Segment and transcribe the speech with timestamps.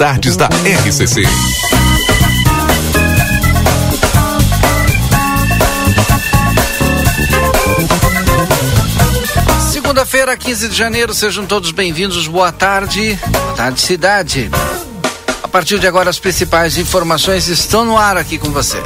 [0.00, 1.22] tardes da RCC.
[9.70, 12.26] Segunda-feira, 15 de janeiro, sejam todos bem-vindos.
[12.26, 13.18] Boa tarde.
[13.26, 14.50] Boa tarde, cidade.
[15.42, 18.82] A partir de agora, as principais informações estão no ar aqui com você.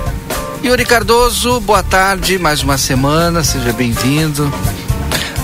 [0.65, 4.53] Yuri Cardoso, boa tarde, mais uma semana, seja bem-vindo.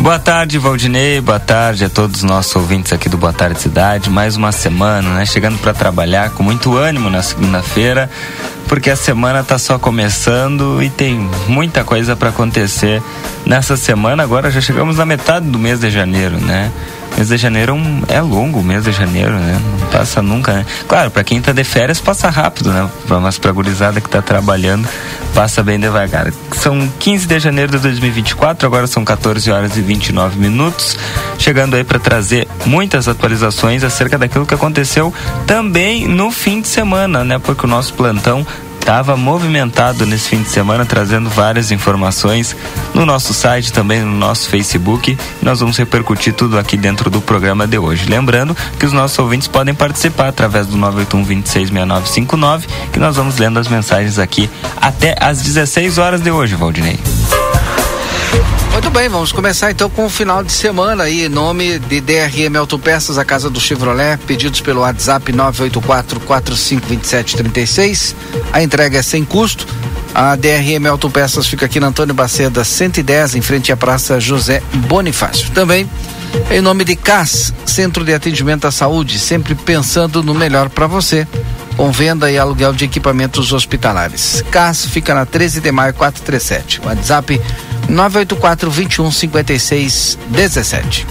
[0.01, 1.21] Boa tarde, Valdinei.
[1.21, 4.09] Boa tarde a todos os nossos ouvintes aqui do Boa Tarde Cidade.
[4.09, 5.27] Mais uma semana, né?
[5.27, 8.11] Chegando para trabalhar com muito ânimo na segunda-feira,
[8.67, 13.03] porque a semana está só começando e tem muita coisa para acontecer
[13.45, 14.23] nessa semana.
[14.23, 16.73] Agora já chegamos na metade do mês de janeiro, né?
[17.21, 17.77] Mês de janeiro
[18.09, 19.61] é longo, o mês de janeiro, né?
[19.79, 20.65] Não passa nunca, né?
[20.89, 22.89] Claro, para quem tá de férias passa rápido, né?
[23.21, 24.89] Mas pra gurizada que tá trabalhando,
[25.35, 26.33] passa bem devagar.
[26.53, 30.97] São 15 de janeiro de 2024, agora são 14 horas e 29 minutos.
[31.39, 35.13] Chegando aí para trazer muitas atualizações acerca daquilo que aconteceu
[35.47, 37.39] também no fim de semana, né?
[37.39, 38.47] Porque o nosso plantão
[38.81, 42.57] estava movimentado nesse fim de semana, trazendo várias informações
[42.93, 45.17] no nosso site, também no nosso Facebook.
[45.41, 48.07] Nós vamos repercutir tudo aqui dentro do programa de hoje.
[48.09, 53.59] Lembrando que os nossos ouvintes podem participar através do 981 266959, que nós vamos lendo
[53.59, 56.99] as mensagens aqui até às 16 horas de hoje, Valdinei.
[58.83, 62.57] Muito bem, vamos começar então com o final de semana aí, em nome de DRM
[62.59, 68.15] Autopeças, a casa do Chevrolet, pedidos pelo WhatsApp 984-452736.
[68.51, 69.67] A entrega é sem custo.
[70.15, 75.51] A DRM Autopeças fica aqui na Antônio Baceda 110, em frente à Praça José Bonifácio.
[75.51, 75.87] Também
[76.51, 81.29] em nome de CAS, Centro de Atendimento à Saúde, sempre pensando no melhor para você
[81.77, 84.43] com venda e aluguel de equipamentos hospitalares.
[84.51, 86.81] CAS fica na 13 de maio 437.
[86.85, 87.41] WhatsApp
[87.91, 91.07] 984 21 56 17.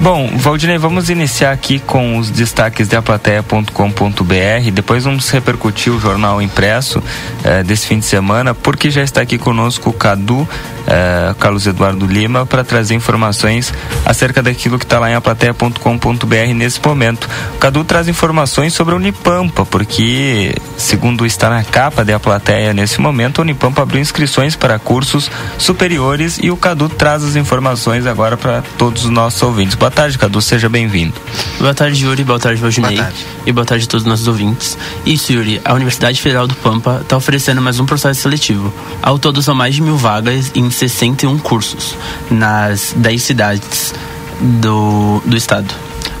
[0.00, 4.70] Bom, Valdinei, vamos iniciar aqui com os destaques de aplateia.com.br.
[4.72, 7.02] Depois vamos repercutir o jornal impresso
[7.44, 10.46] eh, desse fim de semana, porque já está aqui conosco o Cadu,
[10.86, 13.72] eh, Carlos Eduardo Lima, para trazer informações
[14.04, 17.28] acerca daquilo que está lá em aplateia.com.br nesse momento.
[17.54, 23.00] O Cadu traz informações sobre a Unipampa, porque, segundo está na capa da plateia nesse
[23.00, 28.36] momento, a Unipampa abriu inscrições para cursos superiores e o Cadu traz as informações agora
[28.36, 29.75] para todos os nossos ouvintes.
[29.78, 31.14] Boa tarde, Cadu, seja bem-vindo.
[31.58, 32.98] Boa tarde, Yuri, boa tarde, Valdinei.
[33.44, 34.76] E boa tarde a todos os nossos ouvintes.
[35.04, 38.72] Isso, Yuri, a Universidade Federal do Pampa está oferecendo mais um processo seletivo.
[39.02, 41.94] Ao todo, são mais de mil vagas em 61 cursos,
[42.30, 43.94] nas 10 cidades
[44.40, 45.72] do, do estado.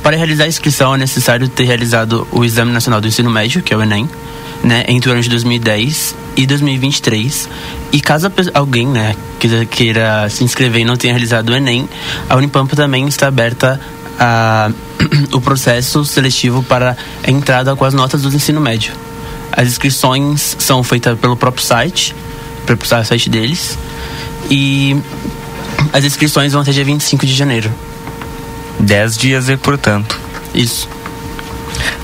[0.02, 3.72] Para realizar a inscrição, é necessário ter realizado o Exame Nacional do Ensino Médio, que
[3.72, 4.08] é o Enem,
[4.66, 7.48] né, entre o ano de 2010 e 2023.
[7.92, 11.88] E caso alguém, né, queira, queira se inscrever e não tenha realizado o Enem,
[12.28, 13.80] a Unipampa também está aberta
[14.18, 14.70] a
[15.32, 18.92] o processo seletivo para a entrada com as notas do ensino médio.
[19.52, 22.14] As inscrições são feitas pelo próprio site,
[22.66, 23.78] pelo site deles,
[24.50, 24.96] e
[25.92, 27.72] as inscrições vão até dia 25 de janeiro.
[28.80, 30.18] Dez dias e portanto.
[30.52, 30.95] Isso.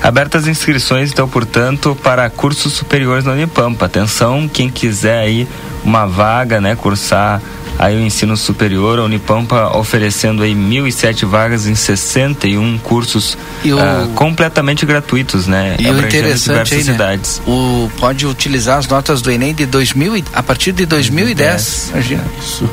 [0.01, 3.85] Abertas inscrições, então, portanto, para cursos superiores na Unipampa.
[3.85, 5.47] Atenção, quem quiser aí
[5.83, 7.41] uma vaga, né, cursar
[7.77, 13.69] aí o ensino superior, a Unipampa oferecendo aí 1.007 vagas em 61 cursos o...
[13.69, 15.75] uh, completamente gratuitos, né?
[15.79, 17.19] E o interessante aí, né?
[17.47, 21.43] O, pode utilizar as notas do Enem de 2000, a partir de 2010.
[21.43, 21.89] 2010.
[21.89, 22.23] Imagina.
[22.39, 22.69] Isso.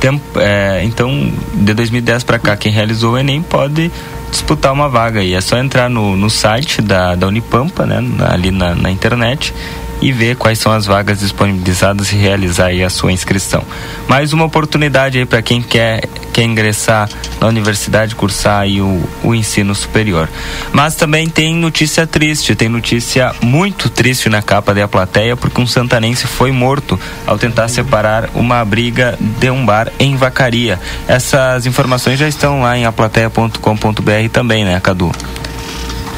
[0.00, 3.90] Tempo, é, então, de 2010 para cá, quem realizou o Enem pode
[4.36, 8.50] disputar uma vaga e é só entrar no, no site da, da Unipampa, né, ali
[8.50, 9.54] na, na internet
[10.00, 13.62] e ver quais são as vagas disponibilizadas e realizar aí a sua inscrição.
[14.08, 17.08] Mais uma oportunidade aí para quem quer, quer ingressar
[17.40, 20.28] na universidade, cursar aí o, o ensino superior.
[20.72, 25.66] Mas também tem notícia triste, tem notícia muito triste na capa da plateia, porque um
[25.66, 30.78] santanense foi morto ao tentar separar uma briga de um bar em Vacaria.
[31.08, 35.10] Essas informações já estão lá em aplateia.com.br também, né, Cadu?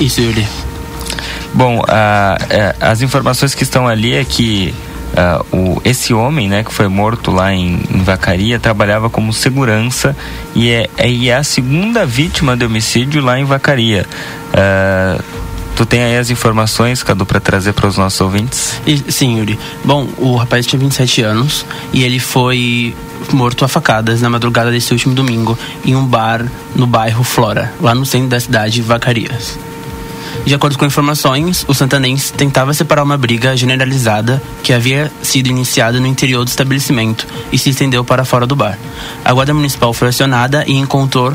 [0.01, 0.68] Isso, Yuri.
[1.55, 4.75] Bom, é, as informações que estão ali é que
[5.15, 10.17] uh, o, esse homem, né, que foi morto lá em, em Vacaria, trabalhava como segurança
[10.55, 14.07] e é, é, e é a segunda vítima de homicídio lá em Vacaria.
[14.53, 15.49] Uh,
[15.79, 18.83] Tu tem aí as informações, Cadu, para trazer para os nossos ouvintes?
[18.85, 19.57] E, sim, Yuri.
[19.85, 22.97] Bom, o rapaz tinha 27 anos e ele foi
[23.33, 27.95] morto a facadas na madrugada desse último domingo em um bar no bairro Flora, lá
[27.95, 29.57] no centro da cidade, Vacarias.
[30.45, 36.01] De acordo com informações, o santanense tentava separar uma briga generalizada que havia sido iniciada
[36.01, 38.79] no interior do estabelecimento e se estendeu para fora do bar.
[39.25, 41.35] A guarda municipal foi acionada e encontrou,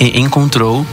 [0.00, 0.86] e encontrou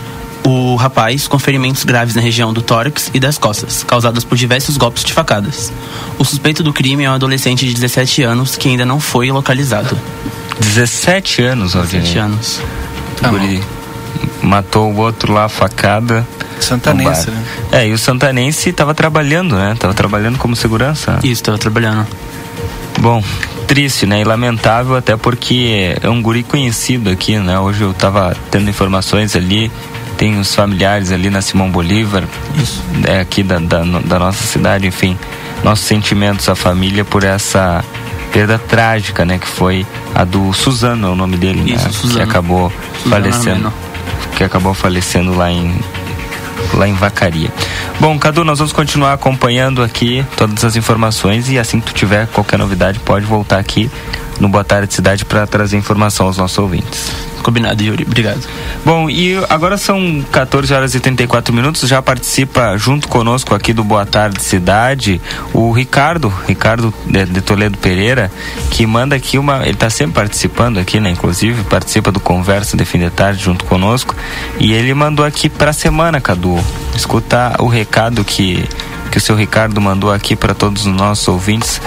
[0.43, 4.75] o rapaz com ferimentos graves na região do tórax e das costas, causadas por diversos
[4.75, 5.71] golpes de facadas.
[6.17, 9.97] O suspeito do crime é um adolescente de 17 anos que ainda não foi localizado.
[10.59, 12.01] 17 anos, Aldinei.
[12.01, 12.61] 17 anos.
[13.29, 13.80] Guri
[14.41, 16.25] matou o outro lá, facada.
[16.59, 17.43] Santanense, né?
[17.71, 19.75] É, e o Santanense estava trabalhando, né?
[19.79, 21.19] Tava trabalhando como segurança.
[21.23, 22.05] Isso, estava trabalhando.
[22.99, 23.23] Bom,
[23.67, 24.21] triste, né?
[24.21, 27.57] E lamentável até porque é um guri conhecido aqui, né?
[27.57, 29.71] Hoje eu tava tendo informações ali,
[30.17, 32.23] tem os familiares ali na Simão Bolívar,
[32.61, 32.83] Isso.
[33.07, 35.17] é aqui da, da, da nossa cidade, enfim,
[35.63, 37.83] nossos sentimentos à família por essa
[38.31, 39.39] perda trágica, né?
[39.39, 41.91] Que foi a do Suzano, é o nome dele, Isso, né?
[41.91, 42.17] Suzano.
[42.17, 42.71] Que acabou
[43.01, 43.67] Suzano falecendo.
[43.67, 43.73] Armeno.
[44.41, 45.71] Que acabou falecendo lá em
[46.73, 47.53] lá em Vacaria.
[47.99, 52.25] Bom, Cadu, nós vamos continuar acompanhando aqui todas as informações e assim que tu tiver
[52.25, 53.87] qualquer novidade, pode voltar aqui
[54.39, 57.30] no Boa Tarde Cidade para trazer informação aos nossos ouvintes.
[57.41, 58.03] Combinado, Yuri.
[58.03, 58.41] Obrigado.
[58.85, 61.87] Bom, e agora são 14 horas e 34 minutos.
[61.87, 65.21] Já participa junto conosco aqui do Boa Tarde Cidade
[65.53, 68.31] o Ricardo, Ricardo de, de Toledo Pereira,
[68.69, 69.63] que manda aqui uma.
[69.63, 71.09] Ele está sempre participando aqui, né?
[71.09, 74.15] Inclusive, participa do Conversa de Fim de Tarde junto conosco.
[74.59, 76.59] E ele mandou aqui para a semana, Cadu.
[76.95, 78.67] Escuta o recado que,
[79.11, 81.81] que o seu Ricardo mandou aqui para todos os nossos ouvintes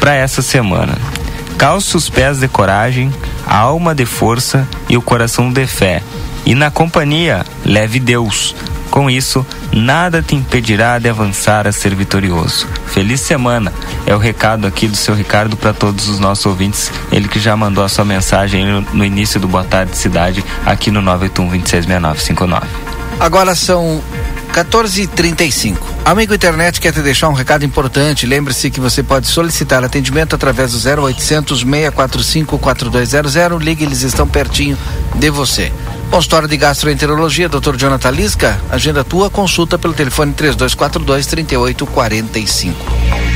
[0.00, 0.96] para essa semana.
[1.58, 3.12] Calce os pés de coragem,
[3.44, 6.04] a alma de força e o coração de fé.
[6.46, 8.54] E na companhia, leve Deus.
[8.92, 12.66] Com isso, nada te impedirá de avançar a ser vitorioso.
[12.86, 13.72] Feliz semana.
[14.06, 16.92] É o recado aqui do seu Ricardo para todos os nossos ouvintes.
[17.10, 21.02] Ele que já mandou a sua mensagem no, início do Boa Tarde Cidade aqui no
[21.02, 22.66] 981 266959.
[23.18, 24.00] Agora são
[24.64, 25.76] 14h35.
[26.04, 28.26] Amigo internet quer te deixar um recado importante.
[28.26, 33.62] Lembre-se que você pode solicitar atendimento através do 0800 645 4200.
[33.62, 34.76] Ligue, eles estão pertinho
[35.14, 35.72] de você.
[36.10, 37.76] Consultório de Gastroenterologia, Dr.
[37.76, 38.60] Jonathan Lisca.
[38.68, 43.27] Agenda tua, consulta pelo telefone 3242 3845.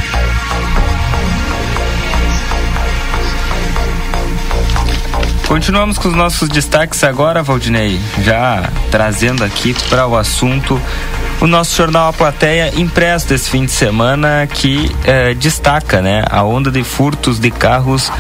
[5.52, 10.80] Continuamos com os nossos destaques agora, Valdinei, já trazendo aqui para o assunto
[11.42, 16.42] o nosso jornal A Plateia impresso desse fim de semana que eh, destaca né, a
[16.42, 18.10] onda de furtos de carros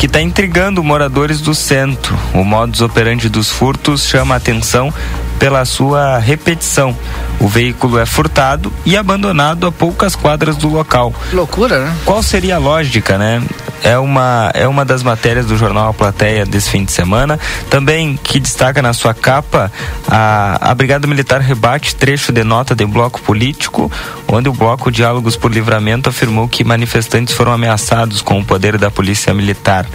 [0.00, 2.18] que está intrigando moradores do centro.
[2.34, 4.92] O modus operandi dos furtos chama a atenção
[5.38, 6.96] pela sua repetição.
[7.38, 11.14] O veículo é furtado e abandonado a poucas quadras do local.
[11.32, 11.96] Loucura, né?
[12.04, 13.40] Qual seria a lógica, né?
[13.82, 17.38] É uma, é uma das matérias do jornal A Plateia desse fim de semana.
[17.70, 19.72] Também que destaca na sua capa
[20.08, 23.90] a, a Brigada Militar rebate trecho de nota de bloco político,
[24.28, 28.90] onde o bloco Diálogos por Livramento afirmou que manifestantes foram ameaçados com o poder da
[28.90, 29.86] Polícia Militar.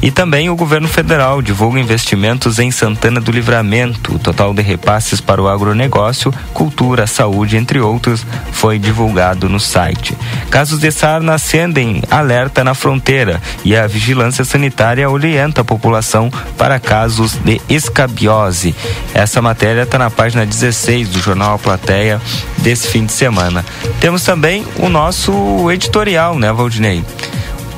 [0.00, 4.14] E também o governo federal divulga investimentos em Santana do Livramento.
[4.14, 10.16] O total de repasses para o agronegócio, cultura, saúde, entre outros, foi divulgado no site.
[10.50, 13.23] Casos de sarna acendem alerta na fronteira
[13.64, 18.74] e a vigilância sanitária orienta a população para casos de escabiose.
[19.12, 22.20] Essa matéria está na página 16 do jornal A Plateia
[22.58, 23.64] desse fim de semana.
[24.00, 27.04] Temos também o nosso editorial, né, Valdinei?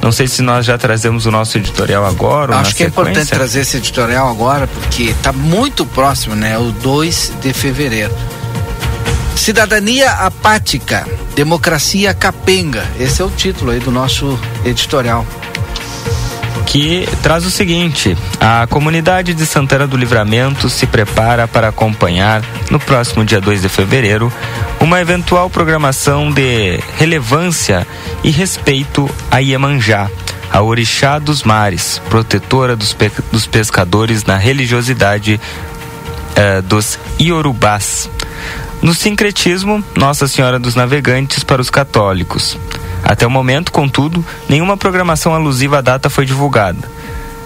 [0.03, 2.55] Não sei se nós já trazemos o nosso editorial agora.
[2.55, 3.37] ou Acho que é importante sequência.
[3.37, 6.57] trazer esse editorial agora, porque está muito próximo, né?
[6.59, 8.15] O 2 de fevereiro.
[9.35, 11.07] Cidadania apática,
[11.37, 12.83] democracia capenga.
[12.99, 15.25] Esse é o título aí do nosso editorial.
[16.67, 22.81] que traz o seguinte: a comunidade de Santana do Livramento se prepara para acompanhar, no
[22.81, 24.33] próximo dia 2 de fevereiro,
[24.81, 27.87] uma eventual programação de relevância
[28.25, 30.11] e respeito a Iemanjá,
[30.51, 35.39] a orixá dos mares, protetora dos, pe- dos pescadores na religiosidade
[36.35, 38.09] eh, dos Iorubás.
[38.87, 42.57] No sincretismo, Nossa Senhora dos Navegantes para os católicos.
[43.03, 46.89] Até o momento, contudo, nenhuma programação alusiva à data foi divulgada.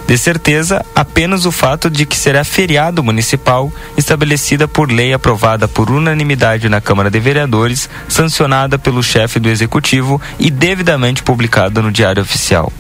[0.07, 5.91] De certeza, apenas o fato de que será feriado municipal, estabelecida por lei aprovada por
[5.91, 12.23] unanimidade na Câmara de Vereadores, sancionada pelo chefe do Executivo e devidamente publicada no Diário
[12.23, 12.71] Oficial.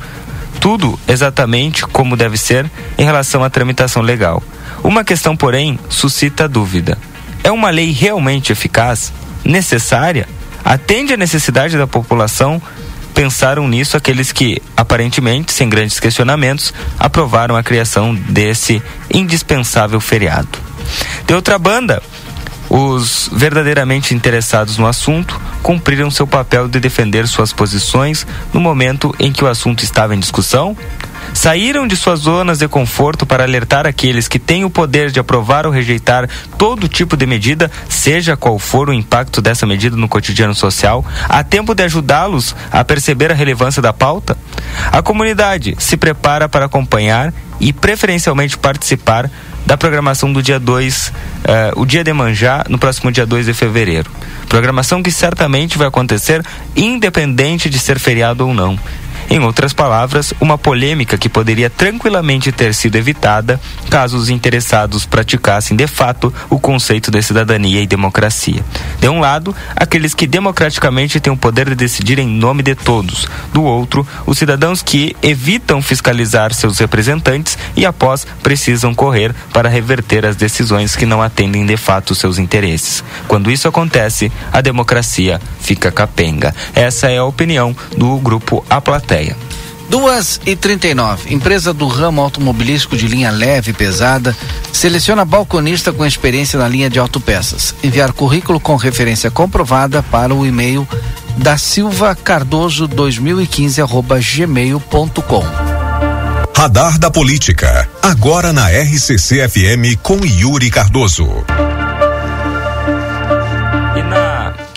[0.60, 4.42] Tudo exatamente como deve ser em relação à tramitação legal.
[4.84, 6.98] Uma questão, porém, suscita dúvida.
[7.42, 9.12] É uma lei realmente eficaz?
[9.44, 10.28] Necessária?
[10.64, 12.60] Atende à necessidade da população?
[13.14, 18.82] Pensaram nisso aqueles que, aparentemente, sem grandes questionamentos, aprovaram a criação desse
[19.12, 20.58] indispensável feriado.
[21.26, 22.02] De outra banda,
[22.68, 29.32] os verdadeiramente interessados no assunto cumpriram seu papel de defender suas posições no momento em
[29.32, 30.76] que o assunto estava em discussão?
[31.40, 35.64] Saíram de suas zonas de conforto para alertar aqueles que têm o poder de aprovar
[35.64, 36.28] ou rejeitar
[36.58, 41.42] todo tipo de medida, seja qual for o impacto dessa medida no cotidiano social, há
[41.42, 44.36] tempo de ajudá-los a perceber a relevância da pauta?
[44.92, 49.30] A comunidade se prepara para acompanhar e preferencialmente participar
[49.64, 51.12] da programação do dia 2, uh,
[51.44, 54.10] eh, o dia de manjar, no próximo dia 2 de fevereiro.
[54.46, 56.44] Programação que certamente vai acontecer
[56.76, 58.78] independente de ser feriado ou não.
[59.32, 65.76] Em outras palavras, uma polêmica que poderia tranquilamente ter sido evitada caso os interessados praticassem
[65.76, 68.64] de fato o conceito de cidadania e democracia.
[68.98, 73.28] De um lado, aqueles que democraticamente têm o poder de decidir em nome de todos.
[73.52, 80.26] Do outro, os cidadãos que evitam fiscalizar seus representantes e após precisam correr para reverter
[80.26, 83.04] as decisões que não atendem de fato seus interesses.
[83.28, 86.52] Quando isso acontece, a democracia fica capenga.
[86.74, 89.19] Essa é a opinião do grupo A Plateia.
[90.46, 91.34] E trinta e nove.
[91.34, 94.36] Empresa do ramo automobilístico de linha leve e pesada
[94.72, 97.74] seleciona balconista com experiência na linha de autopeças.
[97.82, 100.88] Enviar currículo com referência comprovada para o e-mail
[101.36, 105.44] da Silva Cardoso 2015 arroba gmail.com.
[106.56, 107.88] Radar da Política.
[108.02, 111.28] Agora na RCC FM com Yuri Cardoso.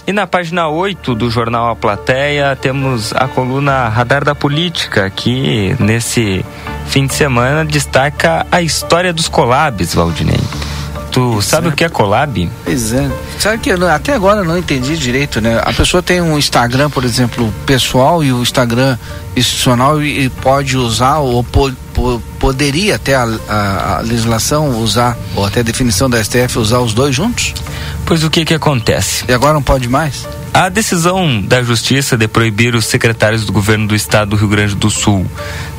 [0.06, 5.76] E na página 8 do jornal A Plateia temos a coluna Radar da Política, que
[5.80, 6.44] nesse
[6.88, 10.42] fim de semana destaca a história dos collabs, Valdinei.
[11.10, 12.52] Tu sabe o que é collab?
[12.66, 13.10] Pois é.
[13.40, 15.62] Sabe que eu, até agora eu não entendi direito, né?
[15.64, 18.98] A pessoa tem um Instagram, por exemplo, pessoal e o Instagram
[19.36, 21.46] institucional e, e pode usar ou
[22.40, 26.94] poderia até a, a, a, legislação usar ou até a definição da STF usar os
[26.94, 27.54] dois juntos?
[28.06, 29.26] Pois o que que acontece?
[29.28, 30.28] E agora não pode mais?
[30.54, 34.76] A decisão da Justiça de proibir os secretários do governo do estado do Rio Grande
[34.76, 35.26] do Sul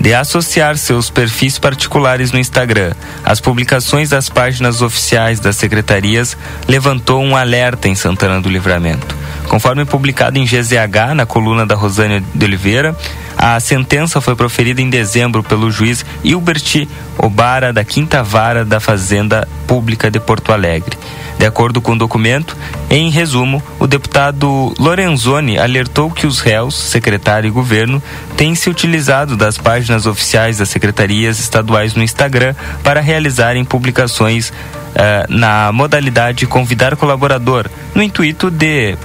[0.00, 2.92] de associar seus perfis particulares no Instagram
[3.24, 9.14] às publicações das páginas oficiais das secretarias levantou um alerta em Santana do Livramento.
[9.48, 12.96] Conforme publicado em GZH, na coluna da Rosânia de Oliveira,
[13.36, 16.86] a sentença foi proferida em dezembro pelo juiz Hilbert
[17.18, 20.96] Obara, da Quinta Vara da Fazenda Pública de Porto Alegre.
[21.38, 22.56] De acordo com o documento,
[22.88, 28.02] em resumo, o deputado Lorenzoni alertou que os réus, secretário e governo,
[28.36, 34.50] têm se utilizado das páginas oficiais das secretarias estaduais no Instagram para realizarem publicações
[34.94, 38.96] uh, na modalidade convidar colaborador, no intuito de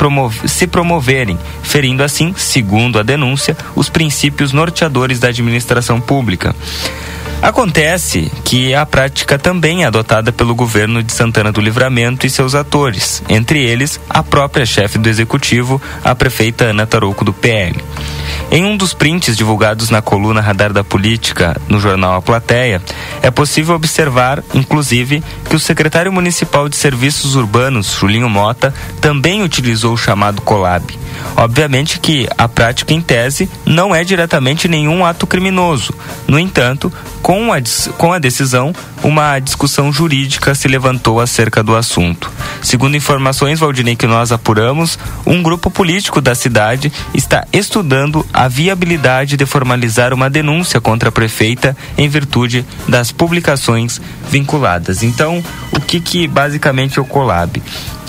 [0.45, 4.18] se promoverem, ferindo assim, segundo a denúncia, os princípios
[4.53, 6.55] norteadores da administração pública.
[7.41, 12.53] Acontece que a prática também é adotada pelo governo de Santana do Livramento e seus
[12.53, 17.81] atores, entre eles a própria chefe do executivo, a prefeita Ana Tarouco do PL.
[18.51, 22.81] Em um dos prints divulgados na coluna Radar da Política no jornal A Plateia,
[23.21, 29.93] é possível observar, inclusive, que o secretário municipal de Serviços Urbanos, Julinho Mota, também utilizou
[29.93, 30.83] o chamado Colab.
[31.35, 35.93] Obviamente que a prática em tese não é diretamente nenhum ato criminoso.
[36.27, 37.57] No entanto, com a,
[37.97, 38.73] com a decisão,
[39.03, 42.29] uma discussão jurídica se levantou acerca do assunto.
[42.61, 49.37] Segundo informações, Valdinei, que nós apuramos, um grupo político da cidade está estudando a viabilidade
[49.37, 55.03] de formalizar uma denúncia contra a prefeita em virtude das publicações vinculadas.
[55.03, 57.61] Então, o que, que basicamente é o Colab?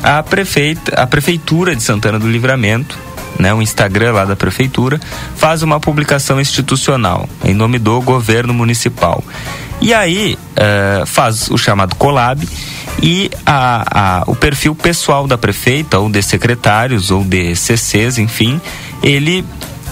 [0.02, 2.98] A, prefeita, a prefeitura de Santana do Livramento
[3.38, 5.00] né, o Instagram lá da prefeitura,
[5.36, 9.24] faz uma publicação institucional em nome do governo municipal.
[9.80, 12.46] E aí uh, faz o chamado collab
[13.02, 18.60] e a, a, o perfil pessoal da prefeita, ou de secretários, ou de CCs, enfim,
[19.02, 19.44] ele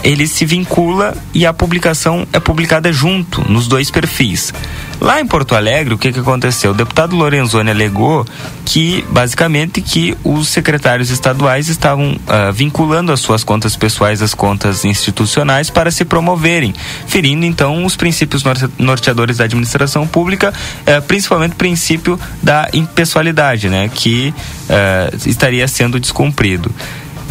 [0.03, 4.53] ele se vincula e a publicação é publicada junto nos dois perfis.
[5.01, 6.73] Lá em Porto Alegre, o que, que aconteceu?
[6.73, 8.27] O deputado Lorenzoni alegou
[8.65, 14.85] que, basicamente, que os secretários estaduais estavam uh, vinculando as suas contas pessoais às contas
[14.85, 16.75] institucionais para se promoverem,
[17.07, 18.43] ferindo, então, os princípios
[18.77, 24.35] norteadores da administração pública, uh, principalmente o princípio da impessoalidade, né, que
[24.69, 26.75] uh, estaria sendo descumprido.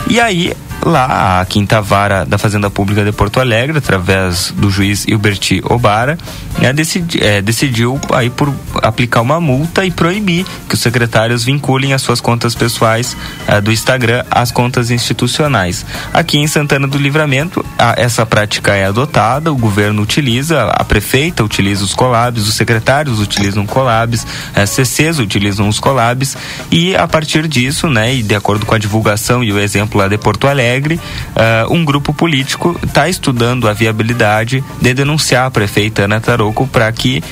[0.10, 5.06] E aí, lá, a quinta vara da Fazenda Pública de Porto Alegre, através do juiz
[5.08, 6.18] Hilberti Obara,
[6.60, 11.94] né, decidi, é, decidiu aí por aplicar uma multa e proibir que os secretários vinculem
[11.94, 13.16] as suas contas pessoais
[13.48, 15.86] é, do Instagram às contas institucionais.
[16.14, 21.44] Aqui em Santana do Livramento, a, essa prática é adotada, o governo utiliza, a prefeita
[21.44, 26.38] utiliza os colabs, os secretários utilizam colabs, é, CCs utilizam os colabs
[26.72, 30.08] e a partir disso, né, e de acordo com a divulgação e o exemplo lá
[30.08, 35.52] de Porto Alegre, Alegre, uh, um grupo político está estudando a viabilidade de denunciar a
[35.52, 37.24] prefeita Ana Taroco para que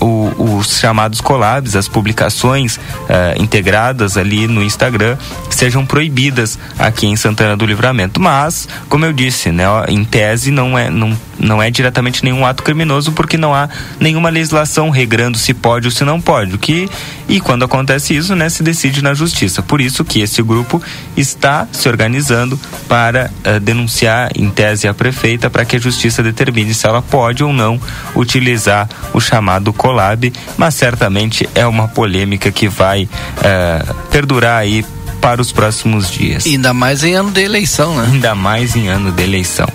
[0.00, 5.16] uh, o, os chamados collabs, as publicações uh, integradas ali no Instagram,
[5.50, 8.20] sejam proibidas aqui em Santana do Livramento.
[8.20, 12.62] Mas, como eu disse, né, em tese não é, não, não é diretamente nenhum ato
[12.62, 16.56] criminoso porque não há nenhuma legislação regrando se pode ou se não pode.
[16.58, 16.88] Que,
[17.28, 19.62] e quando acontece isso, né, se decide na justiça.
[19.62, 20.80] Por isso que esse grupo
[21.16, 26.74] está se organizando para uh, denunciar em tese a prefeita para que a justiça determine
[26.74, 27.80] se ela pode ou não
[28.14, 34.84] utilizar o chamado collab, mas certamente é uma polêmica que vai uh, perdurar aí
[35.24, 36.44] para os próximos dias.
[36.44, 38.10] Ainda mais em ano de eleição, né?
[38.12, 39.66] Ainda mais em ano de eleição.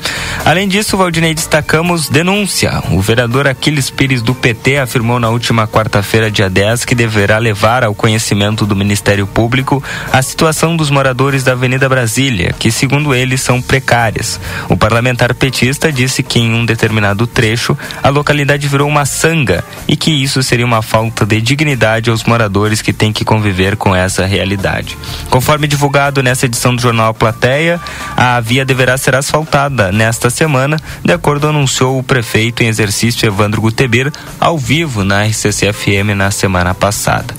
[0.46, 2.84] Além disso, Valdinei, destacamos denúncia.
[2.91, 7.84] O vereador Aquiles Pires do PT afirmou na última quarta-feira, dia 10, que deverá levar
[7.84, 13.36] ao conhecimento do Ministério Público a situação dos moradores da Avenida Brasília, que, segundo ele,
[13.36, 14.39] são precárias.
[14.70, 19.98] O parlamentar petista disse que em um determinado trecho a localidade virou uma sanga e
[19.98, 24.27] que isso seria uma falta de dignidade aos moradores que têm que conviver com essa
[24.27, 24.96] realidade.
[25.39, 27.79] Conforme divulgado nessa edição do jornal Plateia,
[28.17, 33.62] a via deverá ser asfaltada nesta semana, de acordo anunciou o prefeito em exercício Evandro
[33.62, 37.34] Gutebir ao vivo na RCCFM na semana passada.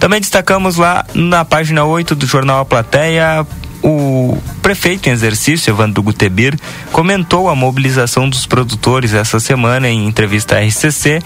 [0.00, 3.46] Também destacamos lá na página 8 do jornal Plateia
[3.82, 6.58] o prefeito em exercício, Evandro Gutebir,
[6.90, 11.22] comentou a mobilização dos produtores essa semana em entrevista à RCC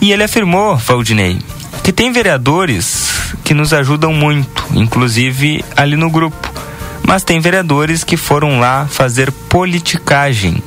[0.00, 1.40] e ele afirmou, Valdinei,
[1.82, 6.52] que tem vereadores que nos ajudam muito, inclusive ali no grupo.
[7.06, 10.62] Mas tem vereadores que foram lá fazer politicagem.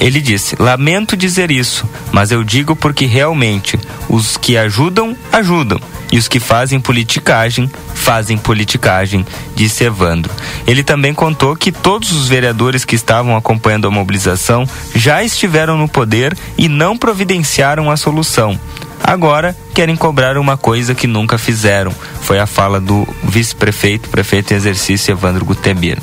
[0.00, 5.80] Ele disse: Lamento dizer isso, mas eu digo porque realmente os que ajudam, ajudam.
[6.12, 10.32] E os que fazem politicagem, fazem politicagem, disse Evandro.
[10.64, 15.88] Ele também contou que todos os vereadores que estavam acompanhando a mobilização já estiveram no
[15.88, 18.58] poder e não providenciaram a solução.
[19.02, 21.92] Agora querem cobrar uma coisa que nunca fizeram.
[22.22, 25.98] Foi a fala do vice-prefeito, prefeito em exercício Evandro Gutebir.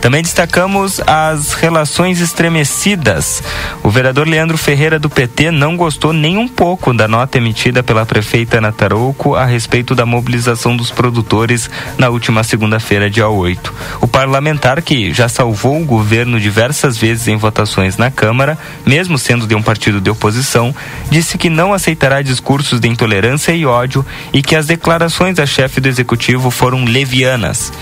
[0.00, 3.42] Também destacamos as relações estremecidas.
[3.82, 8.06] O vereador Leandro Ferreira do PT não gostou nem um pouco da nota emitida pela
[8.06, 13.74] prefeita Ana Tarouco a respeito da mobilização dos produtores na última segunda-feira, dia 8.
[14.00, 19.46] O parlamentar, que já salvou o governo diversas vezes em votações na Câmara, mesmo sendo
[19.46, 20.74] de um partido de oposição,
[21.10, 25.44] disse que não aceitará discursos de intolerância intolerância e ódio e que as declarações da
[25.44, 27.72] chefe do executivo foram levianas.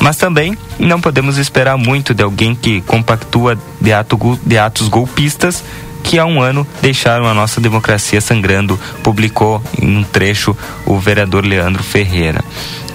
[0.00, 5.64] Mas também não podemos esperar muito de alguém que compactua de, ato, de atos golpistas
[6.02, 11.46] que há um ano deixaram a nossa democracia sangrando, publicou em um trecho o vereador
[11.46, 12.44] Leandro Ferreira.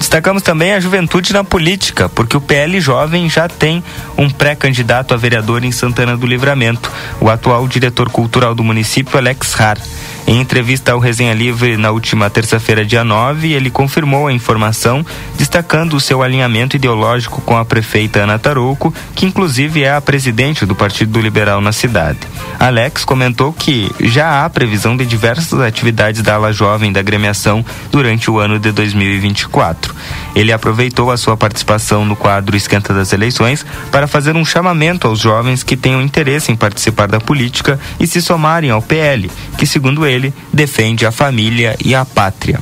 [0.09, 3.83] Destacamos também a juventude na política, porque o PL Jovem já tem
[4.17, 6.91] um pré-candidato a vereador em Santana do Livramento,
[7.21, 9.77] o atual diretor cultural do município, Alex Har.
[10.25, 15.05] Em entrevista ao Resenha Livre na última terça-feira, dia 9, ele confirmou a informação,
[15.37, 20.65] destacando o seu alinhamento ideológico com a prefeita Ana Tarouco, que inclusive é a presidente
[20.65, 22.19] do Partido Liberal na cidade.
[22.59, 28.29] Alex comentou que já há previsão de diversas atividades da ala jovem da gremiação durante
[28.29, 29.98] o ano de 2024.
[30.35, 35.19] Ele aproveitou a sua participação no quadro Esquenta das Eleições para fazer um chamamento aos
[35.19, 40.05] jovens que tenham interesse em participar da política e se somarem ao PL, que, segundo
[40.05, 42.59] ele, defende a família e a pátria.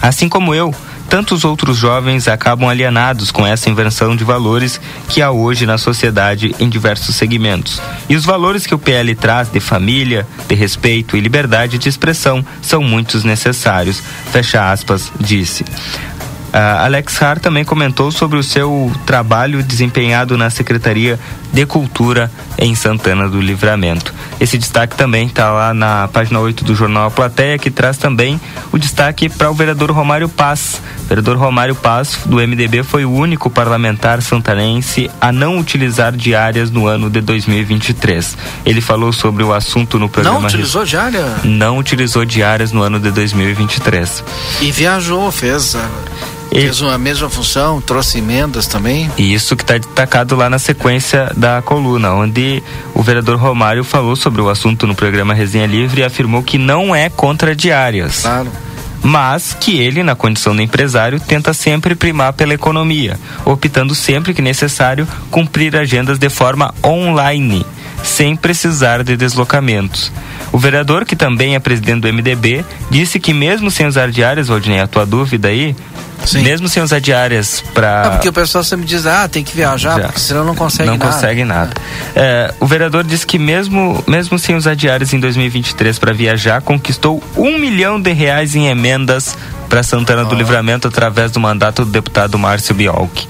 [0.00, 0.74] Assim como eu,
[1.08, 6.54] tantos outros jovens acabam alienados com essa inversão de valores que há hoje na sociedade
[6.60, 7.80] em diversos segmentos.
[8.08, 12.44] E os valores que o PL traz de família, de respeito e liberdade de expressão
[12.60, 14.02] são muitos necessários.
[14.30, 15.64] Fecha aspas, disse.
[16.48, 21.18] Uh, Alex Har também comentou sobre o seu trabalho desempenhado na Secretaria
[21.52, 24.14] de Cultura em Santana do Livramento.
[24.40, 28.40] Esse destaque também está lá na página 8 do jornal A Plateia, que traz também
[28.72, 30.80] o destaque para o vereador Romário Paz.
[31.04, 36.70] O vereador Romário Paz, do MDB, foi o único parlamentar santanense a não utilizar diárias
[36.70, 38.36] no ano de 2023.
[38.64, 40.40] Ele falou sobre o assunto no programa.
[40.40, 41.24] Não utilizou diária?
[41.44, 44.24] Não utilizou diárias no ano de 2023.
[44.60, 45.76] E viajou, fez.
[46.50, 49.10] Fez a mesma função, trouxe emendas também.
[49.16, 52.62] E isso que está destacado lá na sequência da coluna, onde
[52.94, 56.94] o vereador Romário falou sobre o assunto no programa Resenha Livre e afirmou que não
[56.94, 58.22] é contra diárias.
[58.22, 58.50] Claro.
[59.02, 64.42] Mas que ele, na condição de empresário, tenta sempre primar pela economia, optando sempre que
[64.42, 67.64] necessário cumprir agendas de forma online
[68.02, 70.12] sem precisar de deslocamentos.
[70.52, 74.80] O vereador, que também é presidente do MDB, disse que mesmo sem usar diárias, Valdinei,
[74.80, 75.76] a tua dúvida aí,
[76.24, 76.42] Sim.
[76.42, 78.02] mesmo sem usar diárias para.
[78.02, 80.06] Ah, porque o pessoal sempre diz, ah, tem que viajar, Já.
[80.06, 81.04] porque senão não consegue não nada.
[81.04, 81.72] Não consegue nada.
[82.14, 87.22] É, o vereador disse que mesmo, mesmo sem usar diárias em 2023 para viajar, conquistou
[87.36, 89.36] um milhão de reais em emendas
[89.68, 93.26] para Santana do Livramento através do mandato do deputado Márcio Biolk.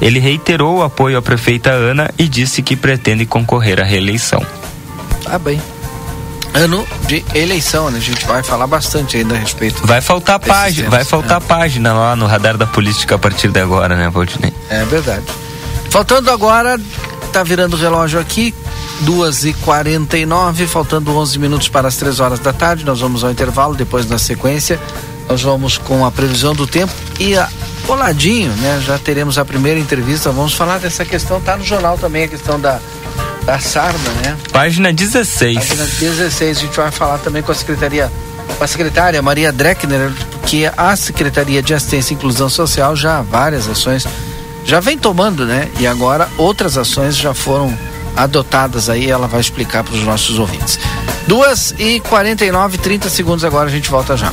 [0.00, 4.44] Ele reiterou o apoio à prefeita Ana e disse que pretende concorrer à reeleição.
[5.24, 5.60] Tá bem
[6.54, 7.98] ano de eleição, né?
[7.98, 9.84] A gente vai falar bastante ainda a respeito.
[9.84, 11.44] Vai faltar página, vai faltar é.
[11.44, 14.54] página lá no radar da política a partir de agora, né, Valdinei?
[14.70, 15.24] É verdade.
[15.90, 16.80] Faltando agora,
[17.32, 18.54] tá virando o relógio aqui,
[19.00, 23.00] duas e quarenta e nove, faltando 11 minutos para as três horas da tarde, nós
[23.00, 24.78] vamos ao intervalo, depois na sequência,
[25.28, 27.48] nós vamos com a previsão do tempo e a
[27.86, 28.82] coladinho, né?
[28.84, 32.58] Já teremos a primeira entrevista, vamos falar dessa questão, tá no jornal também a questão
[32.58, 32.80] da
[33.44, 34.36] da Sarna, né?
[34.52, 35.58] Página 16.
[35.58, 38.10] Página 16, a gente vai falar também com a Secretaria,
[38.56, 40.10] com a secretária Maria Dreckner,
[40.46, 44.06] que a Secretaria de Assistência e Inclusão Social já várias ações
[44.64, 45.68] já vem tomando, né?
[45.78, 47.76] E agora outras ações já foram
[48.16, 50.78] adotadas aí, ela vai explicar para os nossos ouvintes.
[51.26, 54.32] Duas e quarenta e nove, 30 segundos agora, a gente volta já.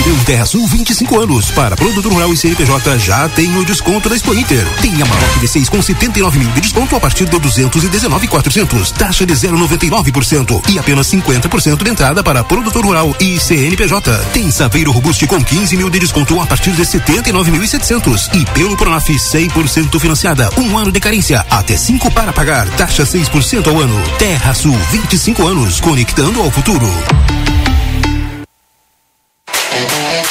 [0.00, 1.50] Vendeu Terra Sul 25 anos.
[1.50, 4.66] Para produtor rural e CNPJ já tem o desconto da Expo Inter.
[4.80, 8.92] Tem a Maroc D6 com 79 mil de desconto a partir de 219,400.
[8.92, 14.16] Taxa de 0,99% e apenas 50% de entrada para produtor rural e CNPJ.
[14.32, 19.06] Tem Saveiro Robuste com 15 mil de desconto a partir de 79.700 e pelo Pronaf
[19.06, 20.48] 100% financiada.
[20.56, 22.66] Um ano de carência, até 5 para pagar.
[22.70, 24.00] Taxa 6% ao ano.
[24.18, 26.88] Terra Sul 25 anos, conectando ao futuro.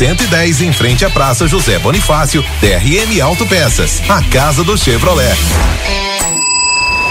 [0.00, 5.36] 110 em frente à Praça José Bonifácio DRM Autopeças, a casa do Chevrolet.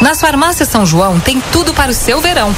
[0.02, 2.52] Nas farmácias São João tem tudo para o seu verão.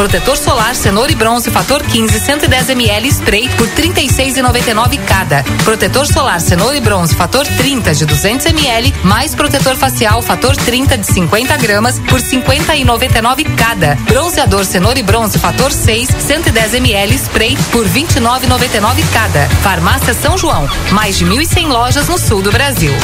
[0.00, 5.44] Protetor solar, cenoura e bronze, fator 15, 110 ml spray por 36,99 cada.
[5.62, 10.96] Protetor solar, cenoura e bronze, fator 30 de 200 ml, mais protetor facial, fator 30
[10.96, 13.94] de 50 gramas por 50,99 cada.
[14.06, 19.50] Bronzeador, cenoura e bronze, fator 6, 110 ml spray por 29,99 cada.
[19.62, 22.94] Farmácia São João, mais de 1.100 lojas no sul do Brasil.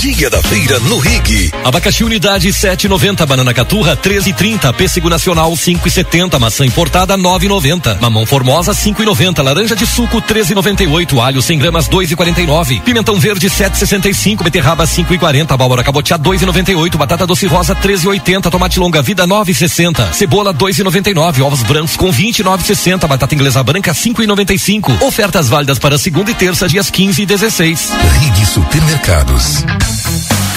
[0.00, 1.52] Dia da feira no Rig.
[1.62, 9.42] Abacaxi unidade 7,90, banana caturra 13,30, pêssego nacional 5,70, maçã importada 9,90, mamão formosa 5,90,
[9.42, 16.18] laranja de suco 13,98, alho 100 gramas 2,49, pimentão verde 7,65, beterraba 5,40, abóbora cabotiá
[16.18, 23.06] 2,98, batata doce rosa 13,80, tomate longa vida 9,60, cebola 2,99, ovos brancos com 29,60,
[23.06, 25.02] batata inglesa branca 5,95.
[25.02, 27.90] Ofertas válidas para segunda e terça dias 15 e 16.
[28.20, 29.64] Rig Supermercados.
[29.84, 30.31] Thank you.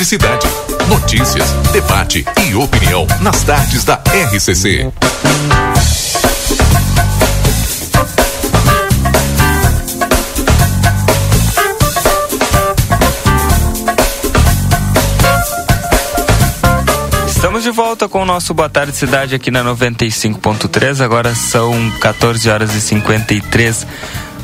[0.00, 0.46] Boa tarde, cidade.
[0.88, 4.00] Notícias, debate e opinião nas tardes da
[4.32, 4.90] RCC.
[17.26, 21.04] Estamos de volta com o nosso Boa Tarde Cidade aqui na 95.3.
[21.04, 23.86] Agora são 14 horas e 53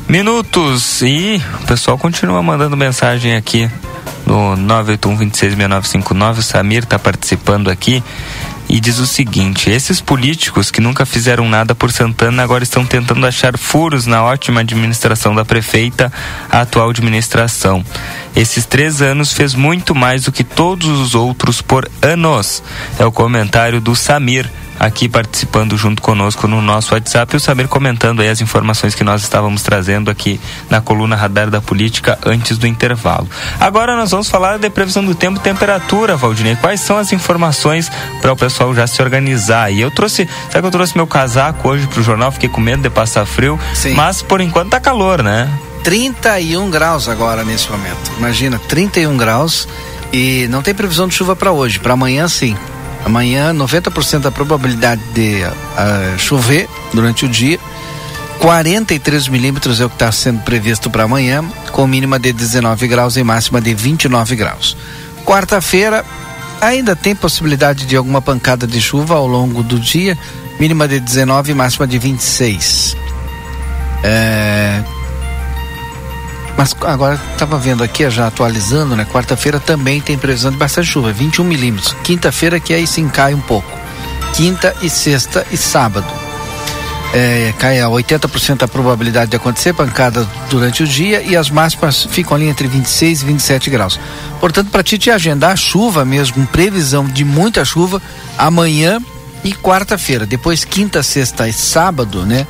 [0.09, 1.03] minutos.
[1.03, 3.71] E o pessoal continua mandando mensagem aqui
[4.25, 8.03] no 981 O Samir está participando aqui
[8.69, 13.27] e diz o seguinte: esses políticos que nunca fizeram nada por Santana agora estão tentando
[13.27, 16.12] achar furos na ótima administração da prefeita,
[16.51, 17.85] a atual administração.
[18.35, 22.62] Esses três anos fez muito mais do que todos os outros por anos.
[22.99, 27.69] É o comentário do Samir aqui participando junto conosco no nosso WhatsApp e o Samir
[27.69, 32.59] comentando aí as informações que nós estávamos trazendo aqui na coluna Radar da Política antes
[32.59, 33.29] do intervalo.
[33.59, 36.57] Agora nós vamos falar de previsão do tempo e temperatura, Valdinei.
[36.57, 39.71] Quais são as informações para o pessoal já se organizar?
[39.73, 42.61] E eu trouxe, sabe que eu trouxe meu casaco hoje para o jornal, fiquei com
[42.61, 43.95] medo de passar frio, Sim.
[43.95, 45.51] mas por enquanto tá calor, né?
[45.85, 48.12] 31 graus agora nesse momento.
[48.19, 49.69] Imagina, 31 graus
[50.12, 52.57] e não tem previsão de chuva para hoje, para amanhã sim.
[53.07, 57.57] Amanhã, 90% da probabilidade de uh, chover durante o dia.
[58.40, 63.16] 43 milímetros é o que está sendo previsto para amanhã, com mínima de 19 graus
[63.16, 64.77] e máxima de 29 graus.
[65.25, 66.05] Quarta-feira,
[66.61, 70.19] ainda tem possibilidade de alguma pancada de chuva ao longo do dia,
[70.59, 72.97] mínima de 19 e máxima de 26.
[74.03, 74.83] É,
[76.57, 79.05] mas agora estava vendo aqui, já atualizando, né?
[79.05, 81.95] Quarta-feira também tem previsão de bastante chuva, 21 milímetros.
[82.03, 83.71] Quinta-feira que aí sim cai um pouco.
[84.35, 86.07] Quinta e sexta e sábado.
[87.14, 92.05] É, cai a 80% a probabilidade de acontecer pancada durante o dia e as máximas
[92.05, 94.01] ficam ali entre 26 e 27 graus.
[94.40, 98.03] Portanto, para ti te agendar chuva mesmo, previsão de muita chuva
[98.37, 98.99] amanhã
[99.45, 100.27] e quarta-feira.
[100.27, 102.47] Depois quinta, sexta e sábado, né?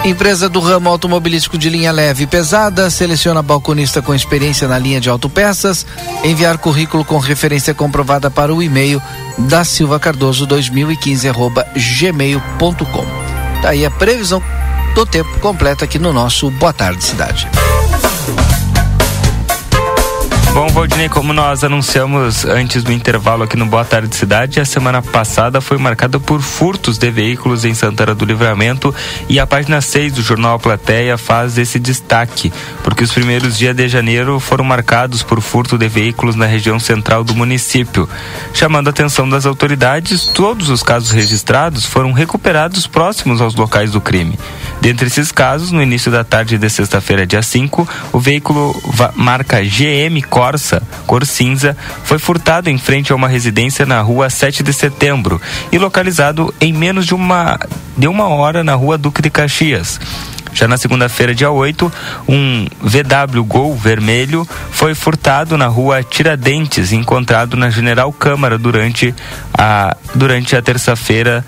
[0.06, 5.02] Empresa do ramo automobilístico de linha leve e pesada, seleciona balconista com experiência na linha
[5.02, 5.84] de autopeças,
[6.24, 9.02] enviar currículo com referência comprovada para o e-mail
[9.36, 13.06] da Silva Cardoso 2015 arroba gmail.com.
[13.64, 14.44] Daí a previsão
[14.94, 17.50] do tempo completa aqui no nosso Boa Tarde Cidade.
[20.56, 25.02] Bom, Valdinei, como nós anunciamos antes do intervalo aqui no Boa Tarde Cidade, a semana
[25.02, 28.96] passada foi marcada por furtos de veículos em Santana do Livramento
[29.28, 32.54] e a página 6 do jornal Plateia faz esse destaque,
[32.86, 37.22] porque os primeiros dias de janeiro foram marcados por furto de veículos na região central
[37.22, 38.08] do município.
[38.54, 44.00] Chamando a atenção das autoridades, todos os casos registrados foram recuperados próximos aos locais do
[44.00, 44.40] crime.
[44.82, 48.76] Dentre esses casos, no início da tarde de sexta-feira, dia 5, o veículo
[49.16, 54.62] marca GM Corsa, cor cinza, foi furtado em frente a uma residência na rua 7
[54.62, 57.60] de setembro e localizado em menos de uma,
[57.98, 60.00] de uma hora na rua Duque de Caxias.
[60.56, 61.92] Já na segunda-feira, dia 8,
[62.30, 69.14] um VW Gol vermelho foi furtado na rua Tiradentes, encontrado na General Câmara durante
[69.54, 71.46] a, durante a terça-feira,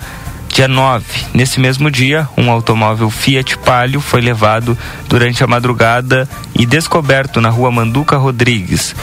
[0.58, 4.76] Dia 9, nesse mesmo dia, um automóvel Fiat Palio foi levado
[5.08, 8.96] durante a madrugada e descoberto na rua Manduca Rodrigues.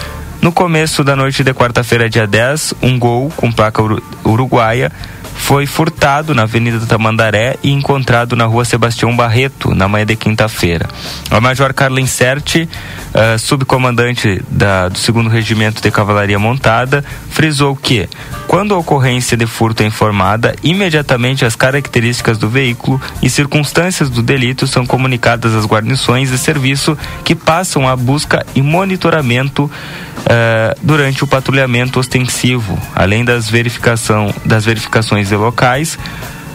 [0.42, 3.80] No começo da noite de quarta-feira, dia 10, um Gol com placa
[4.24, 4.90] uruguaia
[5.34, 10.88] foi furtado na Avenida Tamandaré e encontrado na Rua Sebastião Barreto na manhã de quinta-feira.
[11.30, 12.68] A Major Carla Inserti,
[13.14, 18.08] uh, subcomandante da, do segundo Regimento de Cavalaria Montada, frisou que,
[18.46, 24.22] quando a ocorrência de furto é informada, imediatamente as características do veículo e circunstâncias do
[24.22, 31.24] delito são comunicadas às guarnições de serviço que passam a busca e monitoramento uh, durante
[31.24, 35.98] o patrulhamento ostensivo, além das, verificação, das verificações de locais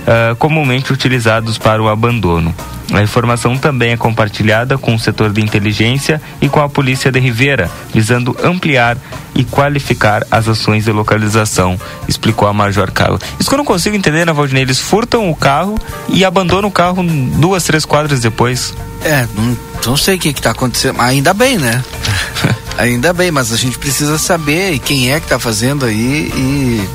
[0.10, 2.54] uh, comumente utilizados para o abandono.
[2.92, 7.20] A informação também é compartilhada com o setor de inteligência e com a Polícia de
[7.20, 8.98] Rivera, visando ampliar
[9.36, 13.20] e qualificar as ações de localização, explicou a Major Carla.
[13.40, 14.64] Isso que eu não consigo entender, né, Valdinei?
[14.64, 15.78] Eles furtam o carro
[16.10, 18.74] e abandonam o carro duas, três quadras depois.
[19.04, 21.00] É, não, não sei o que está acontecendo.
[21.00, 21.84] Ainda bem, né?
[22.78, 26.90] Ainda bem, mas a gente precisa saber quem é que está fazendo aí e,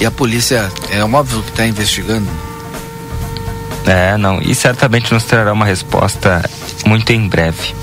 [0.00, 2.28] e a polícia é óbvio que está investigando.
[3.86, 6.42] É, não, e certamente nos trará uma resposta
[6.86, 7.74] muito em breve.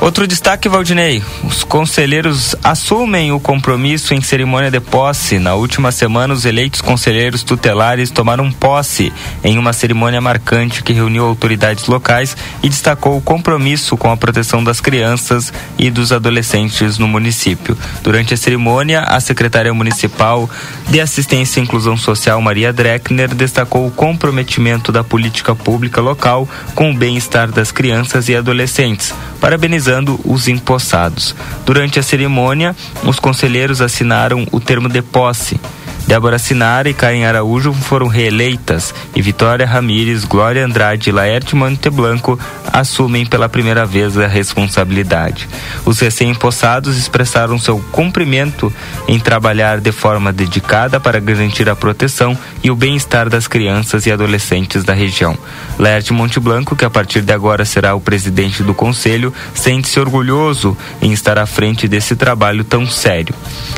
[0.00, 5.38] Outro destaque, Valdinei: os conselheiros assumem o compromisso em cerimônia de posse.
[5.38, 9.12] Na última semana, os eleitos conselheiros tutelares tomaram posse
[9.44, 14.64] em uma cerimônia marcante que reuniu autoridades locais e destacou o compromisso com a proteção
[14.64, 17.76] das crianças e dos adolescentes no município.
[18.02, 20.48] Durante a cerimônia, a secretária municipal
[20.88, 26.90] de Assistência e Inclusão Social, Maria Dreckner, destacou o comprometimento da política pública local com
[26.90, 29.89] o bem-estar das crianças e adolescentes, parabenizando
[30.24, 31.34] os empossados.
[31.66, 35.60] Durante a cerimônia, os conselheiros assinaram o termo de posse
[36.10, 42.36] Débora Sinara e Karen Araújo foram reeleitas e Vitória Ramires, Glória Andrade e Laerte Monteblanco
[42.72, 45.48] assumem pela primeira vez a responsabilidade.
[45.84, 48.72] Os recém-impossados expressaram seu cumprimento
[49.06, 54.10] em trabalhar de forma dedicada para garantir a proteção e o bem-estar das crianças e
[54.10, 55.38] adolescentes da região.
[55.78, 61.12] Laerte Monteblanco, que a partir de agora será o presidente do conselho, sente-se orgulhoso em
[61.12, 63.32] estar à frente desse trabalho tão sério.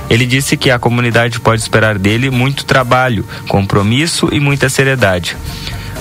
[0.09, 5.37] Ele disse que a comunidade pode esperar dele muito trabalho, compromisso e muita seriedade.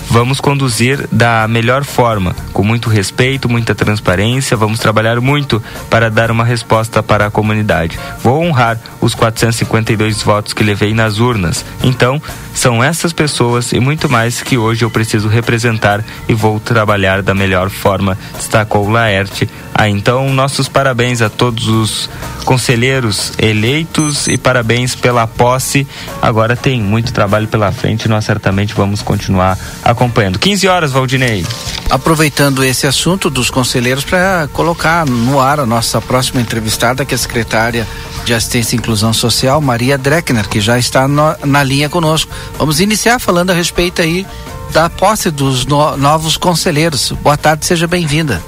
[0.09, 4.57] Vamos conduzir da melhor forma, com muito respeito, muita transparência.
[4.57, 7.97] Vamos trabalhar muito para dar uma resposta para a comunidade.
[8.21, 11.65] Vou honrar os 452 votos que levei nas urnas.
[11.83, 12.21] Então,
[12.53, 17.33] são essas pessoas e muito mais que hoje eu preciso representar e vou trabalhar da
[17.33, 19.49] melhor forma, destacou Laerte.
[19.73, 22.09] Ah, então, nossos parabéns a todos os
[22.43, 25.87] conselheiros eleitos e parabéns pela posse.
[26.21, 29.57] Agora tem muito trabalho pela frente, nós certamente vamos continuar
[29.91, 30.39] acompanhando.
[30.39, 31.45] 15 horas, Valdinei.
[31.89, 37.15] Aproveitando esse assunto dos conselheiros para colocar no ar a nossa próxima entrevistada, que é
[37.15, 37.87] a secretária
[38.23, 42.31] de Assistência e Inclusão Social, Maria Dreckner, que já está no, na linha conosco.
[42.57, 44.25] Vamos iniciar falando a respeito aí
[44.71, 47.11] da posse dos no, novos conselheiros.
[47.21, 48.41] Boa tarde, seja bem-vinda.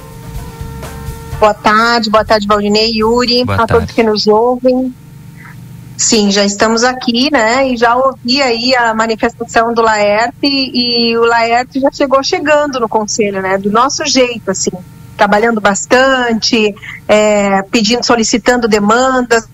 [1.38, 3.72] Boa tarde, boa tarde, Valdinei, Yuri, boa a tarde.
[3.72, 4.94] todos que nos ouvem.
[5.96, 7.68] Sim, já estamos aqui, né?
[7.68, 12.88] E já ouvi aí a manifestação do Laerte e, o Laerte já chegou chegando no
[12.88, 13.56] conselho, né?
[13.58, 14.72] Do nosso jeito, assim,
[15.16, 16.74] trabalhando bastante,
[17.06, 19.48] é, pedindo, solicitando demandas,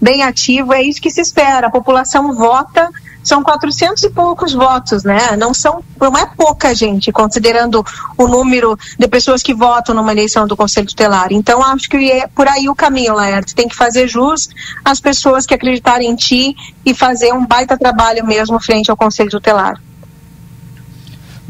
[0.00, 1.66] bem ativo, é isso que se espera.
[1.66, 2.88] A população vota,
[3.28, 5.36] são 400 e poucos votos, né?
[5.36, 7.84] Não são, não é pouca gente, considerando
[8.16, 11.28] o número de pessoas que votam numa eleição do Conselho Tutelar.
[11.30, 13.54] Então, acho que é por aí o caminho, Laerte.
[13.54, 14.48] Tem que fazer jus
[14.84, 19.30] às pessoas que acreditarem em ti e fazer um baita trabalho mesmo frente ao Conselho
[19.30, 19.78] Tutelar.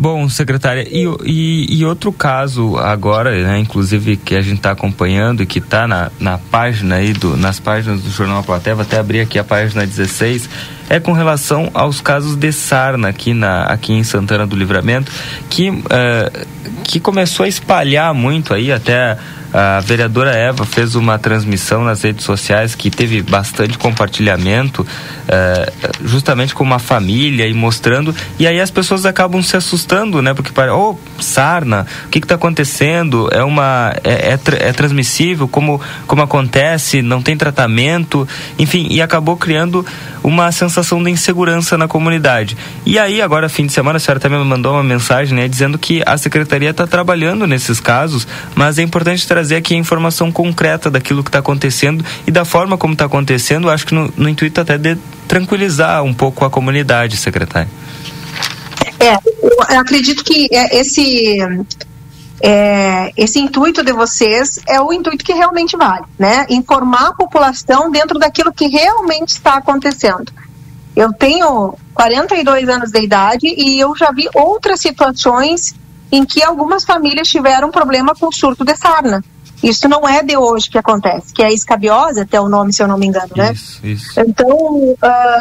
[0.00, 5.42] Bom, secretária, e, e, e, outro caso agora, né, inclusive que a gente está acompanhando
[5.42, 8.96] e que está na, na página aí, do, nas páginas do Jornal Platéia, vou até
[8.96, 10.48] abrir aqui a página 16,
[10.88, 15.10] é com relação aos casos de sarna aqui, na, aqui em Santana do Livramento,
[15.48, 16.46] que, uh,
[16.84, 19.18] que começou a espalhar muito aí até
[19.52, 24.86] a vereadora Eva fez uma transmissão nas redes sociais que teve bastante compartilhamento,
[25.26, 25.72] eh,
[26.04, 28.14] justamente com uma família e mostrando.
[28.38, 30.34] E aí as pessoas acabam se assustando, né?
[30.34, 33.28] Porque para, oh, sarna, o que está acontecendo?
[33.32, 35.48] É uma é, é, é, transmissível?
[35.48, 37.00] Como como acontece?
[37.00, 38.28] Não tem tratamento?
[38.58, 39.84] Enfim, e acabou criando
[40.22, 42.56] uma sensação de insegurança na comunidade.
[42.84, 45.78] E aí agora fim de semana a senhora também me mandou uma mensagem, né, dizendo
[45.78, 50.90] que a secretaria está trabalhando nesses casos, mas é importante trazer aqui a informação concreta
[50.90, 54.60] daquilo que está acontecendo e da forma como está acontecendo, acho que no, no intuito
[54.60, 57.68] até de tranquilizar um pouco a comunidade, secretário.
[59.00, 59.14] É,
[59.74, 61.38] eu acredito que é, esse
[62.40, 66.46] é, esse intuito de vocês é o intuito que realmente vale, né?
[66.48, 70.32] Informar a população dentro daquilo que realmente está acontecendo.
[70.98, 75.72] Eu tenho 42 anos de idade e eu já vi outras situações
[76.10, 79.22] em que algumas famílias tiveram problema com surto de sarna.
[79.62, 82.88] Isso não é de hoje que acontece, que é escabiose, até o nome, se eu
[82.88, 83.52] não me engano, né?
[83.52, 84.20] Isso, isso.
[84.20, 84.96] Então, uh,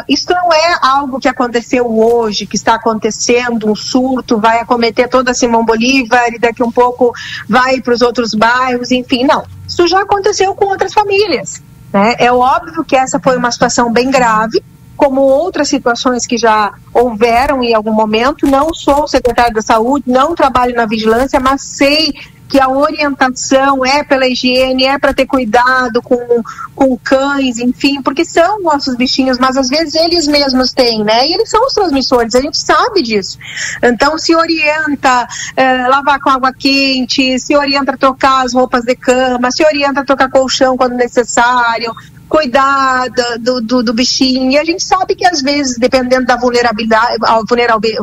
[0.08, 5.32] isso não é algo que aconteceu hoje, que está acontecendo, um surto, vai acometer toda
[5.32, 7.12] a Simão Bolívar e daqui um pouco
[7.48, 9.42] vai para os outros bairros, enfim, não.
[9.66, 11.60] Isso já aconteceu com outras famílias.
[11.92, 12.14] Né?
[12.18, 14.62] É óbvio que essa foi uma situação bem grave,
[14.98, 18.46] como outras situações que já houveram em algum momento.
[18.46, 22.12] Não sou secretário da saúde, não trabalho na vigilância, mas sei
[22.48, 26.42] que a orientação é pela higiene, é para ter cuidado com,
[26.74, 31.28] com cães, enfim, porque são nossos bichinhos, mas às vezes eles mesmos têm, né?
[31.28, 33.38] E eles são os transmissores, a gente sabe disso.
[33.82, 38.96] Então se orienta é, lavar com água quente, se orienta a trocar as roupas de
[38.96, 41.94] cama, se orienta a trocar colchão quando necessário,
[42.28, 43.08] cuidar
[43.40, 44.50] do, do, do, bichinho.
[44.50, 47.16] E a gente sabe que às vezes, dependendo da vulnerabilidade,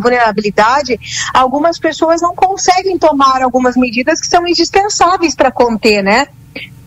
[0.01, 0.99] vulnerabilidade,
[1.34, 6.28] algumas pessoas não conseguem tomar algumas medidas que são indispensáveis para conter, né?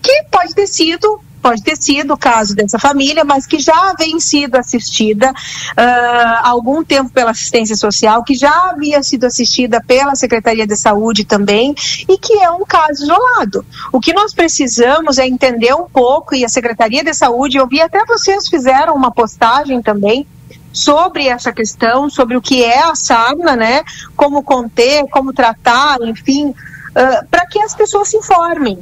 [0.03, 4.21] Que pode ter sido pode ter sido o caso dessa família, mas que já vem
[4.21, 10.15] sido assistida uh, há algum tempo pela assistência social, que já havia sido assistida pela
[10.15, 11.75] Secretaria de Saúde também,
[12.09, 13.65] e que é um caso isolado.
[13.93, 17.81] O que nós precisamos é entender um pouco, e a Secretaria de Saúde, eu vi
[17.81, 20.27] até vocês fizeram uma postagem também,
[20.71, 23.83] sobre essa questão, sobre o que é a sarna, né?
[24.15, 28.79] Como conter, como tratar, enfim, uh, para que as pessoas se informem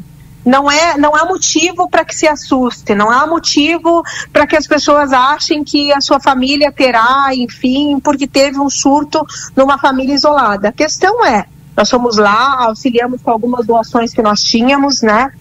[0.46, 4.66] não é não há motivo para que se assuste, não há motivo para que as
[4.66, 9.26] pessoas achem que a sua família terá, enfim, porque teve um surto
[9.56, 10.68] numa família isolada.
[10.68, 15.32] A questão é, nós fomos lá, auxiliamos com algumas doações que nós tínhamos, né?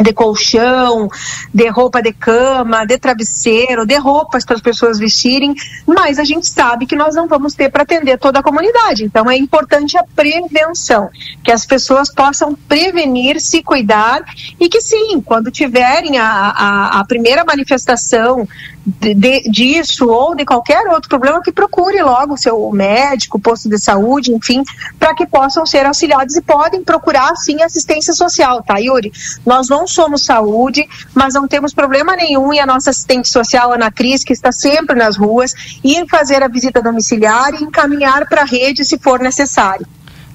[0.00, 1.08] De colchão,
[1.52, 5.54] de roupa de cama, de travesseiro, de roupas para as pessoas vestirem,
[5.86, 9.04] mas a gente sabe que nós não vamos ter para atender toda a comunidade.
[9.04, 11.10] Então é importante a prevenção,
[11.44, 14.22] que as pessoas possam prevenir, se cuidar
[14.58, 18.46] e que sim, quando tiverem a, a, a primeira manifestação
[18.84, 23.68] de, de, disso ou de qualquer outro problema, que procure logo o seu médico, posto
[23.68, 24.62] de saúde, enfim,
[24.98, 29.12] para que possam ser auxiliados e podem procurar sim assistência social, tá, Yuri?
[29.46, 33.90] Nós não somos saúde, mas não temos problema nenhum e a nossa assistente social, Ana
[33.90, 35.54] Cris, que está sempre nas ruas,
[35.84, 39.86] ir fazer a visita domiciliar e encaminhar para a rede se for necessário.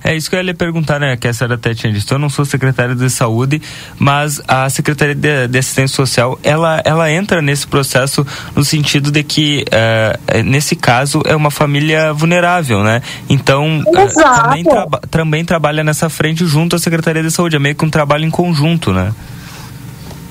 [0.03, 1.17] É isso que eu ia lhe perguntar, né?
[1.17, 2.13] Que a senhora até tinha dito.
[2.13, 3.61] Eu não sou secretária de saúde,
[3.97, 8.25] mas a Secretaria de, de Assistência Social, ela, ela entra nesse processo
[8.55, 13.01] no sentido de que, uh, nesse caso, é uma família vulnerável, né?
[13.29, 17.55] Então, uh, também, traba também trabalha nessa frente junto à Secretaria de Saúde.
[17.55, 19.13] É meio que um trabalho em conjunto, né?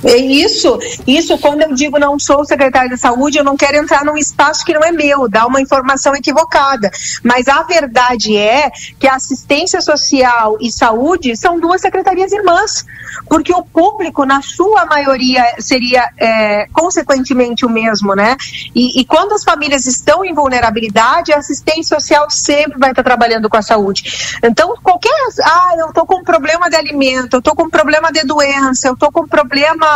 [0.07, 4.05] É isso, isso quando eu digo não sou secretário de saúde, eu não quero entrar
[4.05, 6.91] num espaço que não é meu, dar uma informação equivocada.
[7.25, 12.85] Mas a verdade é que assistência social e saúde são duas secretarias irmãs,
[13.29, 18.37] porque o público, na sua maioria, seria é, consequentemente o mesmo, né?
[18.75, 23.49] E, e, quando as famílias estão em vulnerabilidade, a assistência social sempre vai estar trabalhando
[23.49, 24.39] com a saúde.
[24.43, 25.11] Então, qualquer.
[25.43, 29.11] Ah, eu estou com problema de alimento, eu estou com problema de doença, eu estou
[29.11, 29.96] com problema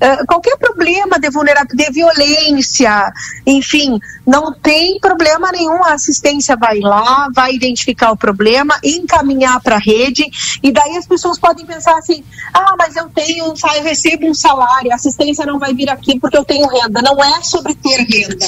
[0.00, 3.12] uh, qualquer problema de vulnerabilidade, de violência,
[3.46, 5.84] enfim, não tem problema nenhum.
[5.84, 10.24] A assistência vai lá, vai identificar o problema, encaminhar para a rede,
[10.62, 14.92] e daí as pessoas podem pensar assim: ah, mas eu tenho, eu recebo um salário,
[14.92, 17.02] a assistência não vai vir aqui porque eu tenho renda.
[17.02, 18.46] Não é sobre ter renda.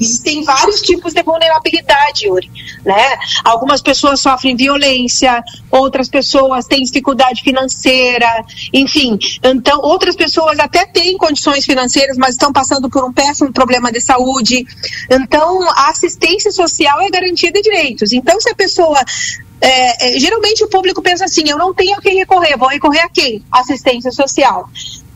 [0.00, 2.48] Existem vários tipos de vulnerabilidade, Yuri,
[2.84, 3.18] né?
[3.44, 9.18] Algumas pessoas sofrem violência, outras pessoas têm dificuldade financeira, enfim.
[9.42, 14.00] Então, outras pessoas até têm condições financeiras, mas estão passando por um péssimo problema de
[14.00, 14.66] saúde.
[15.10, 18.12] Então, a assistência social é garantia de direitos.
[18.12, 18.98] Então, se a pessoa
[19.60, 23.00] é, é, geralmente o público pensa assim: eu não tenho a quem recorrer, vou recorrer
[23.00, 23.44] a quem?
[23.50, 24.68] Assistência social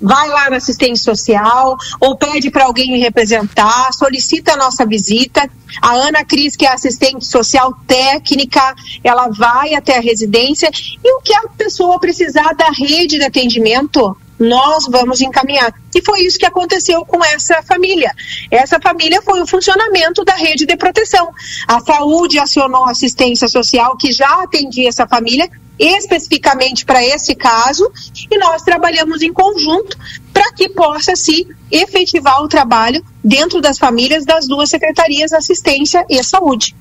[0.02, 5.48] vai lá na assistência social ou pede para alguém me representar, solicita a nossa visita.
[5.80, 10.68] A Ana Cris, que é assistente social técnica, ela vai até a residência
[11.02, 15.72] e o que a pessoa precisar da rede de atendimento, nós vamos encaminhar.
[15.94, 18.12] E foi isso que aconteceu com essa família.
[18.50, 21.28] Essa família foi o funcionamento da rede de proteção.
[21.68, 27.90] A saúde acionou a assistência social que já atendia essa família especificamente para esse caso
[28.30, 29.98] e nós trabalhamos em conjunto
[30.32, 36.22] para que possa se efetivar o trabalho dentro das famílias das duas secretarias, assistência e
[36.22, 36.74] saúde.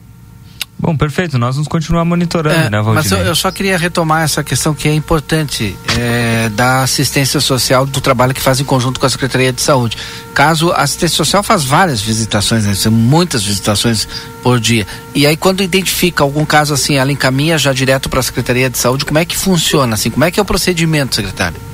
[0.82, 1.38] Bom, perfeito.
[1.38, 2.96] Nós vamos continuar monitorando, é, né, Valdinei?
[2.96, 7.86] Mas eu, eu, só queria retomar essa questão que é importante é, da assistência social,
[7.86, 9.96] do trabalho que faz em conjunto com a Secretaria de Saúde.
[10.34, 14.08] Caso a assistência social faz várias visitações, né, são muitas visitações
[14.42, 14.88] por dia.
[15.14, 18.80] E aí quando identifica algum caso assim, ela encaminha já direto para a Secretaria de
[18.80, 19.06] Saúde.
[19.06, 20.10] Como é que funciona assim?
[20.10, 21.71] Como é que é o procedimento, secretário?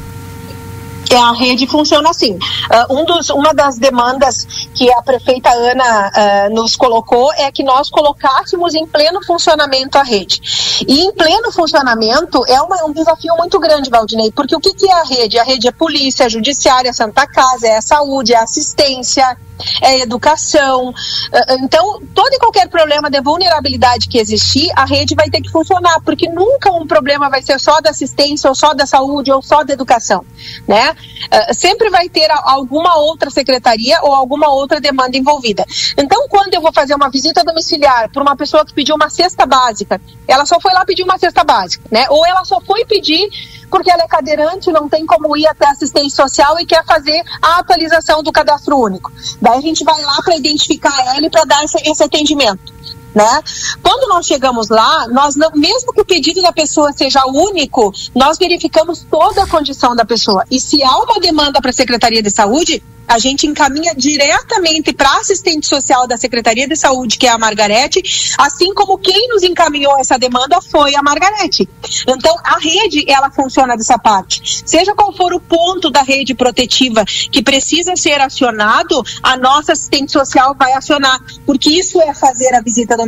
[1.09, 2.33] É, a rede funciona assim.
[2.33, 4.45] Uh, um dos, uma das demandas
[4.75, 10.03] que a prefeita Ana uh, nos colocou é que nós colocássemos em pleno funcionamento a
[10.03, 10.41] rede.
[10.87, 14.89] E em pleno funcionamento é uma, um desafio muito grande, Valdinei, porque o que, que
[14.89, 15.39] é a rede?
[15.39, 19.37] A rede é polícia, judiciária, Santa Casa, é saúde, é assistência,
[19.81, 20.93] é educação.
[21.33, 25.49] Ah, então, todo e qualquer problema de vulnerabilidade que existir, a rede vai ter que
[25.49, 29.41] funcionar, porque nunca um problema vai ser só da assistência, ou só da saúde, ou
[29.41, 30.25] só da educação,
[30.67, 30.95] né?
[30.97, 35.65] Uh, sempre vai ter alguma outra secretaria ou alguma outra demanda envolvida.
[35.97, 39.45] Então, quando eu vou fazer uma visita domiciliar por uma pessoa que pediu uma cesta
[39.45, 42.05] básica, ela só foi lá pedir uma cesta básica, né?
[42.09, 43.29] Ou ela só foi pedir
[43.69, 47.59] porque ela é cadeirante, não tem como ir até assistência social e quer fazer a
[47.59, 49.11] atualização do cadastro único.
[49.41, 52.76] Daí a gente vai lá para identificar ela e para dar esse, esse atendimento.
[53.17, 53.41] Né?
[53.81, 58.37] Quando nós chegamos lá, nós não, mesmo que o pedido da pessoa seja único, nós
[58.37, 60.43] verificamos toda a condição da pessoa.
[60.51, 65.09] E se há uma demanda para a Secretaria de Saúde, a gente encaminha diretamente para
[65.09, 69.43] a assistente social da Secretaria de Saúde, que é a Margarete, assim como quem nos
[69.43, 71.67] encaminhou essa demanda foi a Margarete.
[72.07, 74.61] Então, a rede, ela funciona dessa parte.
[74.65, 80.11] Seja qual for o ponto da rede protetiva que precisa ser acionado, a nossa assistente
[80.11, 83.06] social vai acionar, porque isso é fazer a visita domiciliar.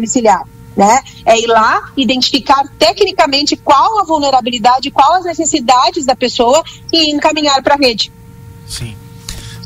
[0.77, 1.01] Né?
[1.25, 7.61] É ir lá, identificar tecnicamente qual a vulnerabilidade, qual as necessidades da pessoa e encaminhar
[7.61, 8.11] para a rede.
[8.65, 8.95] Sim.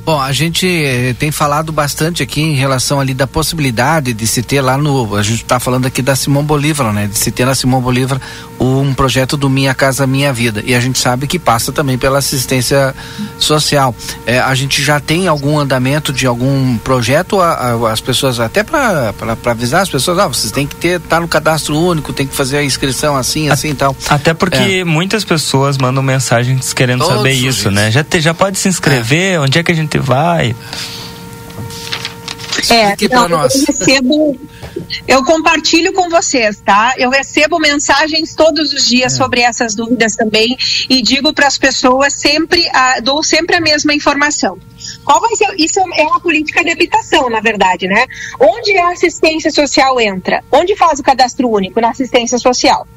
[0.05, 4.43] Bom, a gente eh, tem falado bastante aqui em relação ali da possibilidade de se
[4.43, 5.15] ter lá no.
[5.15, 7.07] A gente está falando aqui da Simão Bolívar, né?
[7.07, 8.19] De se ter na Simão Bolívar
[8.59, 10.63] um projeto do Minha Casa Minha Vida.
[10.65, 12.93] E a gente sabe que passa também pela assistência
[13.39, 13.95] social.
[14.25, 18.63] É, a gente já tem algum andamento de algum projeto, a, a, as pessoas, até
[18.63, 19.13] para
[19.45, 22.57] avisar as pessoas, ah, vocês têm que ter, tá no cadastro único, tem que fazer
[22.57, 23.95] a inscrição assim, assim e tal.
[24.09, 24.83] Até porque é.
[24.83, 27.91] muitas pessoas mandam mensagens querendo Todos saber isso, né?
[27.91, 29.39] Já, te, já pode se inscrever, é.
[29.39, 30.55] onde é que a gente vai.
[32.69, 34.39] É, não, eu recebo,
[35.07, 36.93] eu compartilho com vocês, tá?
[36.97, 39.17] Eu recebo mensagens todos os dias é.
[39.17, 40.57] sobre essas dúvidas também
[40.89, 44.57] e digo para as pessoas sempre, a, dou sempre a mesma informação.
[45.03, 45.53] Qual vai ser?
[45.57, 48.05] Isso é uma política de habitação, na verdade, né?
[48.39, 50.43] Onde a assistência social entra?
[50.51, 51.79] Onde faz o cadastro único?
[51.79, 52.87] Na assistência social.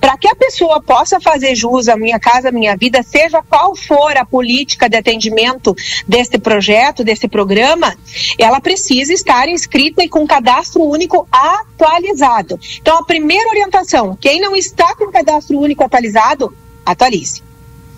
[0.00, 4.16] Para que a pessoa possa fazer jus à Minha Casa Minha Vida, seja qual for
[4.16, 5.74] a política de atendimento
[6.06, 7.94] deste projeto, desse programa,
[8.38, 12.58] ela precisa estar inscrita e com cadastro único atualizado.
[12.80, 17.42] Então, a primeira orientação: quem não está com cadastro único atualizado, atualize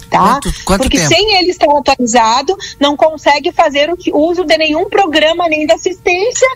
[0.09, 0.40] tá?
[0.40, 1.14] Quanto, quanto Porque tempo?
[1.14, 6.49] sem ele estar atualizado, não consegue fazer o uso de nenhum programa, nem da assistência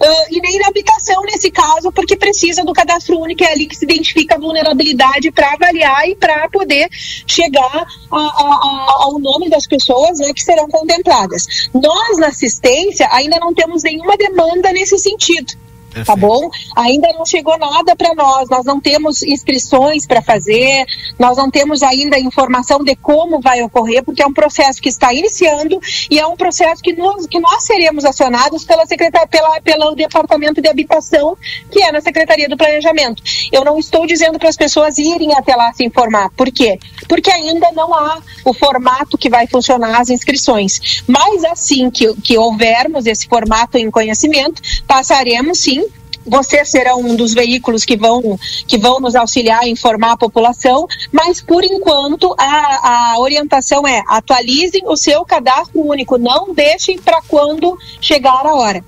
[0.00, 3.76] uh, e nem da habitação nesse caso, porque precisa do cadastro único, é ali que
[3.76, 6.88] se identifica a vulnerabilidade para avaliar e para poder
[7.26, 11.46] chegar a, a, a, ao nome das pessoas né, que serão contempladas.
[11.72, 15.65] Nós, na assistência, ainda não temos nenhuma demanda nesse sentido.
[16.04, 16.06] Tá Perfeito.
[16.06, 16.50] tá bom?
[16.76, 20.84] Ainda não chegou nada para nós, nós não temos inscrições para fazer,
[21.18, 25.12] nós não temos ainda informação de como vai ocorrer, porque é um processo que está
[25.12, 25.80] iniciando
[26.10, 30.60] e é um processo que nós, que nós seremos acionados pela secretaria, pela, pelo Departamento
[30.60, 31.36] de Habitação,
[31.70, 33.22] que é na Secretaria do Planejamento.
[33.50, 36.30] Eu não estou dizendo para as pessoas irem até lá se informar.
[36.30, 36.78] Por quê?
[37.08, 41.02] Porque ainda não há o formato que vai funcionar as inscrições.
[41.06, 45.86] Mas assim que, que houvermos esse formato em conhecimento, passaremos sim
[46.26, 50.86] vocês serão um dos veículos que vão, que vão nos auxiliar a informar a população,
[51.12, 57.22] mas por enquanto a, a orientação é atualizem o seu cadastro único, não deixem para
[57.22, 58.84] quando chegar a hora.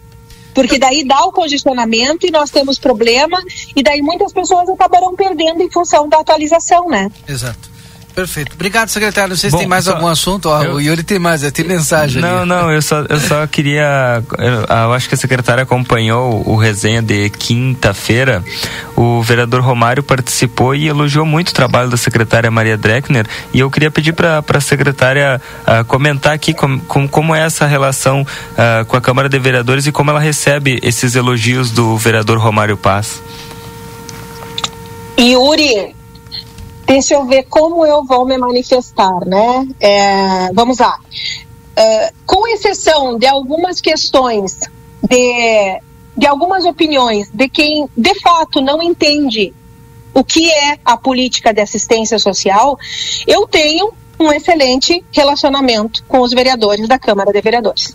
[0.53, 3.41] Porque daí dá o congestionamento e nós temos problema,
[3.77, 7.09] e daí muitas pessoas acabarão perdendo em função da atualização, né?
[7.29, 7.78] Exato.
[8.19, 8.55] Perfeito.
[8.55, 9.29] Obrigado, secretário.
[9.29, 10.49] Não sei se tem mais só, algum assunto.
[10.49, 12.21] eu, o Yuri tem mais, tem mensagem.
[12.21, 12.49] Não, ali.
[12.49, 14.21] não, eu só, eu só queria.
[14.37, 18.43] Eu, eu acho que a secretária acompanhou o resenha de quinta-feira.
[18.97, 23.25] O vereador Romário participou e elogiou muito o trabalho da secretária Maria Dreckner.
[23.55, 27.67] E eu queria pedir para a secretária uh, comentar aqui com, com, como é essa
[27.67, 32.39] relação uh, com a Câmara de Vereadores e como ela recebe esses elogios do vereador
[32.39, 33.23] Romário Paz.
[35.17, 35.95] Yuri,
[36.89, 39.69] deixa eu ver como eu vou me manifestar, né?
[39.79, 40.99] É, vamos lá.
[41.77, 44.59] É, com exceção de algumas questões
[45.03, 45.81] de
[46.17, 49.55] de algumas opiniões de quem de fato não entende
[50.13, 52.77] o que é a política de assistência social,
[53.25, 57.95] eu tenho um excelente relacionamento com os vereadores da Câmara de Vereadores.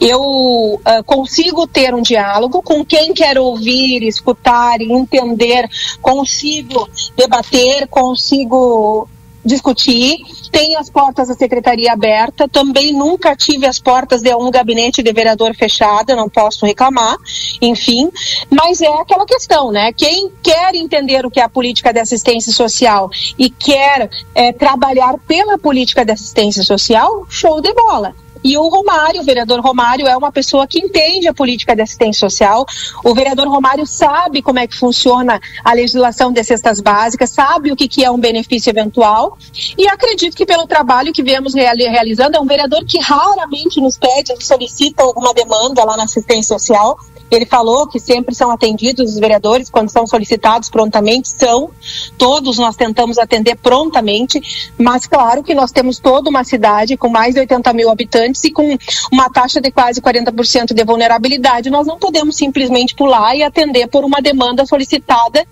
[0.00, 5.68] Eu uh, consigo ter um diálogo com quem quer ouvir, escutar e entender,
[6.00, 9.08] consigo debater, consigo
[9.44, 10.18] discutir.
[10.50, 12.48] Tenho as portas da secretaria aberta.
[12.48, 17.16] Também nunca tive as portas de um gabinete de vereador fechada, não posso reclamar.
[17.60, 18.10] Enfim,
[18.50, 19.92] mas é aquela questão, né?
[19.92, 25.18] Quem quer entender o que é a política de assistência social e quer é, trabalhar
[25.26, 28.14] pela política de assistência social, show de bola.
[28.42, 32.28] E o Romário, o vereador Romário, é uma pessoa que entende a política de assistência
[32.28, 32.64] social.
[33.04, 37.76] O vereador Romário sabe como é que funciona a legislação de cestas básicas, sabe o
[37.76, 39.36] que, que é um benefício eventual.
[39.76, 44.34] E acredito que pelo trabalho que viemos realizando, é um vereador que raramente nos pede,
[44.34, 46.98] nos solicita alguma demanda lá na assistência social.
[47.30, 51.70] Ele falou que sempre são atendidos os vereadores quando são solicitados prontamente, são.
[52.18, 57.34] Todos nós tentamos atender prontamente, mas claro que nós temos toda uma cidade com mais
[57.34, 58.76] de 80 mil habitantes e com
[59.12, 61.70] uma taxa de quase 40% de vulnerabilidade.
[61.70, 65.46] Nós não podemos simplesmente pular e atender por uma demanda solicitada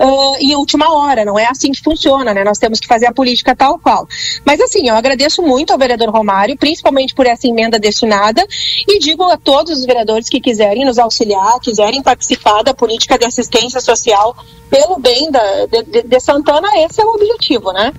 [0.00, 1.24] uh, em última hora.
[1.24, 2.44] Não é assim que funciona, né?
[2.44, 4.08] Nós temos que fazer a política tal qual.
[4.44, 8.46] Mas assim, eu agradeço muito ao vereador Romário, principalmente por essa emenda destinada,
[8.86, 13.26] e digo a todos os vereadores que quiserem nos auxiliar, quiserem participar da política de
[13.26, 14.36] assistência social
[14.70, 17.92] pelo bem da, de, de Santana, esse é o objetivo, né?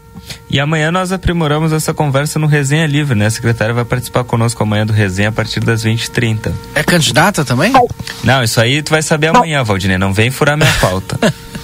[0.49, 3.25] E amanhã nós aprimoramos essa conversa no Resenha Livre, né?
[3.25, 6.51] A secretária vai participar conosco amanhã do Resenha a partir das 20h30.
[6.75, 7.73] É candidata também?
[8.23, 9.97] Não, isso aí tu vai saber amanhã, Valdinei.
[9.97, 11.19] Não vem furar minha pauta.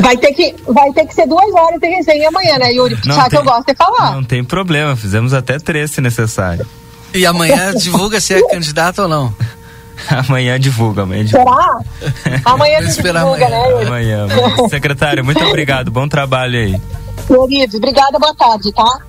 [0.00, 2.96] Vai ter, que, vai ter que ser duas horas de resenha amanhã, né, Yuri?
[3.04, 4.12] Não sabe tem, que eu gosto de falar.
[4.12, 6.64] Não tem problema, fizemos até três se necessário.
[7.12, 9.34] E amanhã divulga se é candidato ou não.
[10.08, 11.50] Amanhã divulga, amanhã divulga.
[11.98, 12.40] Será?
[12.46, 13.48] Amanhã divulga, amanhã.
[13.48, 13.70] né?
[13.70, 13.86] Yuri?
[13.86, 14.26] Amanhã.
[14.70, 16.80] Secretário, muito obrigado, bom trabalho aí.
[17.26, 19.00] Querido, obrigada, boa tarde, tá?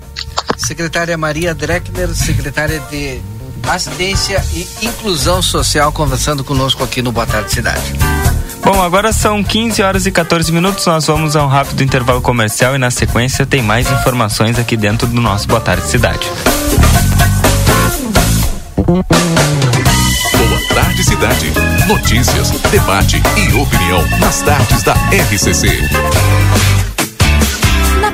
[0.57, 3.21] Secretária Maria Dreckner, secretária de
[3.67, 7.93] Assistência e Inclusão Social, conversando conosco aqui no Boa Tarde Cidade.
[8.63, 10.85] Bom, agora são 15 horas e 14 minutos.
[10.85, 15.07] Nós vamos a um rápido intervalo comercial e na sequência tem mais informações aqui dentro
[15.07, 16.29] do nosso Boa Tarde Cidade.
[18.85, 19.03] Boa
[20.73, 21.51] Tarde Cidade.
[21.87, 25.67] Notícias, debate e opinião nas tardes da RCC.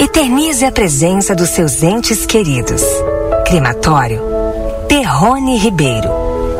[0.00, 2.82] Eternize a presença dos seus entes queridos.
[3.46, 4.22] Crematório
[4.88, 6.08] Perrone Ribeiro.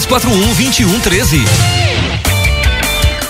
[0.00, 2.13] 3241 2113.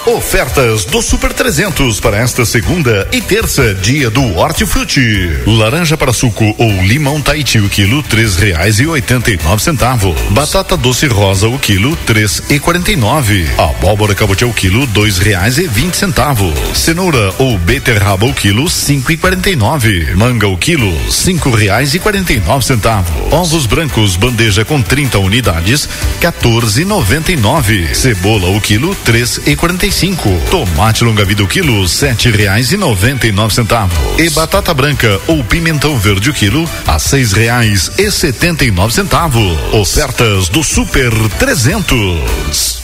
[0.07, 5.31] Ofertas do Super 300 para esta segunda e terça, dia do Hortifruti.
[5.47, 10.15] Laranja para suco ou limão Tahiti o quilo três reais e oitenta e nove centavos.
[10.29, 13.49] Batata doce rosa o quilo três e quarenta e nove.
[13.57, 16.53] Abóbora cabotiá o quilo dois reais e vinte centavos.
[16.75, 20.13] Cenoura ou beterraba o quilo cinco e quarenta e nove.
[20.15, 23.33] Manga o quilo cinco reais e quarenta e nove centavos.
[23.33, 25.89] Ovos brancos bandeja com 30 unidades
[26.21, 27.95] quatorze e noventa e nove.
[27.95, 30.29] Cebola o quilo três e quarenta e cinco.
[30.51, 33.97] Tomate longa vida o quilo sete reais e noventa e nove centavos.
[34.19, 38.93] E batata branca ou pimentão verde o quilo a seis reais e setenta e nove
[38.93, 39.57] centavos.
[39.73, 42.84] Ofertas do Super 300.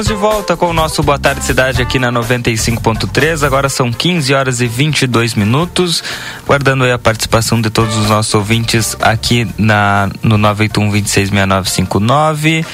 [0.00, 3.44] Estamos de volta com o nosso Boa Tarde Cidade aqui na 95.3.
[3.44, 6.02] Agora são 15 horas e 22 minutos.
[6.46, 12.64] Guardando aí a participação de todos os nossos ouvintes aqui na, no 981 266959.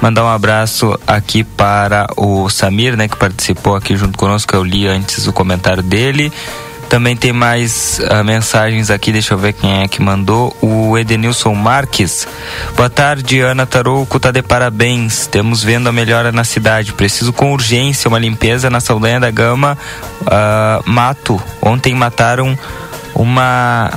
[0.00, 4.52] Mandar um abraço aqui para o Samir, né, que participou aqui junto conosco.
[4.52, 6.32] Eu li antes o comentário dele.
[6.92, 10.54] Também tem mais uh, mensagens aqui, deixa eu ver quem é que mandou.
[10.60, 12.28] O Edenilson Marques.
[12.76, 15.26] Boa tarde, Ana Tarouco, tá de parabéns.
[15.26, 16.92] Temos vendo a melhora na cidade.
[16.92, 19.78] Preciso com urgência uma limpeza na Saldanha da Gama.
[20.20, 21.42] Uh, mato.
[21.62, 22.58] Ontem mataram
[23.14, 23.90] uma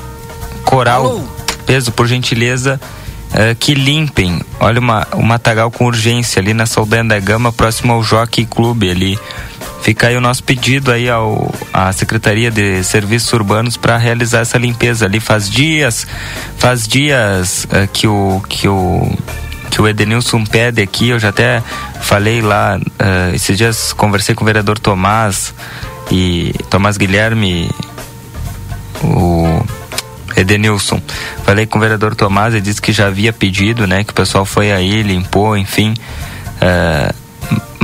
[0.63, 1.21] coral.
[1.65, 2.79] Peso, por gentileza.
[3.31, 4.39] Uh, que limpem.
[4.57, 8.89] Olha, uma, um matagal com urgência ali na Saldanha da Gama, próximo ao Jockey Clube
[8.89, 9.19] ali.
[9.85, 14.57] Fica aí o nosso pedido aí ao, à Secretaria de Serviços Urbanos para realizar essa
[14.57, 15.19] limpeza ali.
[15.19, 16.07] Faz dias,
[16.57, 19.15] faz dias uh, que o que o
[19.69, 21.61] que o Edenilson pede aqui, eu já até
[22.01, 25.53] falei lá, uh, esses dias conversei com o vereador Tomás
[26.09, 27.69] e Tomás Guilherme,
[29.03, 29.63] o
[30.35, 30.99] Edenilson.
[31.43, 34.03] Falei com o vereador Tomás e disse que já havia pedido, né?
[34.03, 35.93] Que o pessoal foi aí, limpou, enfim.
[36.55, 37.24] Uh,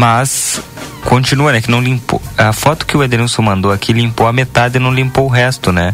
[0.02, 0.60] mas
[1.06, 1.62] continua, né?
[1.62, 2.20] Que não limpou.
[2.36, 5.72] A foto que o Edenilson mandou aqui limpou a metade e não limpou o resto,
[5.72, 5.94] né?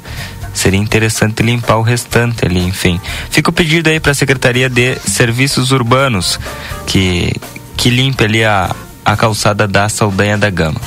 [0.53, 3.01] Seria interessante limpar o restante ali, enfim.
[3.29, 6.39] Fica o pedido aí para a Secretaria de Serviços Urbanos
[6.85, 7.35] que,
[7.75, 10.79] que limpe ali a, a calçada da Saldanha da Gama.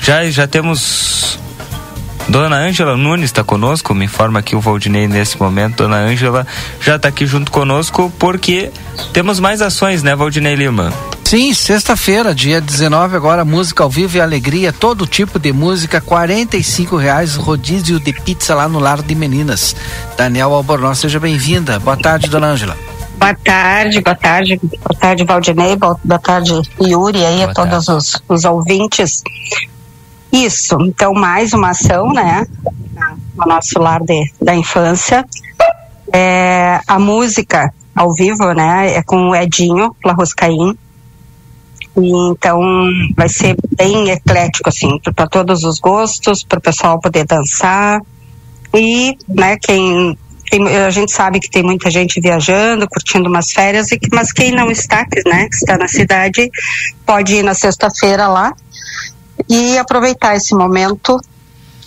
[0.00, 1.40] Já, já temos.
[2.28, 5.76] Dona Ângela Nunes está conosco, me informa aqui o Valdinei nesse momento.
[5.76, 6.46] Dona Ângela
[6.80, 8.70] já está aqui junto conosco porque
[9.12, 10.92] temos mais ações, né, Valdinei Lima?
[11.24, 16.56] Sim, sexta-feira, dia 19, agora música ao vivo e alegria, todo tipo de música, quarenta
[16.56, 16.62] e
[16.96, 19.74] reais, rodízio de pizza lá no Lar de Meninas.
[20.16, 21.80] Daniel Albornoz, seja bem-vinda.
[21.80, 22.76] Boa tarde, dona Ângela.
[23.18, 28.22] Boa tarde, boa tarde, boa tarde, Valdinei, boa, tarde, Yuri, aí boa a todos os,
[28.28, 29.22] os, ouvintes.
[30.44, 32.46] Isso, então mais uma ação, né,
[33.34, 35.24] no nosso lar de, da infância.
[36.12, 40.76] É, a música ao vivo, né, é com o Edinho Larroscaim,
[41.96, 42.60] e então
[43.16, 48.02] vai ser bem eclético, assim, para todos os gostos, para o pessoal poder dançar.
[48.74, 50.18] E, né, quem.
[50.48, 54.30] Tem, a gente sabe que tem muita gente viajando, curtindo umas férias, e que, mas
[54.30, 56.48] quem não está, né, que está na cidade,
[57.04, 58.54] pode ir na sexta-feira lá
[59.48, 61.20] e aproveitar esse momento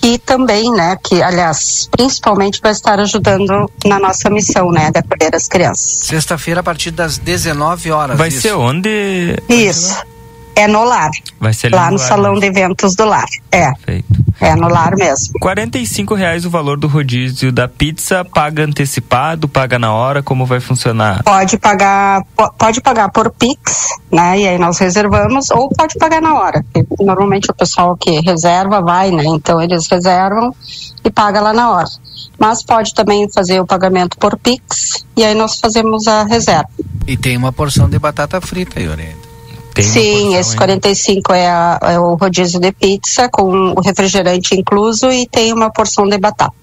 [0.01, 5.35] e também, né, que aliás, principalmente vai estar ajudando na nossa missão, né, de acolher
[5.35, 6.07] as crianças.
[6.07, 8.17] Sexta-feira a partir das 19 horas.
[8.17, 8.41] Vai isso.
[8.41, 9.35] ser onde?
[9.49, 9.95] Isso.
[10.55, 11.11] É no lar.
[11.39, 13.27] Vai ser lá no, no salão de eventos do lar.
[13.51, 13.71] É.
[13.73, 14.28] Perfeito.
[14.41, 15.33] É no lar mesmo.
[15.43, 20.59] R$ reais o valor do rodízio da pizza, paga antecipado, paga na hora, como vai
[20.59, 21.23] funcionar?
[21.23, 22.23] Pode pagar,
[22.57, 24.39] pode pagar por Pix, né?
[24.39, 26.65] E aí nós reservamos, ou pode pagar na hora.
[26.99, 29.23] Normalmente o pessoal que reserva vai, né?
[29.25, 30.55] Então eles reservam
[31.03, 31.89] e paga lá na hora.
[32.37, 36.69] Mas pode também fazer o pagamento por Pix e aí nós fazemos a reserva.
[37.05, 39.28] E tem uma porção de batata frita, Iorena.
[39.73, 45.11] Tem Sim, esse 45 é, a, é o rodízio de pizza com o refrigerante incluso
[45.11, 46.53] e tem uma porção de batata.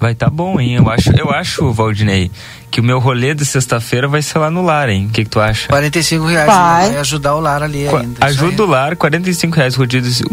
[0.00, 0.74] Vai estar tá bom, hein?
[0.74, 2.30] Eu acho, eu acho, Valdinei,
[2.74, 5.06] que o meu rolê de sexta-feira vai ser lá no lar, hein?
[5.06, 5.68] O que, que tu acha?
[5.68, 6.88] 45 reais vai.
[6.88, 8.26] vai ajudar o lar ali Qu ainda.
[8.26, 10.26] Ajuda o lar, 45 reais rodízio,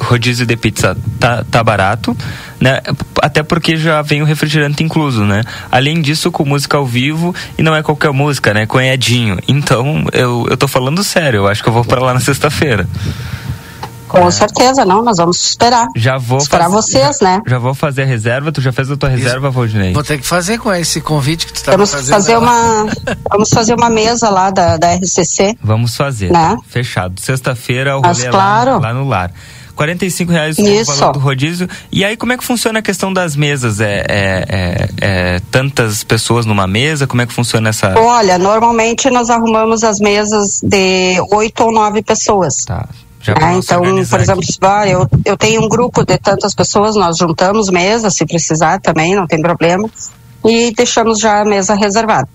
[0.00, 2.16] rodízio de pizza tá, tá barato,
[2.60, 2.80] né?
[3.22, 5.44] Até porque já vem o refrigerante incluso, né?
[5.70, 8.66] Além disso, com música ao vivo, e não é qualquer música, né?
[8.66, 9.38] Com Edinho.
[9.46, 12.84] Então, eu, eu tô falando sério, eu acho que eu vou para lá na sexta-feira.
[14.08, 14.30] Com é.
[14.30, 15.86] certeza, não, nós vamos esperar.
[15.96, 17.42] Já vou esperar fazer, vocês, já, né?
[17.46, 19.92] Já vou fazer a reserva, tu já fez a tua reserva, Valdinei?
[19.92, 22.14] Vou ter que fazer com esse convite que tu tá vamos fazendo.
[22.14, 22.86] Fazer uma,
[23.30, 25.56] vamos fazer uma mesa lá da, da RCC.
[25.62, 26.56] Vamos fazer, né?
[26.68, 27.20] fechado.
[27.20, 28.72] Sexta-feira o rolê Mas, claro.
[28.72, 29.32] lá, lá no lar.
[29.76, 31.68] 45 reais o valor do rodízio.
[31.92, 33.78] E aí, como é que funciona a questão das mesas?
[33.78, 37.06] É, é, é, é, tantas pessoas numa mesa?
[37.06, 37.94] Como é que funciona essa.
[37.98, 42.64] Olha, normalmente nós arrumamos as mesas de oito ou nove pessoas.
[42.64, 42.88] Tá.
[43.30, 44.90] É, então, por exemplo, aqui.
[44.90, 49.26] eu, eu tenho um grupo de tantas pessoas, nós juntamos mesa, se precisar também, não
[49.26, 49.88] tem problema,
[50.44, 52.28] e deixamos já a mesa reservada.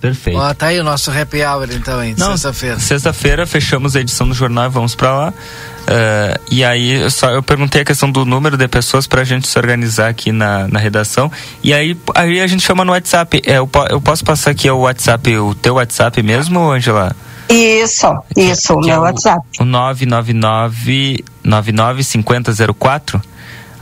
[0.00, 0.38] Perfeito.
[0.38, 2.14] Ó, tá aí o nosso happy hour, então, hein?
[2.16, 2.78] Sexta-feira.
[2.78, 5.30] Sexta-feira fechamos a edição do jornal e vamos para lá.
[5.30, 9.24] Uh, e aí eu, só, eu perguntei a questão do número de pessoas para a
[9.24, 11.30] gente se organizar aqui na, na redação.
[11.62, 13.40] E aí, aí a gente chama no WhatsApp.
[13.46, 17.16] É, eu, eu posso passar aqui o WhatsApp, o teu WhatsApp mesmo, Angela?
[17.48, 19.46] Isso, isso, o meu é o, WhatsApp.
[19.60, 23.22] O 999 995004.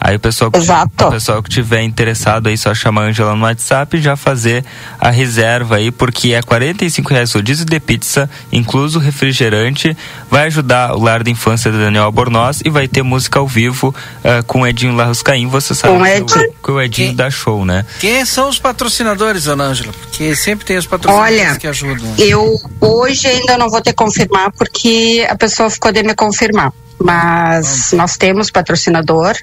[0.04, 1.06] Aí o pessoal que, Exato.
[1.06, 4.62] o pessoal que tiver interessado aí só chamar a Angela no WhatsApp e já fazer
[5.00, 9.96] a reserva aí, porque é 45 reais rodízio de pizza, incluso refrigerante,
[10.30, 13.94] vai ajudar o lar da infância do Daniel Albornoz e vai ter música ao vivo
[14.18, 17.16] uh, com o Edinho Larruscaim, você sabe com que, o, que o Edinho Quem?
[17.16, 17.86] dá show, né?
[17.98, 19.94] Quem são os patrocinadores, Ana Ângela?
[20.02, 22.14] Porque sempre tem os patrocinadores Olha, que ajudam.
[22.18, 26.74] Eu hoje ainda não vou ter confirmar porque a pessoa ficou de me confirmar.
[26.98, 29.34] Mas nós temos patrocinador,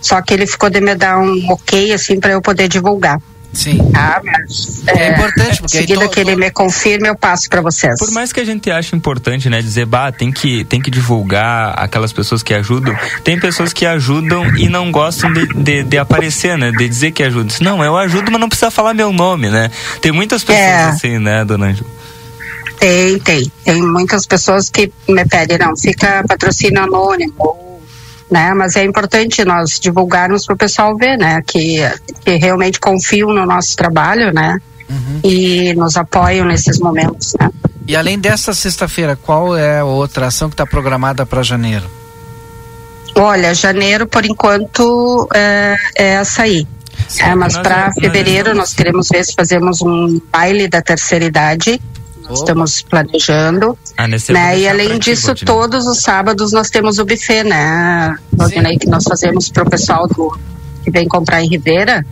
[0.00, 3.20] só que ele ficou de me dar um ok assim para eu poder divulgar.
[3.52, 3.78] Sim.
[3.94, 7.98] Ah, mas é, é importante, porque seguida que ele me confirme, eu passo para vocês.
[7.98, 11.74] Por mais que a gente ache importante, né, dizer, bah, tem que, tem que divulgar
[11.76, 16.56] aquelas pessoas que ajudam, tem pessoas que ajudam e não gostam de, de, de aparecer,
[16.56, 17.56] né, de dizer que ajudam.
[17.60, 19.70] Não, eu ajudo, mas não precisa falar meu nome, né?
[20.00, 20.84] Tem muitas pessoas é.
[20.84, 21.90] assim, né, dona Angela?
[22.78, 23.52] Tem, tem.
[23.64, 27.69] Tem muitas pessoas que me pedem, não, fica patrocínio anônimo,
[28.30, 28.52] né?
[28.54, 31.42] Mas é importante nós divulgarmos para o pessoal ver, né?
[31.46, 31.78] Que,
[32.24, 34.58] que realmente confiam no nosso trabalho, né?
[34.88, 35.20] Uhum.
[35.22, 37.50] E nos apoiam nesses momentos, né?
[37.86, 41.90] E além dessa sexta-feira, qual é a outra ação que está programada para janeiro?
[43.16, 46.66] Olha, janeiro, por enquanto, é, é essa aí.
[47.08, 51.80] Sim, é, mas para fevereiro nós queremos ver se fazemos um baile da terceira idade
[52.34, 53.76] estamos planejando.
[53.96, 54.58] Ah, né?
[54.58, 59.48] E além disso, todos os sábados nós temos o buffet, né, Valdinei, que nós fazemos
[59.48, 60.38] para o pessoal do,
[60.82, 62.04] que vem comprar em Ribeira.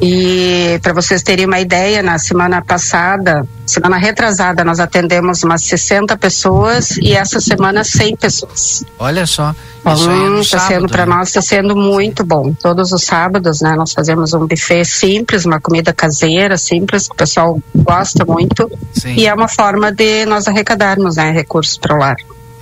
[0.00, 6.16] E para vocês terem uma ideia, na semana passada, semana retrasada, nós atendemos umas 60
[6.16, 8.84] pessoas e essa semana 100 pessoas.
[8.98, 9.54] Olha só.
[9.80, 11.14] Então, está sendo para né?
[11.14, 12.52] nós está sendo muito bom.
[12.54, 17.16] Todos os sábados, né, nós fazemos um buffet simples, uma comida caseira simples, que o
[17.16, 18.70] pessoal gosta muito.
[18.92, 19.14] Sim.
[19.14, 22.16] E é uma forma de nós arrecadarmos, né, recursos para o lar.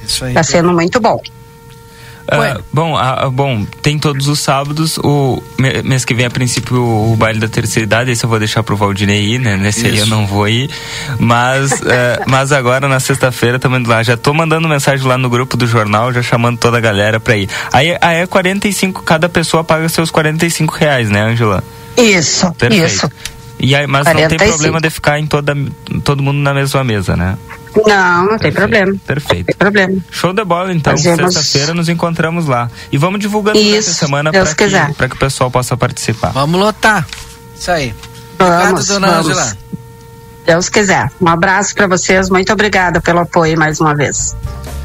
[0.05, 1.21] Está sendo muito bom.
[2.23, 4.99] Uh, bom, uh, bom, tem todos os sábados.
[4.99, 5.43] O
[5.85, 8.11] mês que vem, a princípio, o, o baile da terceira idade.
[8.11, 9.57] Esse eu vou deixar pro Valdinei ir, né?
[9.57, 9.89] Nesse Isso.
[9.89, 10.71] aí eu não vou ir.
[11.19, 14.03] Mas, uh, mas agora, na sexta-feira, também lá.
[14.03, 17.37] Já tô mandando mensagem lá no grupo do jornal, já chamando toda a galera pra
[17.37, 17.49] ir.
[17.73, 21.63] Aí, aí é 45, cada pessoa paga seus 45 reais, né, Angela?
[21.97, 22.87] Isso, Perfeito.
[22.87, 23.11] isso.
[23.61, 24.21] E aí, mas 45.
[24.21, 25.57] não tem problema de ficar em toda,
[26.03, 27.37] todo mundo na mesma mesa, né?
[27.87, 28.95] Não, não tem problema.
[29.07, 29.39] Perfeito.
[29.39, 29.97] Não tem problema.
[30.11, 30.97] Show de bola, então.
[30.97, 31.35] Fazemos...
[31.35, 32.71] Sexta-feira nos encontramos lá.
[32.91, 36.31] E vamos divulgando essa semana para que, que o pessoal possa participar.
[36.31, 37.07] Vamos lotar.
[37.57, 37.95] Isso aí.
[38.39, 39.31] Vamos, Obrigado, dona vamos.
[39.31, 39.57] Angela.
[40.45, 41.11] Deus quiser.
[41.21, 42.29] Um abraço para vocês.
[42.29, 44.37] Muito obrigada pelo apoio mais uma vez.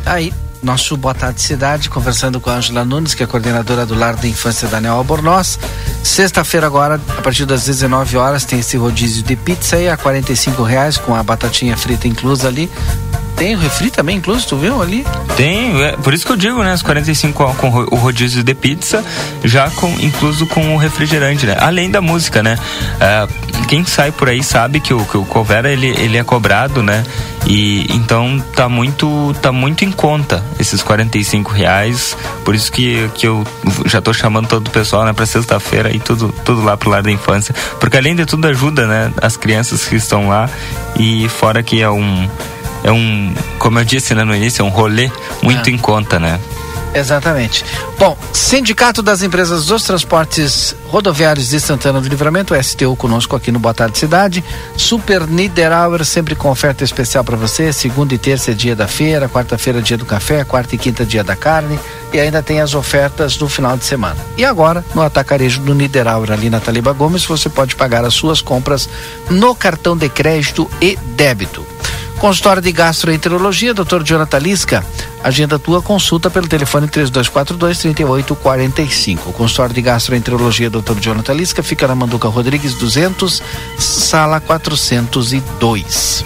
[0.03, 0.31] Tá aí
[0.61, 4.27] nosso Boa Tarde Cidade, conversando com a Angela Nunes, que é coordenadora do Lar da
[4.27, 5.59] Infância Daniel Albornoz.
[6.03, 10.63] Sexta-feira agora, a partir das 19 horas, tem esse rodízio de pizza aí a 45
[10.63, 12.69] reais, com a batatinha frita inclusa ali.
[13.37, 15.05] Tem o refri também incluso, tu viu ali?
[15.35, 16.73] Tem, é, por isso que eu digo, né?
[16.73, 19.05] Os 45 com o rodízio de pizza,
[19.43, 21.55] já com, incluso com o refrigerante, né?
[21.59, 22.57] Além da música, né?
[22.99, 23.27] É,
[23.67, 27.03] quem sai por aí sabe que o, que o Covera, ele, ele é cobrado, né?
[27.45, 32.17] E então tá muito, tá muito em conta esses 45 reais.
[32.43, 33.45] Por isso que, que eu
[33.85, 35.13] já tô chamando todo o pessoal, né?
[35.13, 37.53] Pra sexta-feira e tudo, tudo lá pro lar da infância.
[37.79, 39.13] Porque além de tudo ajuda, né?
[39.21, 40.49] As crianças que estão lá
[40.97, 42.27] e fora que é um
[42.83, 45.11] é um, como eu disse né, no início, é um rolê
[45.41, 45.73] muito é.
[45.73, 46.39] em conta, né?
[46.93, 47.63] Exatamente.
[47.99, 53.59] Bom, Sindicato das Empresas dos Transportes Rodoviários de Santana do Livramento, STU conosco aqui no
[53.59, 54.43] Boa Tarde Cidade.
[54.75, 57.71] Super Niederauer, sempre com oferta especial para você.
[57.71, 61.03] Segunda e terça é dia da feira, quarta-feira é dia do café, quarta e quinta
[61.03, 61.79] é dia da carne.
[62.13, 64.17] E ainda tem as ofertas do final de semana.
[64.37, 68.41] E agora, no atacarejo do Niederauer, ali na Taliba Gomes, você pode pagar as suas
[68.41, 68.89] compras
[69.29, 71.76] no cartão de crédito e débito.
[72.19, 74.01] Consultório de Gastroenterologia, Dr.
[74.03, 74.85] Jonathan Lisca.
[75.23, 79.31] Agenda tua consulta pelo telefone 3242 3845.
[79.33, 80.99] Consultório de Gastroenterologia, Dr.
[80.99, 83.41] Jonathan Lisca, fica na Manduca Rodrigues 200,
[83.77, 86.25] sala 402.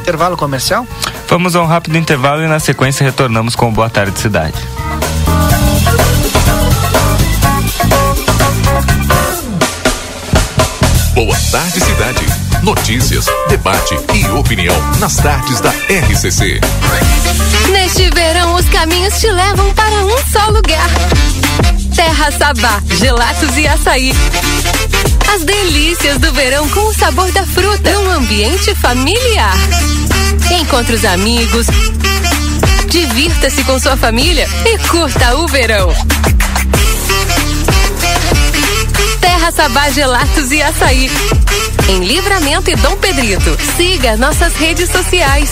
[0.00, 0.86] Intervalo comercial?
[1.28, 4.54] Vamos a um rápido intervalo e na sequência retornamos com o Boa Tarde Cidade.
[11.14, 12.41] Boa Tarde Cidade.
[12.62, 16.60] Notícias, debate e opinião nas tardes da RCC.
[17.72, 20.88] Neste verão, os caminhos te levam para um só lugar.
[21.96, 24.12] Terra Sabá, gelatos e açaí.
[25.34, 29.56] As delícias do verão com o sabor da fruta num ambiente familiar.
[30.60, 31.66] Encontre os amigos,
[32.86, 35.92] divirta-se com sua família e curta o verão.
[39.20, 41.10] Terra Sabá Gelatos e Açaí.
[41.88, 43.56] Em Livramento e Dom Pedrito.
[43.76, 45.50] Siga nossas redes sociais.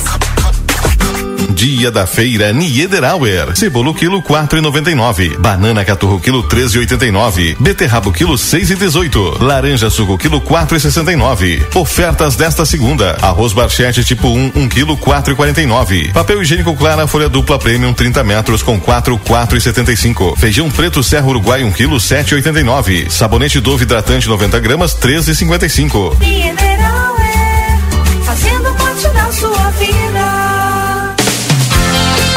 [1.49, 3.53] Dia da feira Niederauer.
[3.55, 5.36] Cebola quilo quatro e noventa e nove.
[5.38, 7.57] Banana caturro quilo treze e oitenta e nove.
[7.59, 9.36] Beterraba quilo seis e dezoito.
[9.43, 11.66] Laranja suco quilo quatro e sessenta e nove.
[11.74, 13.16] Ofertas desta segunda.
[13.20, 16.11] Arroz barchete tipo 1, um, um quilo quatro e quarenta e nove.
[16.12, 20.34] Papel higiênico Clara folha dupla premium 30 metros com quatro quatro e setenta e cinco.
[20.36, 23.07] Feijão preto Serra Uruguai um quilo sete e oitenta e nove.
[23.09, 26.16] Sabonete Dove hidratante 90 gramas treze e cinquenta e cinco.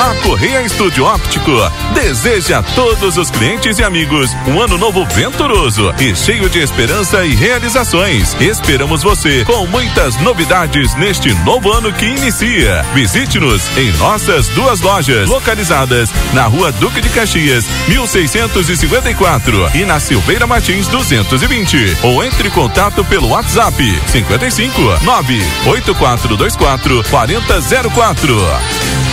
[0.03, 1.51] A Correia Estúdio Óptico
[1.93, 7.25] deseja a todos os clientes e amigos um ano novo venturoso e cheio de esperança
[7.25, 8.35] e realizações.
[8.37, 12.83] Esperamos você com muitas novidades neste novo ano que inicia.
[12.93, 20.45] Visite-nos em nossas duas lojas localizadas na Rua Duque de Caxias, 1654 e na Silveira
[20.45, 29.12] Martins 220 ou entre em contato pelo WhatsApp 55 98424 4004.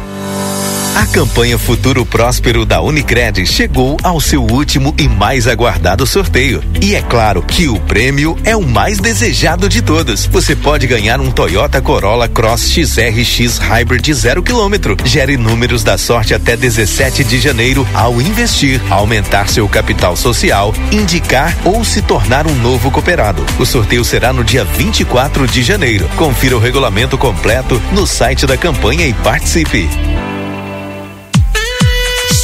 [0.93, 6.61] A campanha Futuro Próspero da Unicred chegou ao seu último e mais aguardado sorteio.
[6.81, 10.25] E é claro que o prêmio é o mais desejado de todos.
[10.25, 15.05] Você pode ganhar um Toyota Corolla Cross XRX Hybrid 0 km.
[15.05, 21.57] Gere números da sorte até 17 de janeiro ao investir, aumentar seu capital social, indicar
[21.63, 23.45] ou se tornar um novo cooperado.
[23.57, 26.09] O sorteio será no dia 24 de janeiro.
[26.17, 29.87] Confira o regulamento completo no site da campanha e participe.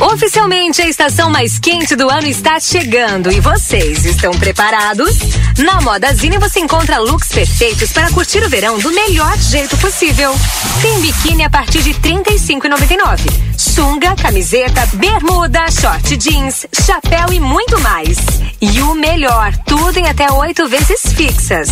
[0.00, 5.18] Oficialmente, a estação mais quente do ano está chegando e vocês estão preparados?
[5.58, 10.34] Na Modazine você encontra looks perfeitos para curtir o verão do melhor jeito possível.
[10.80, 13.58] Tem biquíni a partir de R$ 35,99.
[13.58, 18.16] Sunga, camiseta, bermuda, short jeans, chapéu e muito mais.
[18.58, 21.68] E o melhor, tudo em até oito vezes fixas.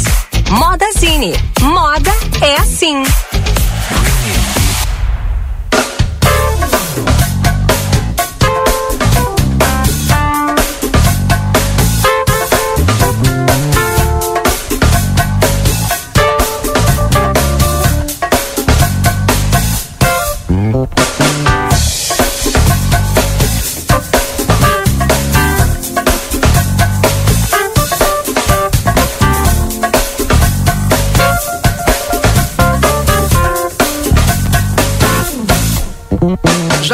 [0.50, 1.34] Modazine.
[1.62, 2.12] Moda
[2.42, 3.02] é assim.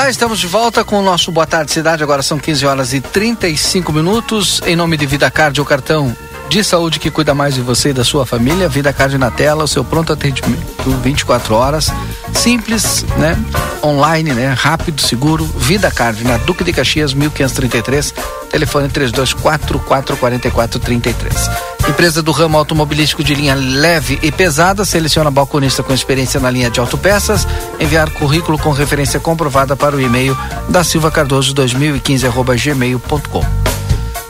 [0.09, 2.03] Estamos de volta com o nosso Boa Tarde Cidade.
[2.03, 4.61] Agora são 15 horas e 35 minutos.
[4.67, 6.15] Em nome de Vida Card, o cartão
[6.49, 8.69] de saúde que cuida mais de você e da sua família.
[8.69, 11.91] Vida Card na tela, o seu pronto atendimento 24 horas.
[12.35, 13.37] Simples, né?
[13.83, 14.55] Online, né?
[14.57, 15.45] Rápido, seguro.
[15.45, 18.15] Vida Card na Duque de Caxias, 1533.
[18.51, 19.79] Telefone 3244
[20.19, 21.74] 4433.
[21.89, 26.71] Empresa do ramo automobilístico de linha leve e pesada seleciona balconista com experiência na linha
[26.71, 27.47] de autopeças.
[27.79, 30.37] Enviar currículo com referência comprovada para o e-mail
[30.69, 32.27] da Silva Cardoso 2015
[32.63, 33.45] gmail.com.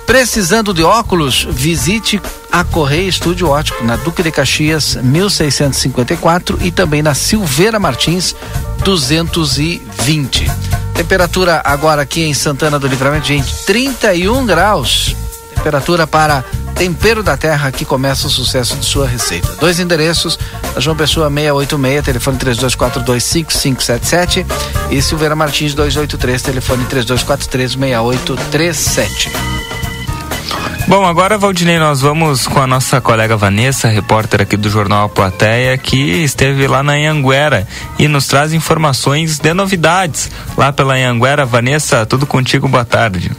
[0.05, 1.47] Precisando de óculos?
[1.51, 2.21] Visite
[2.53, 8.35] a Correia Estúdio Ótico na Duque de Caxias 1654 e também na Silveira Martins
[8.85, 10.51] 220.
[10.95, 15.17] Temperatura agora aqui em Santana do Livramento, gente, 31 graus.
[15.65, 19.49] Temperatura para Tempero da Terra, que começa o sucesso de sua receita.
[19.59, 20.39] Dois endereços,
[20.75, 24.45] na João Pessoa 686, telefone 32425577
[24.91, 29.31] e Silveira Martins 283, telefone 32436837.
[30.87, 35.09] Bom, agora, Valdinei, nós vamos com a nossa colega Vanessa, repórter aqui do Jornal A
[35.09, 37.67] Plateia, que esteve lá na Anhanguera
[37.99, 40.31] e nos traz informações de novidades.
[40.59, 43.33] Lá pela Anhanguera, Vanessa, tudo contigo, boa tarde.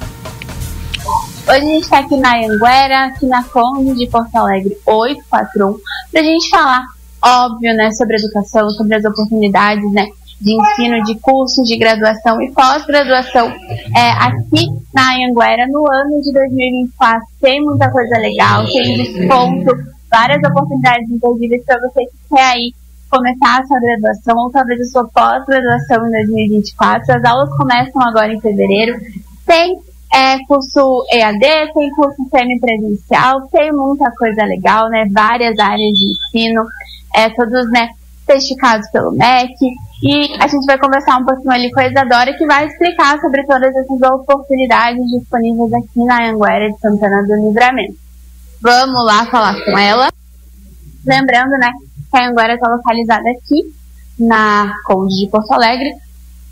[1.48, 5.78] Hoje a gente está aqui na Anguera, aqui na Conde de Porto Alegre 841,
[6.12, 6.84] para a gente falar
[7.24, 10.08] óbvio, né, sobre educação, sobre as oportunidades, né,
[10.42, 13.48] de ensino, de cursos de graduação e pós-graduação
[13.96, 17.28] é, aqui na Anhanguera no ano de 2024.
[17.40, 19.72] Tem muita coisa legal, tem desconto,
[20.10, 22.74] várias oportunidades inclusive para você que quer aí
[23.08, 27.18] começar a sua graduação ou talvez a sua pós-graduação em 2024.
[27.18, 29.00] As aulas começam agora em fevereiro.
[29.46, 29.80] Tem
[30.14, 35.06] é, curso EAD, tem curso semipresencial, tem muita coisa legal, né?
[35.11, 36.64] Várias áreas de ensino,
[37.15, 37.90] é, todos, né,
[38.26, 39.56] certificados pelo MEC.
[40.03, 43.45] E a gente vai conversar um pouquinho ali com a Isadora, que vai explicar sobre
[43.45, 47.95] todas essas oportunidades disponíveis aqui na Anguera de Santana do Livramento.
[48.61, 50.10] Vamos lá falar com ela.
[51.06, 51.72] Lembrando, né,
[52.11, 53.73] que a Anguera está localizada aqui
[54.19, 55.91] na Conde de Porto Alegre,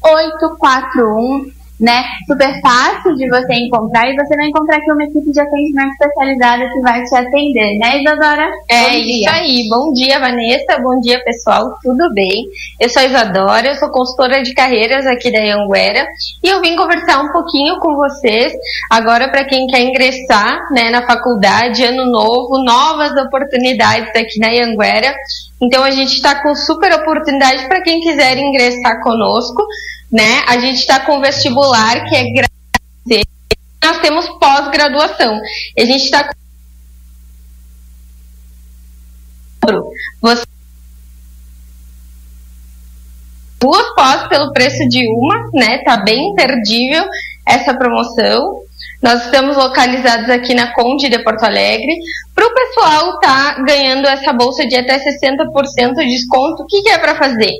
[0.03, 2.03] 841 né?
[2.27, 6.69] Super fácil de você encontrar e você vai encontrar aqui uma equipe de atendimento especializada
[6.69, 8.49] que vai te atender, né, Isadora?
[8.69, 9.67] É isso aí.
[9.69, 10.79] Bom dia, Vanessa.
[10.81, 11.75] Bom dia, pessoal.
[11.81, 12.45] Tudo bem?
[12.79, 16.07] Eu sou a Isadora, eu sou consultora de carreiras aqui da Anguera
[16.43, 18.53] e eu vim conversar um pouquinho com vocês
[18.89, 25.13] agora para quem quer ingressar, né, na faculdade, ano novo, novas oportunidades aqui na Anguera.
[25.61, 29.63] Então a gente está com super oportunidade para quem quiser ingressar conosco
[30.13, 30.43] né?
[30.47, 33.27] A gente está com vestibular, que é grátis.
[33.83, 35.41] Nós temos pós-graduação.
[35.77, 36.33] A gente está com.
[40.21, 40.43] Você
[43.59, 45.79] duas pós pelo preço de uma, né?
[45.79, 47.05] Tá bem imperdível
[47.47, 48.61] essa promoção.
[49.01, 51.97] Nós estamos localizados aqui na Conde de Porto Alegre.
[52.35, 56.89] Para o pessoal tá ganhando essa bolsa de até 60% de desconto, o que, que
[56.89, 57.53] é para fazer?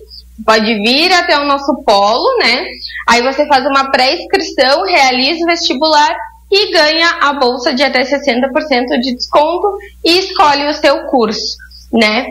[0.46, 2.66] Pode vir até o nosso polo, né?
[3.08, 6.16] Aí você faz uma pré-inscrição, realiza o vestibular
[6.52, 9.68] e ganha a bolsa de até 60% de desconto
[10.04, 11.58] e escolhe o seu curso,
[11.92, 12.26] né?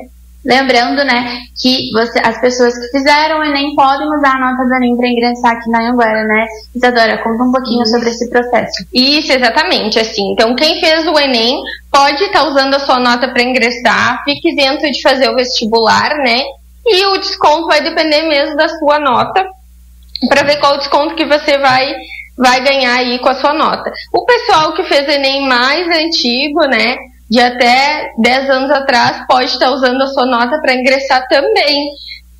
[0.44, 4.74] Lembrando, né, que você, as pessoas que fizeram o Enem podem usar a nota do
[4.74, 6.46] Enem para ingressar aqui na Anguera, né?
[6.74, 8.84] Isadora, conta um pouquinho sobre esse processo.
[8.92, 10.32] Isso, exatamente, assim.
[10.32, 11.62] Então, quem fez o Enem
[11.92, 16.16] pode estar tá usando a sua nota para ingressar, fique isento de fazer o vestibular,
[16.18, 16.42] né?
[16.86, 19.44] E o desconto vai depender mesmo da sua nota,
[20.28, 21.94] para ver qual o desconto que você vai
[22.36, 23.92] vai ganhar aí com a sua nota.
[24.12, 26.96] O pessoal que fez Enem mais antigo, né,
[27.30, 31.90] de até 10 anos atrás, pode estar usando a sua nota para ingressar também.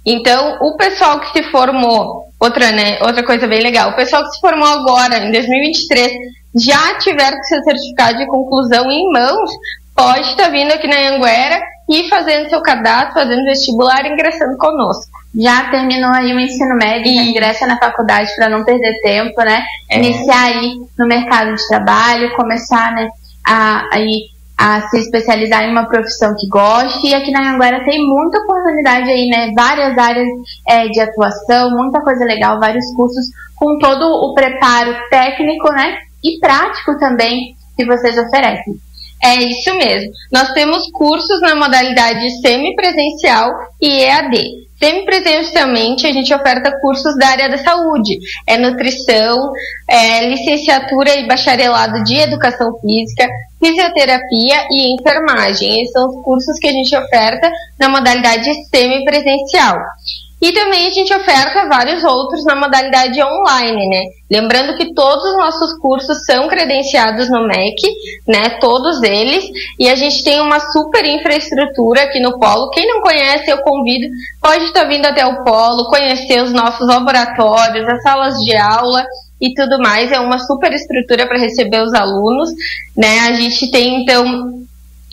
[0.05, 4.31] Então, o pessoal que se formou, outra, né, outra coisa bem legal, o pessoal que
[4.31, 6.13] se formou agora, em 2023,
[6.57, 9.51] já tiver seu certificado de conclusão em mãos,
[9.95, 11.61] pode estar vindo aqui na Anguera
[11.93, 15.13] e fazendo seu cadastro, fazendo vestibular e ingressando conosco.
[15.39, 17.31] Já terminou aí o ensino médio, e...
[17.31, 19.63] ingressa na faculdade para não perder tempo, né?
[19.91, 19.99] É.
[19.99, 23.09] Iniciar aí no mercado de trabalho, começar, né,
[23.47, 24.27] a, aí,
[24.59, 27.09] a se especializar em uma profissão que goste.
[27.09, 29.53] E aqui na Anguera tem muita oportunidade aí, né?
[29.55, 30.29] Várias áreas
[30.69, 33.25] é, de atuação, muita coisa legal, vários cursos
[33.57, 35.97] com todo o preparo técnico, né?
[36.23, 38.75] E prático também que vocês oferecem.
[39.25, 40.11] É isso mesmo.
[40.33, 43.51] Nós temos cursos na modalidade semipresencial
[43.81, 44.63] e EAD.
[44.83, 48.19] Semipresencialmente, a gente oferta cursos da área da saúde.
[48.49, 49.53] É nutrição,
[49.89, 53.29] é licenciatura e bacharelado de educação física,
[53.61, 55.83] fisioterapia e enfermagem.
[55.83, 59.79] Esses são os cursos que a gente oferta na modalidade semipresencial.
[60.43, 64.03] E também a gente oferta vários outros na modalidade online, né?
[64.29, 67.81] Lembrando que todos os nossos cursos são credenciados no MEC,
[68.27, 68.59] né?
[68.61, 69.45] Todos eles.
[69.79, 72.71] E a gente tem uma super infraestrutura aqui no Polo.
[72.71, 74.09] Quem não conhece, eu convido,
[74.41, 79.05] pode estar vindo até o Polo, conhecer os nossos laboratórios, as salas de aula
[79.41, 80.11] e tudo mais.
[80.11, 82.51] É uma super estrutura para receber os alunos,
[82.97, 83.21] né?
[83.29, 84.65] A gente tem, então,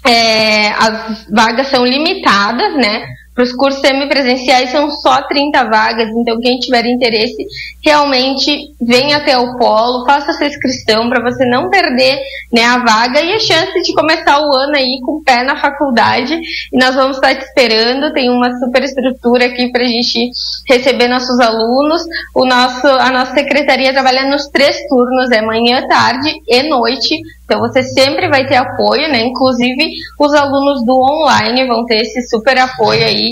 [0.07, 3.18] é, as vagas são limitadas, né?
[3.39, 7.37] Para os cursos semipresenciais são só 30 vagas, então quem tiver interesse,
[7.81, 12.19] realmente venha até o polo, faça sua inscrição para você não perder
[12.51, 15.55] né, a vaga e a chance de começar o ano aí com o pé na
[15.55, 16.37] faculdade.
[16.73, 20.31] E nós vamos estar te esperando, tem uma super estrutura aqui para a gente
[20.67, 22.01] receber nossos alunos.
[22.35, 27.15] O nosso, a nossa secretaria trabalha nos três turnos, é manhã, tarde e noite.
[27.49, 29.23] Então você sempre vai ter apoio, né?
[29.23, 33.31] Inclusive os alunos do online vão ter esse super apoio aí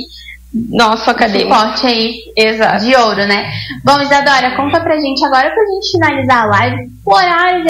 [0.52, 1.54] nosso acadêmico.
[1.54, 2.84] Suporte aí, exato.
[2.84, 3.48] De ouro, né?
[3.84, 7.70] Bom, Isadora, conta pra gente agora pra gente finalizar a live, o horário de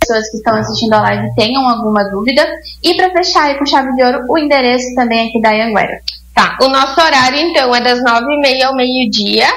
[0.00, 2.46] pessoas que estão assistindo a live tenham alguma dúvida.
[2.82, 6.02] E para fechar aí com chave de ouro, o endereço também aqui da Anguera.
[6.34, 9.48] Tá, o nosso horário então é das nove e meia ao meio-dia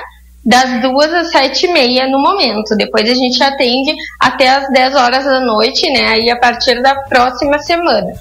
[0.46, 2.76] das duas às sete e meia no momento.
[2.78, 6.08] Depois a gente atende até as 10 horas da noite, né?
[6.08, 8.14] Aí a partir da próxima semana.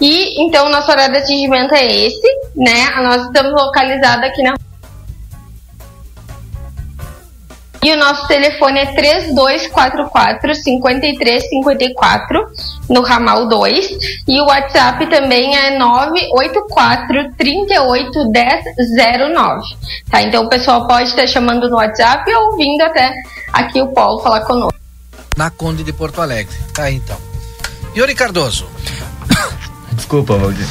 [0.00, 2.90] E então nosso horário de atendimento é esse, né?
[3.02, 4.54] Nós estamos localizados aqui na
[7.84, 12.46] E o nosso telefone é 3244 5354
[12.88, 19.62] no ramal 2 e o WhatsApp também é 984 38 1009.
[20.08, 20.22] Tá?
[20.22, 23.12] Então o pessoal pode estar chamando no WhatsApp ou ouvindo até
[23.52, 24.78] aqui o Paulo falar conosco.
[25.36, 26.54] Na Conde de Porto Alegre.
[26.72, 27.18] Tá aí então.
[27.96, 28.68] Yuri Cardoso.
[29.90, 30.68] Desculpa, Valdir.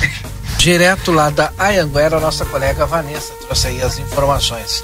[0.57, 4.83] Direto lá da Ayanguera, nossa colega Vanessa trouxe aí as informações.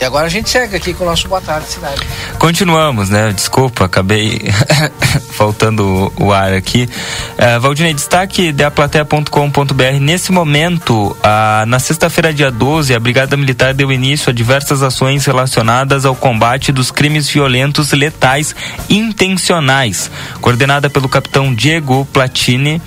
[0.00, 2.00] E agora a gente segue aqui com o nosso Boa Tarde Cidade.
[2.38, 3.34] Continuamos, né?
[3.34, 4.40] Desculpa, acabei
[5.36, 6.88] faltando o ar aqui.
[7.34, 10.00] Uh, Valdinei, destaque da plateia.com.br.
[10.00, 15.26] Nesse momento, uh, na sexta-feira, dia 12, a Brigada Militar deu início a diversas ações
[15.26, 18.56] relacionadas ao combate dos crimes violentos letais
[18.88, 20.10] intencionais.
[20.40, 22.80] Coordenada pelo capitão Diego Platini,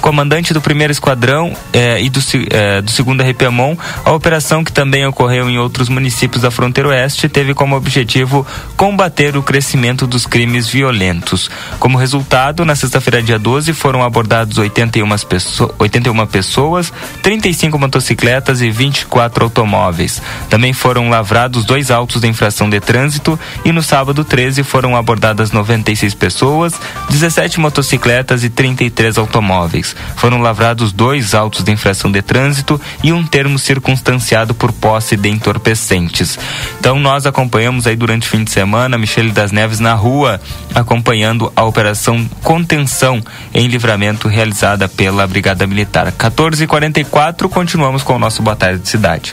[0.00, 2.20] comandante do primeiro esquadrão eh, e do,
[2.50, 7.26] eh, do segundo RPMON, a operação que também ocorreu em outros municípios da fronteira oeste
[7.26, 8.46] teve como objetivo
[8.76, 11.50] combater o crescimento dos crimes violentos.
[11.78, 16.92] Como resultado, na sexta-feira, dia 12, foram abordados 81, pessoa, 81 pessoas,
[17.22, 20.20] 35 motocicletas e 24 automóveis.
[20.50, 25.52] Também foram lavrados dois autos de infração de trânsito e no sábado 13 foram abordadas
[25.52, 26.74] 96 pessoas,
[27.08, 29.96] 17 motocicletas e 33 automóveis.
[30.14, 35.30] Foram lavrados dois autos de infração de trânsito e um termo circunstanciado por posse de
[35.30, 36.38] entorpecentes.
[36.78, 40.40] Então nós acompanhamos aí durante o fim de semana Michele das Neves na rua,
[40.74, 43.22] acompanhando a operação contenção
[43.52, 46.12] em livramento realizada pela Brigada Militar.
[46.12, 49.32] 14h44, continuamos com o nosso Boa Tarde de Cidade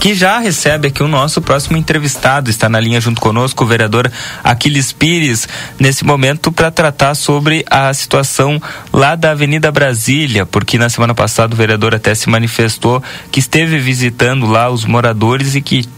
[0.00, 2.50] que já recebe aqui o nosso próximo entrevistado.
[2.50, 4.10] Está na linha junto conosco o vereador
[4.42, 8.60] Aquiles Pires, nesse momento para tratar sobre a situação
[8.92, 13.78] lá da Avenida Brasília, porque na semana passada o vereador até se manifestou que esteve
[13.78, 15.88] visitando lá os moradores e que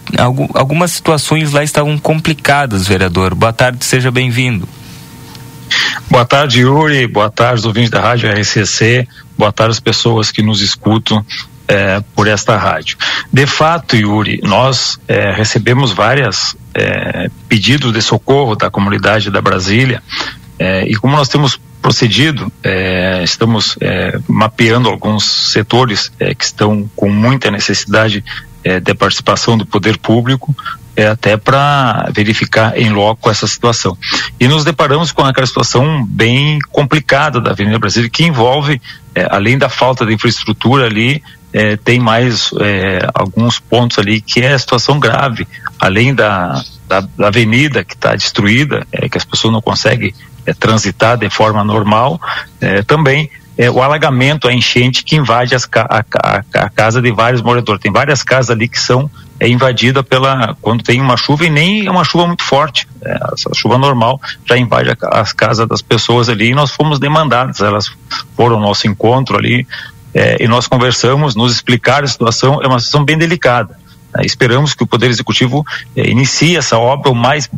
[0.55, 3.35] algumas situações lá estavam complicadas, vereador.
[3.35, 4.69] Boa tarde, seja bem-vindo.
[6.11, 7.07] Boa tarde, Yuri.
[7.07, 9.09] Boa tarde, ouvintes da Rádio RCC.
[9.37, 11.25] Boa tarde, as pessoas que nos escutam
[11.67, 12.97] é, por esta rádio.
[13.33, 20.03] De fato, Yuri, nós é, recebemos vários é, pedidos de socorro da comunidade da Brasília
[20.59, 27.11] é, e como nós temos procedido, é, estamos é, mapeando alguns setores que estão com
[27.11, 28.25] muita necessidade
[28.83, 30.57] de participação do poder público,
[30.97, 33.97] é até para verificar em loco essa situação.
[34.39, 38.81] E nos deparamos com aquela situação bem complicada da Avenida Brasília, que envolve,
[39.15, 41.23] é, além da falta de infraestrutura ali,
[41.55, 45.47] é, tem mais é, alguns pontos ali que é a situação grave,
[45.79, 50.13] além da, da, da avenida que está destruída, é, que as pessoas não conseguem
[50.45, 52.21] é, transitar de forma normal,
[52.61, 57.13] é, também é, o alagamento, a enchente que invade as, a, a, a, casa de
[57.13, 57.81] vários moradores.
[57.81, 59.09] Tem várias casas ali que são
[59.39, 62.89] é, invadidas pela quando tem uma chuva e nem é uma chuva muito forte.
[63.01, 66.99] É, a chuva normal já invade a, as casas das pessoas ali e nós fomos
[66.99, 67.61] demandados.
[67.61, 67.87] Elas
[68.37, 69.65] foram ao nosso encontro ali
[70.15, 73.77] é, e nós conversamos, nos explicaram a situação, é uma situação bem delicada.
[74.15, 74.25] Né?
[74.25, 75.67] Esperamos que o Poder Executivo
[75.97, 77.51] é, inicie essa obra o mais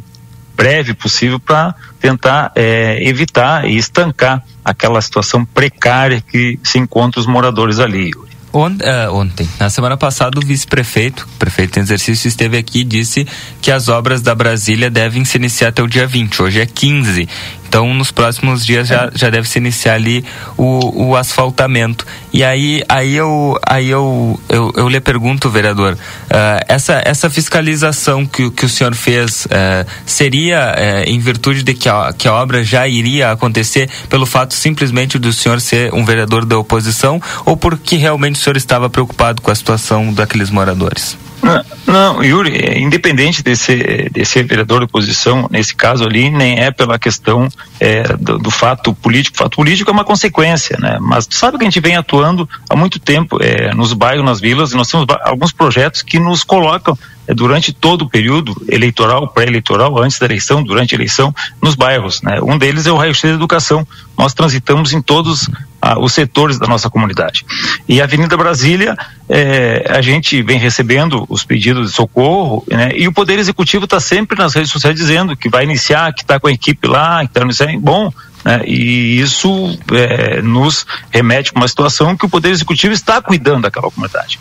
[0.57, 7.27] breve possível para tentar é, evitar e estancar aquela situação precária que se encontra os
[7.27, 8.11] moradores ali.
[8.57, 13.27] Uh, ontem, na semana passada, o vice-prefeito, prefeito em exercício, esteve aqui e disse
[13.61, 16.43] que as obras da Brasília devem se iniciar até o dia 20.
[16.43, 17.29] Hoje é 15.
[17.69, 20.25] Então, nos próximos dias já, já deve se iniciar ali
[20.57, 22.07] o, o asfaltamento.
[22.33, 28.27] E aí, aí, eu, aí eu, eu, eu lhe pergunto, vereador, uh, essa, essa fiscalização
[28.27, 32.35] que, que o senhor fez uh, seria uh, em virtude de que a, que a
[32.35, 37.57] obra já iria acontecer pelo fato simplesmente do senhor ser um vereador da oposição ou
[37.57, 41.17] porque realmente o senhor estava preocupado com a situação daqueles moradores?
[41.87, 46.59] Não, Yuri, é, independente de ser, de ser vereador de oposição, nesse caso ali, nem
[46.59, 47.49] é pela questão
[47.79, 49.37] é, do, do, fato político.
[49.37, 50.99] O fato político é uma consequência, né?
[51.01, 54.73] Mas sabe que a gente vem atuando há muito tempo é, nos bairros, nas vilas,
[54.73, 56.99] e nós temos alguns projetos que nos colocam
[57.35, 62.23] durante todo o período eleitoral, pré-eleitoral, antes da eleição, durante a eleição, nos bairros.
[62.23, 62.41] Né?
[62.43, 63.87] Um deles é o raio-x da educação.
[64.17, 65.49] Nós transitamos em todos
[65.81, 67.45] ah, os setores da nossa comunidade.
[67.89, 68.97] E a Avenida Brasília,
[69.29, 72.91] é, a gente vem recebendo os pedidos de socorro, né?
[72.95, 76.39] e o Poder Executivo está sempre nas redes sociais dizendo que vai iniciar, que está
[76.39, 77.81] com a equipe lá, que está iniciando.
[77.81, 78.13] Bom,
[78.45, 78.63] né?
[78.65, 83.91] E isso é, nos remete para uma situação que o Poder Executivo está cuidando daquela
[83.91, 84.39] comunidade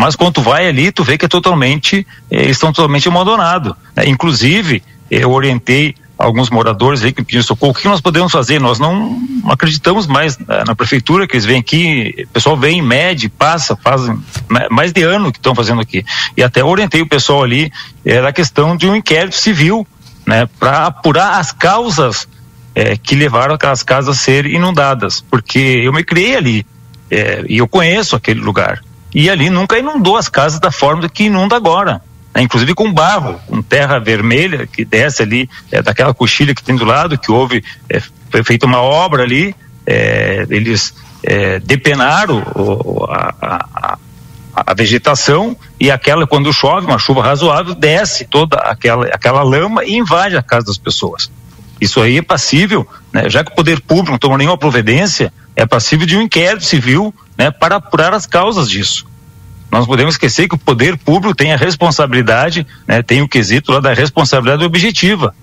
[0.00, 3.74] Mas quando tu vai ali, tu vê que é totalmente, eh, eles estão totalmente abandonados.
[3.94, 4.04] né?
[4.08, 8.60] Inclusive, eu orientei alguns moradores aí que pediram socorro, o que nós podemos fazer?
[8.60, 9.18] Nós não
[9.50, 14.18] acreditamos mais eh, na prefeitura, que eles vêm aqui, o pessoal vem, mede, passa, fazem
[14.48, 16.02] ma- mais de ano que estão fazendo aqui.
[16.36, 17.70] E até orientei o pessoal ali,
[18.04, 19.86] era a questão de um inquérito civil,
[20.26, 22.26] né, para apurar as causas
[22.74, 26.66] eh, que levaram aquelas casas a serem inundadas, porque eu me criei ali,
[27.10, 28.80] eh, e eu conheço aquele lugar.
[29.14, 32.00] E ali nunca inundou as casas da forma que inunda agora.
[32.34, 32.42] né?
[32.42, 36.84] Inclusive com barro, com terra vermelha que desce ali, é, daquela coxilha que tem do
[36.84, 38.00] lado, que houve, é,
[38.30, 39.54] foi feita uma obra ali,
[39.86, 43.98] é, eles é, depenaram o- a- a-
[44.66, 49.96] a vegetação e aquela, quando chove, uma chuva razoável, desce toda aquela, aquela lama e
[49.96, 51.30] invade a casa das pessoas.
[51.80, 55.64] Isso aí é passível, né, já que o poder público não tomou nenhuma providência, é
[55.64, 59.06] passível de um inquérito civil né, para apurar as causas disso.
[59.70, 63.80] Nós podemos esquecer que o poder público tem a responsabilidade, né, tem o quesito lá
[63.80, 65.34] da responsabilidade objetiva.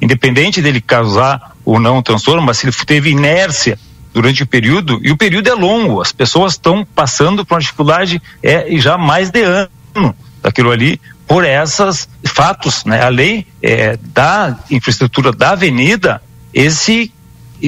[0.00, 3.78] Independente dele causar ou não o transtorno, mas se ele teve inércia
[4.12, 8.22] durante o período, e o período é longo, as pessoas estão passando por uma dificuldade
[8.42, 12.84] é, já mais de ano daquilo ali, por esses fatos.
[12.84, 13.02] Né?
[13.02, 16.22] A lei é, da infraestrutura da avenida,
[16.52, 17.12] esse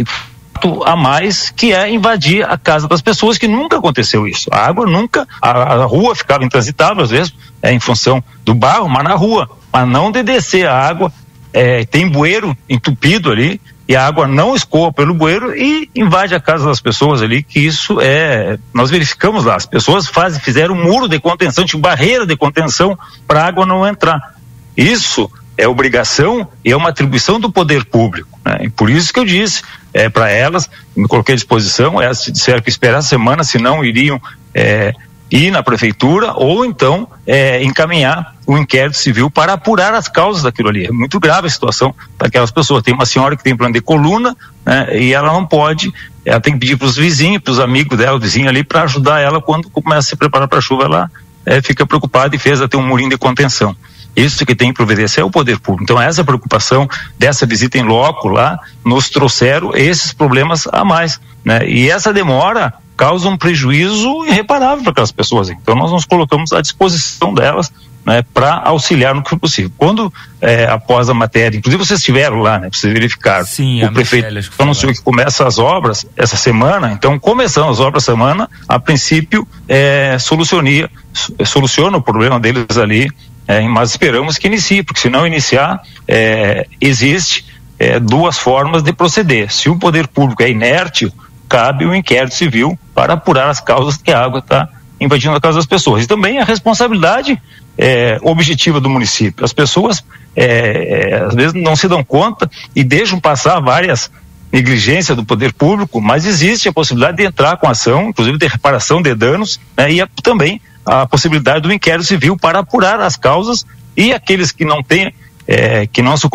[0.04, 4.48] fato a mais que é invadir a casa das pessoas, que nunca aconteceu isso.
[4.52, 8.88] A água nunca, a, a rua ficava intransitável às vezes, é, em função do barro,
[8.88, 11.12] mas na rua, mas não de descer a água,
[11.52, 16.40] é, tem bueiro entupido ali, e a água não escoa pelo bueiro e invade a
[16.40, 20.82] casa das pessoas ali, que isso é, nós verificamos lá, as pessoas fazem, fizeram um
[20.82, 24.34] muro de contenção, tinha barreira de contenção para a água não entrar.
[24.76, 28.38] Isso é obrigação e é uma atribuição do poder público.
[28.44, 28.58] Né?
[28.62, 29.62] E por isso que eu disse
[29.94, 34.20] é, para elas, me coloquei à disposição, elas disseram que esperar a semana, senão iriam
[34.52, 34.92] é,
[35.30, 40.68] ir na prefeitura ou então é, encaminhar o inquérito civil para apurar as causas daquilo
[40.68, 40.86] ali.
[40.86, 42.82] É muito grave a situação para aquelas pessoas.
[42.82, 45.92] Tem uma senhora que tem plano de coluna né, e ela não pode,
[46.24, 48.82] ela tem que pedir para os vizinhos, para os amigos dela, o vizinho ali, para
[48.82, 51.10] ajudar ela quando começa a se preparar para a chuva, ela
[51.44, 53.74] é, fica preocupada e fez até um murinho de contenção.
[54.14, 55.84] Isso que tem que providenciar é o poder público.
[55.84, 56.88] Então, essa preocupação
[57.18, 61.20] dessa visita em loco lá nos trouxeram esses problemas a mais.
[61.44, 61.68] Né?
[61.68, 65.50] E essa demora causa um prejuízo irreparável para aquelas pessoas.
[65.50, 67.70] Então, nós nos colocamos à disposição delas
[68.06, 69.70] né, para auxiliar no que for possível.
[69.76, 74.28] Quando, é, após a matéria, inclusive vocês estiveram lá, né, vocês verificaram, Sim, o prefeito
[74.50, 79.46] foi anunciou que começa as obras essa semana, então começando as obras semana, a princípio
[79.68, 83.10] é, solucionia, so- soluciona o problema deles ali,
[83.48, 87.44] é, mas esperamos que inicie, porque se não iniciar, é, existe
[87.78, 89.52] é, duas formas de proceder.
[89.52, 91.12] Se o poder público é inerte,
[91.48, 94.68] cabe o inquérito civil para apurar as causas que a água está
[95.00, 96.04] invadindo a casa das pessoas.
[96.04, 97.40] E também a responsabilidade
[97.76, 99.44] é, objetiva do município.
[99.44, 100.02] As pessoas
[100.34, 104.10] é, é, às vezes não se dão conta e deixam passar várias
[104.52, 109.02] negligências do poder público, mas existe a possibilidade de entrar com ação, inclusive de reparação
[109.02, 113.66] de danos, né, e a- também a possibilidade do inquérito civil para apurar as causas
[113.96, 115.12] e aqueles que não têm,
[115.46, 116.26] é, que não se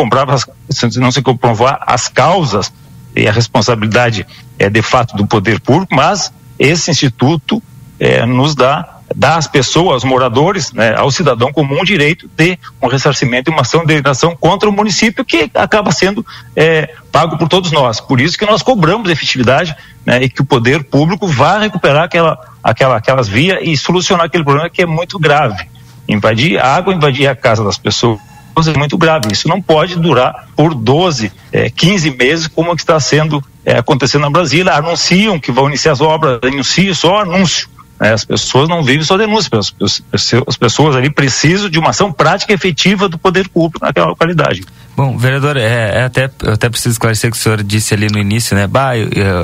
[0.69, 2.71] se não se comprovar as causas
[3.15, 4.25] e a responsabilidade
[4.57, 7.61] é de fato do poder público, mas esse instituto
[7.99, 12.57] é, nos dá dá às pessoas, aos moradores, né, ao cidadão comum o direito de
[12.81, 16.25] um ressarcimento e uma ação de indenização contra o município que acaba sendo
[16.55, 17.99] é, pago por todos nós.
[17.99, 19.75] Por isso que nós cobramos efetividade
[20.05, 24.43] né, e que o poder público vá recuperar aquela, aquela, aquelas vias e solucionar aquele
[24.43, 25.69] problema que é muito grave.
[26.07, 28.19] Invadir a água, invadir a casa das pessoas
[28.67, 29.31] é muito grave.
[29.31, 34.21] Isso não pode durar por 12, eh, 15 meses, como que está sendo eh, acontecendo
[34.21, 34.73] na Brasília.
[34.73, 37.69] Anunciam que vão iniciar as obras, anunciam só anúncio.
[37.99, 38.13] né?
[38.13, 40.03] As pessoas não vivem só denúncia, as, as-
[40.47, 44.63] as pessoas ali precisam de uma ação prática e efetiva do poder público naquela localidade.
[44.95, 48.19] Bom, vereador, é, é até, eu até preciso esclarecer que o senhor disse ali no
[48.19, 48.67] início, né?
[48.67, 48.93] Bah,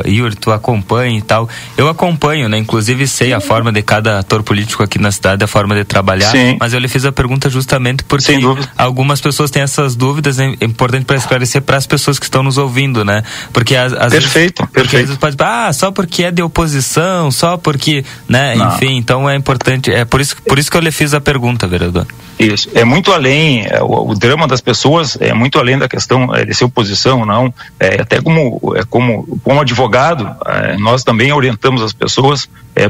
[0.06, 1.50] Yuri, tu acompanha e tal.
[1.78, 2.58] Eu acompanho, né?
[2.58, 6.32] Inclusive sei a forma de cada ator político aqui na cidade, a forma de trabalhar.
[6.32, 6.58] Sim.
[6.60, 8.38] Mas eu lhe fiz a pergunta justamente porque
[8.78, 10.54] algumas pessoas têm essas dúvidas, né?
[10.60, 13.24] é importante para esclarecer para as pessoas que estão nos ouvindo, né?
[13.54, 17.32] Porque às, às Perfeito, vezes, porque às vezes pode, ah, só porque é de oposição,
[17.32, 18.56] só porque, né?
[18.56, 18.76] Não.
[18.76, 21.68] Enfim, então é importante, é por isso, por isso que eu lhe fiz a pergunta,
[21.68, 22.06] vereador.
[22.40, 22.70] Isso.
[22.74, 26.44] É muito além, é, o, o drama das pessoas é muito além da questão é,
[26.44, 27.54] de ser oposição ou não.
[27.80, 30.36] É, até como, é, como, como advogado,
[30.80, 32.50] nós também orientamos as pessoas,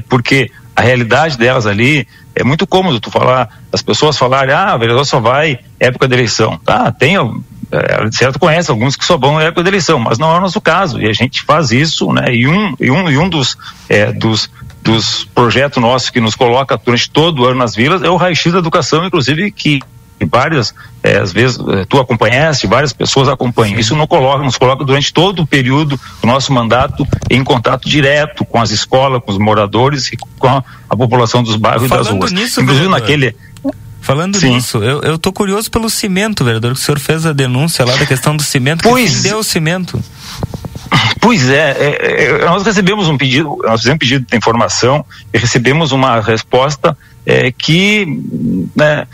[0.09, 4.79] porque a realidade delas ali é muito cômodo tu falar, as pessoas falarem, ah, o
[4.79, 6.59] vereador só vai época de eleição.
[6.63, 10.31] Tá, tem, é, certo conhece alguns que só vão na época da eleição, mas não
[10.33, 11.01] é o nosso caso.
[11.01, 12.33] E a gente faz isso, né?
[12.33, 13.57] E um, e um, e um dos,
[13.89, 14.49] é, dos
[14.83, 18.53] dos projetos nossos que nos coloca durante todo o ano nas vilas é o raio-x
[18.53, 19.81] da educação, inclusive que
[20.25, 20.73] várias,
[21.03, 23.79] é, às vezes é, tu acompanhaste, várias pessoas acompanham.
[23.79, 28.43] Isso não coloca, nos coloca durante todo o período do nosso mandato em contato direto
[28.45, 32.09] com as escolas, com os moradores e com a, a população dos bairros Falando e
[32.09, 32.31] das ruas.
[32.31, 33.35] nisso, Inclusive vereador, naquele
[33.99, 34.51] Falando Sim.
[34.53, 37.93] nisso, eu, eu tô curioso pelo cimento, vereador, que o senhor fez a denúncia lá
[37.97, 38.81] da questão do cimento.
[38.83, 40.01] Pois- Que deu o cimento?
[41.19, 45.37] Pois é, é, é, nós recebemos um pedido, nós fizemos um pedido de informação e
[45.37, 48.05] recebemos uma resposta é, que
[48.73, 49.05] né,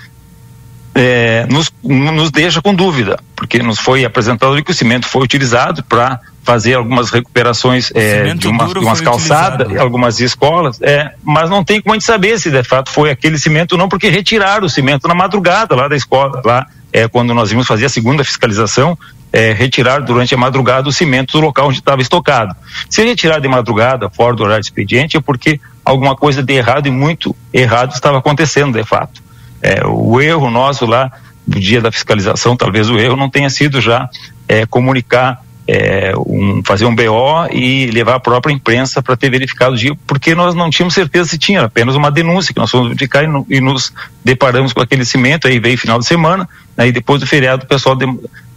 [0.96, 5.84] é, nos, nos deixa com dúvida, porque nos foi apresentado que o cimento foi utilizado
[5.84, 9.82] para fazer algumas recuperações é, de, umas, duro de umas calçadas, utilizado.
[9.82, 13.40] algumas escolas, é, mas não tem como a gente saber se de fato foi aquele
[13.40, 17.34] cimento ou não, porque retiraram o cimento na madrugada lá da escola, lá é, quando
[17.34, 18.98] nós íamos fazer a segunda fiscalização,
[19.32, 22.56] é, retirar durante a madrugada o cimento do local onde estava estocado.
[22.88, 26.86] Se retirar de madrugada, fora do horário de expediente, é porque alguma coisa de errado
[26.86, 29.23] e muito errado estava acontecendo, de fato.
[29.64, 31.10] É, o erro nosso lá,
[31.48, 34.10] do dia da fiscalização, talvez o erro não tenha sido já
[34.48, 39.74] é, comunicar, é, um, fazer um BO e levar a própria imprensa para ter verificado
[39.74, 42.88] o dia, porque nós não tínhamos certeza se tinha, apenas uma denúncia que nós fomos
[42.90, 46.92] verificar e, no- e nos deparamos com aquele cimento, aí veio final de semana, aí
[46.92, 48.06] depois do feriado o pessoal de-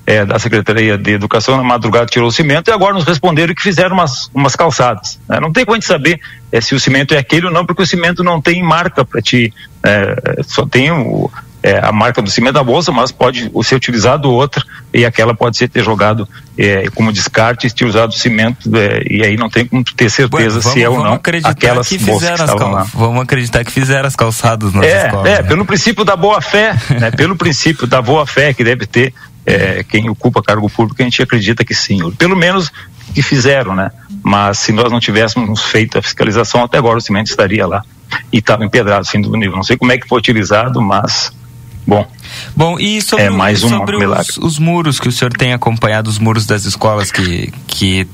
[0.06, 3.62] é, da Secretaria de Educação na madrugada tirou o cimento e agora nos responderam que
[3.62, 5.18] fizeram umas, umas calçadas.
[5.28, 5.40] né?
[5.40, 6.20] Não tem como a gente saber
[6.52, 9.20] é, se o cimento é aquele ou não, porque o cimento não tem marca para
[9.20, 9.52] ti,
[9.82, 11.28] é, só tem o,
[11.62, 14.62] é, a marca do cimento da bolsa, mas pode ser utilizado outra
[14.94, 19.22] e aquela pode ser ter jogado é, como descarte e ter usado cimento é, e
[19.24, 21.98] aí não tem como ter certeza Bueno, se é ou não aquelas que bolsas que
[21.98, 22.70] fizeram as estavam cal...
[22.72, 22.86] lá.
[22.94, 25.26] Vamos acreditar que fizeram as calçadas nas É, escolas.
[25.26, 25.48] é, né?
[25.48, 27.10] pelo princípio da boa fé, né?
[27.16, 29.12] Pelo princípio da boa fé que deve ter
[29.46, 32.10] é, quem ocupa cargo público, a gente acredita que sim.
[32.12, 32.72] Pelo menos
[33.14, 33.92] que fizeram, né?
[34.22, 37.82] Mas se nós não tivéssemos feito a fiscalização, até agora o cimento estaria lá
[38.32, 39.56] e estava empedrado, fim do nível.
[39.56, 41.32] Não sei como é que foi utilizado, mas
[41.86, 42.04] bom.
[42.56, 46.10] Bom, e sobre, É mais um sobre os, os muros que o senhor tem acompanhado,
[46.10, 47.52] os muros das escolas que.
[47.68, 48.06] que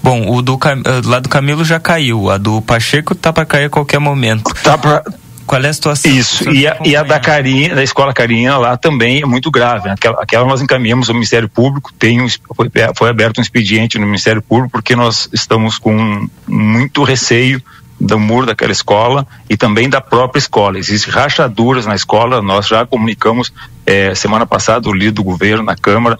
[0.00, 3.64] bom, o do, eh, lá do Camilo já caiu, a do Pacheco tá para cair
[3.64, 4.54] a qualquer momento.
[4.62, 5.02] Tá pra...
[5.46, 6.10] Qual é a situação?
[6.10, 9.88] Isso, e a, e a da Carinha, da escola Carinha lá também é muito grave.
[9.88, 14.06] Aquela, aquela nós encaminhamos ao Ministério Público, tem um, foi, foi aberto um expediente no
[14.06, 17.62] Ministério Público porque nós estamos com muito receio
[17.98, 20.78] do muro daquela escola e também da própria escola.
[20.78, 23.52] Existem rachaduras na escola, nós já comunicamos
[23.86, 26.18] eh, semana passada o líder do governo na Câmara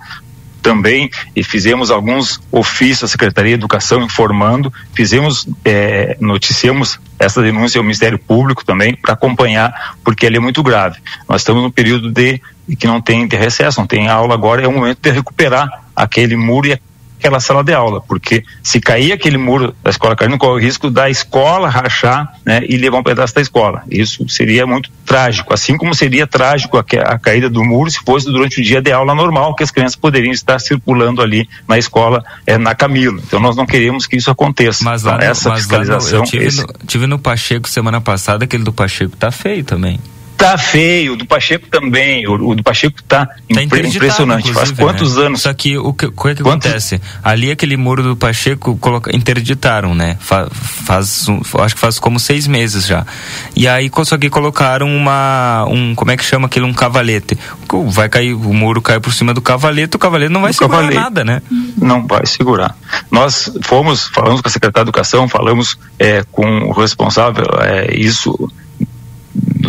[0.66, 7.78] também e fizemos alguns ofícios à Secretaria de Educação informando, fizemos, eh, noticiamos essa denúncia
[7.78, 10.98] ao Ministério Público também para acompanhar, porque ele é muito grave.
[11.28, 12.43] Nós estamos num período de
[12.80, 16.34] que não tem de recesso, não tem aula agora, é o momento de recuperar aquele
[16.34, 16.72] muro e
[17.18, 20.90] aquela sala de aula, porque se cair aquele muro da escola Carino, corre o risco
[20.90, 23.82] da escola rachar né, e levar um pedaço da escola.
[23.90, 28.26] Isso seria muito trágico, assim como seria trágico a, a caída do muro se fosse
[28.26, 32.24] durante o dia de aula normal, que as crianças poderiam estar circulando ali na escola
[32.47, 33.20] eh, na Camilo.
[33.26, 34.84] Então nós não queremos que isso aconteça.
[34.84, 37.18] Mas lá, Então, no- essa mas lá no- fiscalização eu tive, esse- no, tive no
[37.18, 39.98] Pacheco semana passada, aquele do Pacheco tá feio também.
[40.36, 42.26] Tá feio, o do Pacheco também.
[42.26, 44.52] O, o do Pacheco tá, Tá impressionante.
[44.52, 45.26] Faz quantos né?
[45.26, 45.42] anos?
[45.42, 47.00] Só que o que, o que, que acontece?
[47.24, 50.16] Ali aquele muro do Pacheco coloca, interditaram, né?
[50.20, 51.26] Fa- faz,
[51.60, 53.06] acho que faz como seis meses já.
[53.54, 56.66] E aí só que colocaram uma, um, como é que chama aquilo?
[56.66, 57.38] Um cavalete.
[57.72, 60.54] O- Vai cair, o muro cai por cima do cavalete, o cavalete não vai O
[60.54, 61.00] segurar cavalete.
[61.00, 61.42] nada, né?
[61.76, 62.76] não vai segurar.
[63.10, 68.50] Nós fomos, falamos com a secretária de Educação, falamos é, com o responsável, é, isso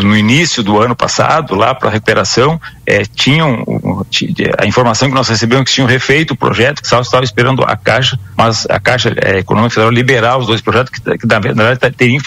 [0.03, 3.63] no início do ano passado, lá para a recuperação, é, tinham
[4.57, 7.75] a informação que nós recebemos que tinham refeito o projeto, que só estava esperando a
[7.75, 11.95] Caixa, mas a Caixa é, Econômica Federal liberar os dois projetos, que, que na verdade
[11.95, 12.21] teriam,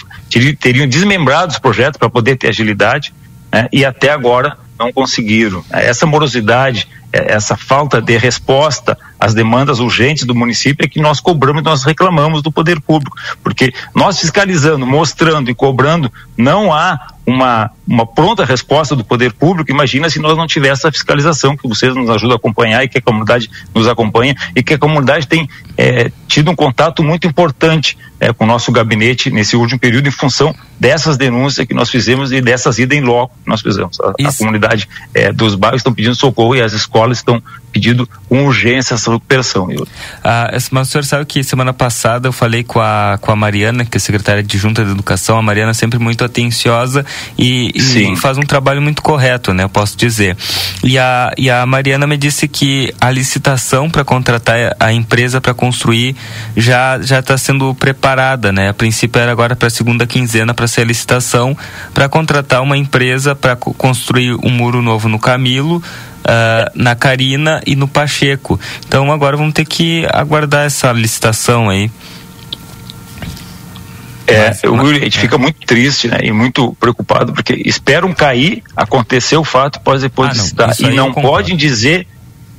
[0.58, 3.12] teriam, desmembrado os projetos para poder ter agilidade,
[3.52, 5.64] né, e até agora não conseguiram.
[5.70, 11.20] Essa morosidade, eh, essa falta de resposta às demandas urgentes do município é que nós
[11.20, 17.10] cobramos e nós reclamamos do poder público, porque nós fiscalizando, mostrando e cobrando, não há
[17.26, 19.70] uma, uma pronta resposta do poder público.
[19.70, 22.98] Imagina se nós não tivéssemos essa fiscalização que vocês nos ajudam a acompanhar e que
[22.98, 27.98] a comunidade nos acompanha e que a comunidade tem eh, tido um contato muito importante
[28.18, 32.32] eh, com o nosso gabinete nesse último período em função dessas denúncias que nós fizemos
[32.32, 33.98] e dessas idas em loco que nós fizemos.
[34.00, 37.42] A, a comunidade eh, dos bairros estão pedindo socorro e as escolas estão
[37.72, 39.70] pedindo com urgência essa recuperação.
[39.70, 39.88] Yuri.
[40.22, 43.84] Ah, mas o senhor sabe que semana passada eu falei com a, com a Mariana,
[43.84, 47.04] que é secretária de Junta de Educação, a Mariana sempre muito atenciosa,
[47.38, 49.64] e, e faz um trabalho muito correto, né?
[49.64, 50.36] Eu posso dizer.
[50.82, 55.54] E a, e a Mariana me disse que a licitação para contratar a empresa para
[55.54, 56.16] construir
[56.56, 58.68] já já está sendo preparada, né?
[58.68, 61.56] A princípio era agora para a segunda quinzena para ser a licitação
[61.94, 65.82] para contratar uma empresa para construir um muro novo no Camilo
[66.20, 68.58] uh, na Carina e no Pacheco.
[68.86, 71.90] Então agora vamos ter que aguardar essa licitação aí.
[74.26, 75.20] É, mas, eu, a gente é.
[75.20, 80.54] fica muito triste né, e muito preocupado, porque esperam cair, acontecer o fato, pode depois
[80.56, 82.06] ah, não, E não podem dizer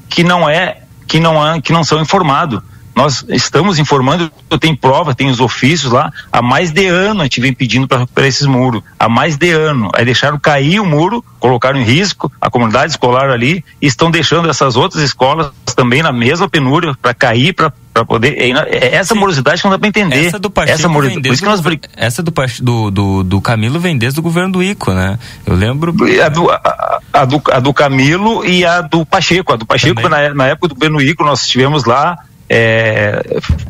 [0.10, 2.62] que não é, que não, é, que não são informados.
[2.96, 7.24] Nós estamos informando, eu tenho prova, tem os ofícios lá, há mais de ano a
[7.24, 9.90] gente vem pedindo para recuperar esses muros, há mais de ano.
[9.94, 14.50] Aí deixaram cair o muro, colocaram em risco a comunidade escolar ali e estão deixando
[14.50, 19.14] essas outras escolas também na mesma penúria para cair, para para poder é, é essa
[19.14, 19.20] Sim.
[19.20, 20.26] morosidade que não dá para entender.
[20.26, 21.82] Essa do Pacheco essa morosidade por isso que nós brig...
[21.96, 22.32] essa do,
[22.62, 25.20] do, do, do Camilo vem desde o governo do Ico né?
[25.46, 25.94] Eu lembro
[26.24, 29.52] a do, a, a do, a do Camilo e a do Pacheco.
[29.54, 32.18] A do Pacheco na, na, época do governo Ico nós estivemos lá
[32.54, 33.24] é,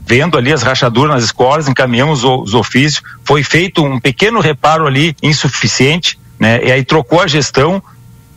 [0.03, 5.15] vendo ali as rachaduras nas escolas, encaminhamos os ofícios, foi feito um pequeno reparo ali,
[5.21, 6.59] insuficiente, né?
[6.63, 7.83] E aí trocou a gestão,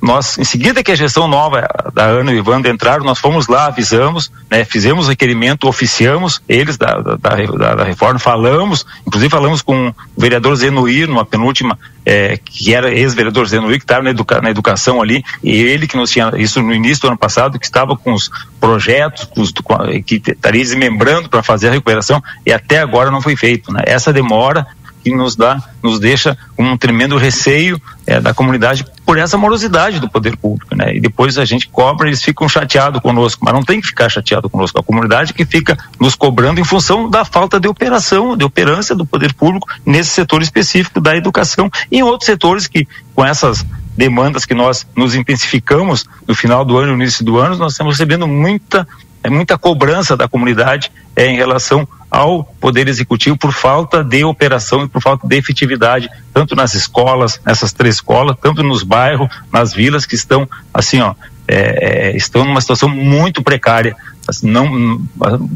[0.04, 3.48] nós, em seguida que a gestão nova da Ana e o Ivandro entraram, nós fomos
[3.48, 9.30] lá, avisamos, né, fizemos o requerimento, oficiamos eles da, da, da, da, reforma, falamos, inclusive
[9.30, 14.10] falamos com o vereador Zenuir, numa penúltima, é, que era ex-vereador Zenuir, que estava na,
[14.10, 17.58] educa, na educação ali, e ele que nos tinha, isso no início do ano passado,
[17.58, 22.22] que estava com os projetos com os, com, que estaria desmembrando para fazer a recuperação,
[22.44, 23.72] e até agora não foi feito.
[23.72, 23.80] Né?
[23.86, 24.66] Essa demora
[25.04, 30.00] que nos dá, nos deixa com um tremendo receio é, da comunidade por essa morosidade
[30.00, 30.96] do poder público, né?
[30.96, 34.48] E depois a gente cobra, eles ficam chateados conosco, mas não tem que ficar chateado
[34.48, 38.94] conosco, a comunidade que fica nos cobrando em função da falta de operação, de operância
[38.94, 43.64] do poder público nesse setor específico da educação e em outros setores que com essas
[43.96, 47.94] demandas que nós nos intensificamos no final do ano, no início do ano, nós estamos
[47.94, 48.86] recebendo muita
[49.22, 54.84] é muita cobrança da comunidade é, em relação ao Poder Executivo por falta de operação
[54.84, 59.74] e por falta de efetividade, tanto nas escolas, nessas três escolas, tanto nos bairros, nas
[59.74, 61.12] vilas que estão, assim, ó,
[61.48, 63.96] é, é estão numa situação muito precária.
[64.28, 65.02] Assim, não,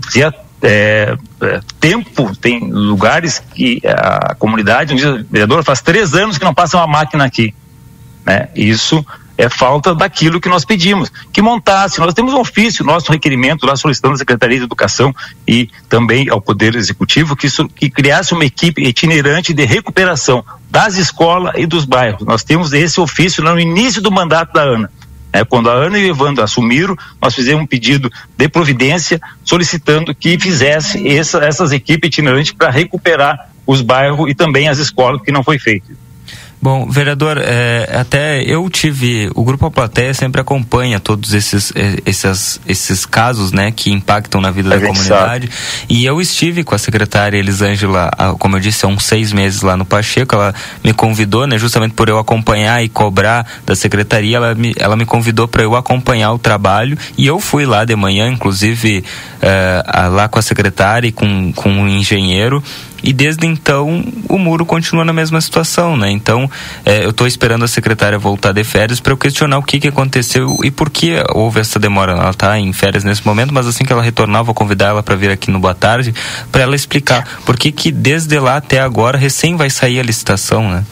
[0.03, 6.45] fazia é, é, tempo, tem lugares que a comunidade, um vereador, faz três anos que
[6.45, 7.55] não passa uma máquina aqui.
[8.27, 8.49] Né?
[8.57, 9.07] Isso
[9.39, 12.01] é falta daquilo que nós pedimos, que montasse.
[12.01, 15.15] Nós temos um ofício, nosso requerimento lá solicitando à Secretaria de Educação
[15.47, 20.97] e também ao Poder Executivo que, isso, que criasse uma equipe itinerante de recuperação das
[20.97, 22.27] escolas e dos bairros.
[22.27, 24.91] Nós temos esse ofício no início do mandato da ANA.
[25.33, 30.13] É, quando a Ana e o Evandro assumiram, nós fizemos um pedido de providência solicitando
[30.15, 35.31] que fizesse essa, essas equipes itinerantes para recuperar os bairros e também as escolas, que
[35.31, 36.08] não foi feito.
[36.61, 41.99] Bom, vereador, é, até eu tive, o Grupo A Plateia sempre acompanha todos esses, é,
[42.05, 45.47] esses, esses casos, né, que impactam na vida a da comunidade.
[45.47, 45.51] Sabe.
[45.89, 48.11] E eu estive com a secretária Elisângela,
[48.41, 50.53] como eu disse, há uns seis meses lá no Pacheco, ela
[50.83, 55.05] me convidou, né, justamente por eu acompanhar e cobrar da secretaria, ela me, ela me
[55.05, 59.05] convidou para eu acompanhar o trabalho e eu fui lá de manhã, inclusive,
[59.41, 62.63] é, lá com a secretária e com, com um engenheiro,
[63.03, 66.11] e desde então o muro continua na mesma situação, né?
[66.11, 66.51] Então
[66.85, 69.89] é, eu estou esperando a secretária voltar de férias para eu questionar o que, que
[69.89, 72.13] aconteceu e por que houve essa demora.
[72.13, 75.17] Ela está em férias nesse momento, mas assim que ela retornar, vou convidar ela para
[75.17, 76.15] vir aqui no Boa Tarde
[76.51, 80.69] para ela explicar por que, que desde lá até agora recém vai sair a licitação,
[80.69, 80.85] né?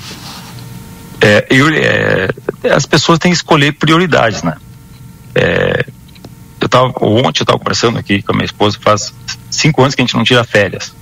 [1.20, 2.28] É, eu, é,
[2.70, 4.54] as pessoas têm que escolher prioridades, né?
[5.34, 5.84] É,
[6.60, 9.12] eu tava, ontem eu estava conversando aqui com a minha esposa, faz
[9.50, 10.95] cinco anos que a gente não tira férias.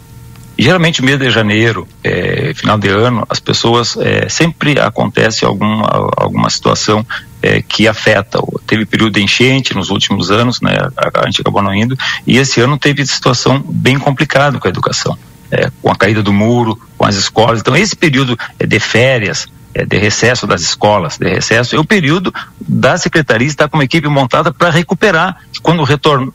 [0.57, 6.49] Geralmente, mês de janeiro, é, final de ano, as pessoas é, sempre acontece alguma, alguma
[6.49, 7.05] situação
[7.43, 8.39] é, que afeta.
[8.67, 10.77] Teve período de enchente nos últimos anos, né?
[10.97, 14.71] A, a gente acabou não indo, e esse ano teve situação bem complicada com a
[14.71, 15.19] educação,
[15.51, 17.61] é, com a caída do muro, com as escolas.
[17.61, 21.85] Então, esse período é, de férias, é, de recesso das escolas, de recesso, é o
[21.85, 25.37] período da secretaria estar com uma equipe montada para recuperar.
[25.63, 26.33] Quando retorna,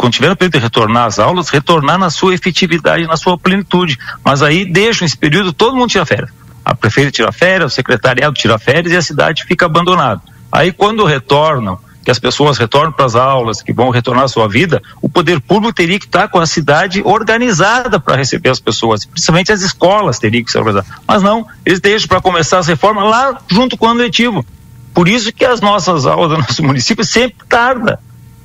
[0.00, 3.98] quando tiver o período de retornar às aulas, retornar na sua efetividade, na sua plenitude.
[4.24, 6.30] Mas aí deixam esse período, todo mundo tira férias.
[6.64, 10.22] A prefeita tira férias, o secretariado tira férias e a cidade fica abandonada.
[10.50, 14.48] Aí quando retornam, que as pessoas retornam para as aulas, que vão retornar à sua
[14.48, 19.04] vida, o poder público teria que estar com a cidade organizada para receber as pessoas,
[19.04, 20.90] principalmente as escolas teriam que ser organizadas.
[21.06, 24.46] Mas não, eles deixam para começar as reformas lá junto com o ano letivo.
[24.94, 27.98] Por isso que as nossas aulas do nosso município sempre tardam.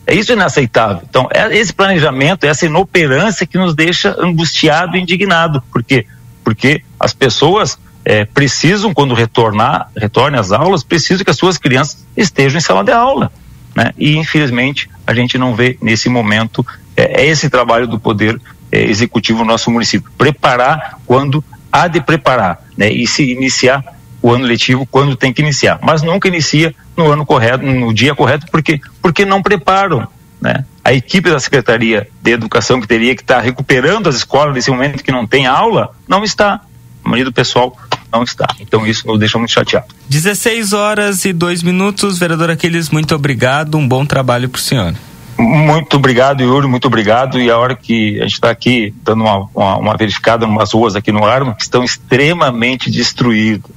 [0.07, 1.02] É isso inaceitável.
[1.10, 5.64] Então, é esse planejamento, essa inoperância que nos deixa angustiado e indignado.
[5.72, 6.06] Por quê?
[6.44, 12.06] Porque as pessoas é, precisam, quando retornar, retornem às aulas, precisam que as suas crianças
[12.15, 13.32] estejam em sala de aula.
[13.76, 13.91] Né?
[13.98, 16.65] E, infelizmente, a gente não vê nesse momento
[16.95, 18.40] é, é esse trabalho do Poder
[18.72, 20.11] é, Executivo no nosso município.
[20.18, 22.90] Preparar quando há de preparar né?
[22.91, 23.84] e se iniciar
[24.22, 25.80] o ano letivo quando tem que iniciar.
[25.82, 30.07] Mas nunca inicia no ano correto, no dia correto, porque, porque não preparam.
[30.41, 30.65] Né?
[30.84, 35.03] A equipe da Secretaria de Educação, que teria que estar recuperando as escolas nesse momento
[35.03, 36.61] que não tem aula, não está.
[37.03, 37.76] A maioria do pessoal
[38.11, 38.47] não está.
[38.59, 39.88] Então isso nos deixa muito chateado.
[40.09, 42.17] 16 horas e 2 minutos.
[42.17, 43.77] Vereador Aquiles, muito obrigado.
[43.77, 44.93] Um bom trabalho para o senhor.
[45.38, 47.39] Muito obrigado, Yuri, muito obrigado.
[47.39, 50.72] E a hora que a gente está aqui dando uma, uma, uma, verificada em umas
[50.72, 53.69] ruas aqui no Arma, que estão extremamente destruídas.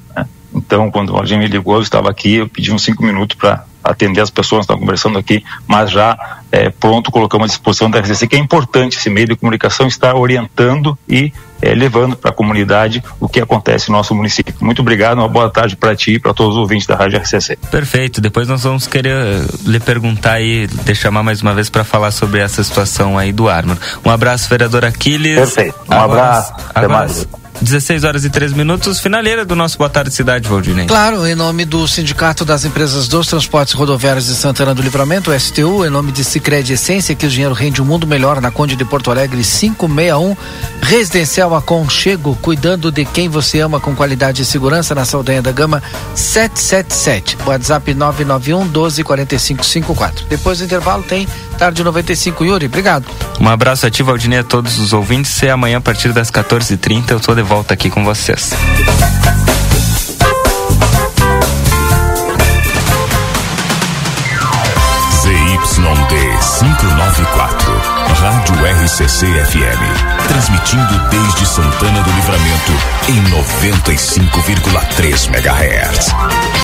[0.54, 3.64] Então, quando a gente me ligou, eu estava aqui, eu pedi uns cinco minutos para
[3.82, 6.16] atender as pessoas que estão conversando aqui, mas já
[6.50, 10.14] é, pronto colocamos à disposição da RCC, que é importante esse meio de comunicação estar
[10.14, 14.54] orientando e é, levando para a comunidade o que acontece no nosso município.
[14.60, 17.56] Muito obrigado, uma boa tarde para ti e para todos os ouvintes da Rádio RCC.
[17.70, 21.82] Perfeito, depois nós vamos querer eh, lhe perguntar e lhe chamar mais uma vez para
[21.82, 23.76] falar sobre essa situação aí do Armor.
[24.04, 25.36] Um abraço, vereador Aquiles.
[25.36, 27.28] Perfeito, um agora, abraço, até mais.
[27.60, 30.86] 16 horas e 3 minutos, finaleira do nosso Boa Tarde Cidade, Valdinei.
[30.86, 35.84] Claro, em nome do Sindicato das Empresas dos Transportes Rodoviários de Santana do Livramento, STU,
[35.84, 38.84] em nome de Cicred Essência, que o dinheiro rende um mundo melhor na Conde de
[38.84, 40.36] Porto Alegre 561,
[40.82, 45.82] Residencial Aconchego, cuidando de quem você ama com qualidade e segurança na Saldanha da Gama
[46.14, 50.26] 777, WhatsApp 991 12 45 54.
[50.28, 51.26] Depois do intervalo tem
[51.58, 53.04] Tarde 95, Yuri, obrigado.
[53.40, 57.10] Um abraço a ti, Valdinei, a todos os ouvintes e amanhã a partir das 14h30
[57.10, 58.50] eu tô de volta aqui com vocês.
[65.22, 66.14] ZYD
[66.60, 67.72] 594,
[68.20, 68.54] Rádio
[68.84, 69.80] RCC FM.
[70.28, 72.72] Transmitindo desde Santana do Livramento
[73.08, 76.14] em 95,3 MHz.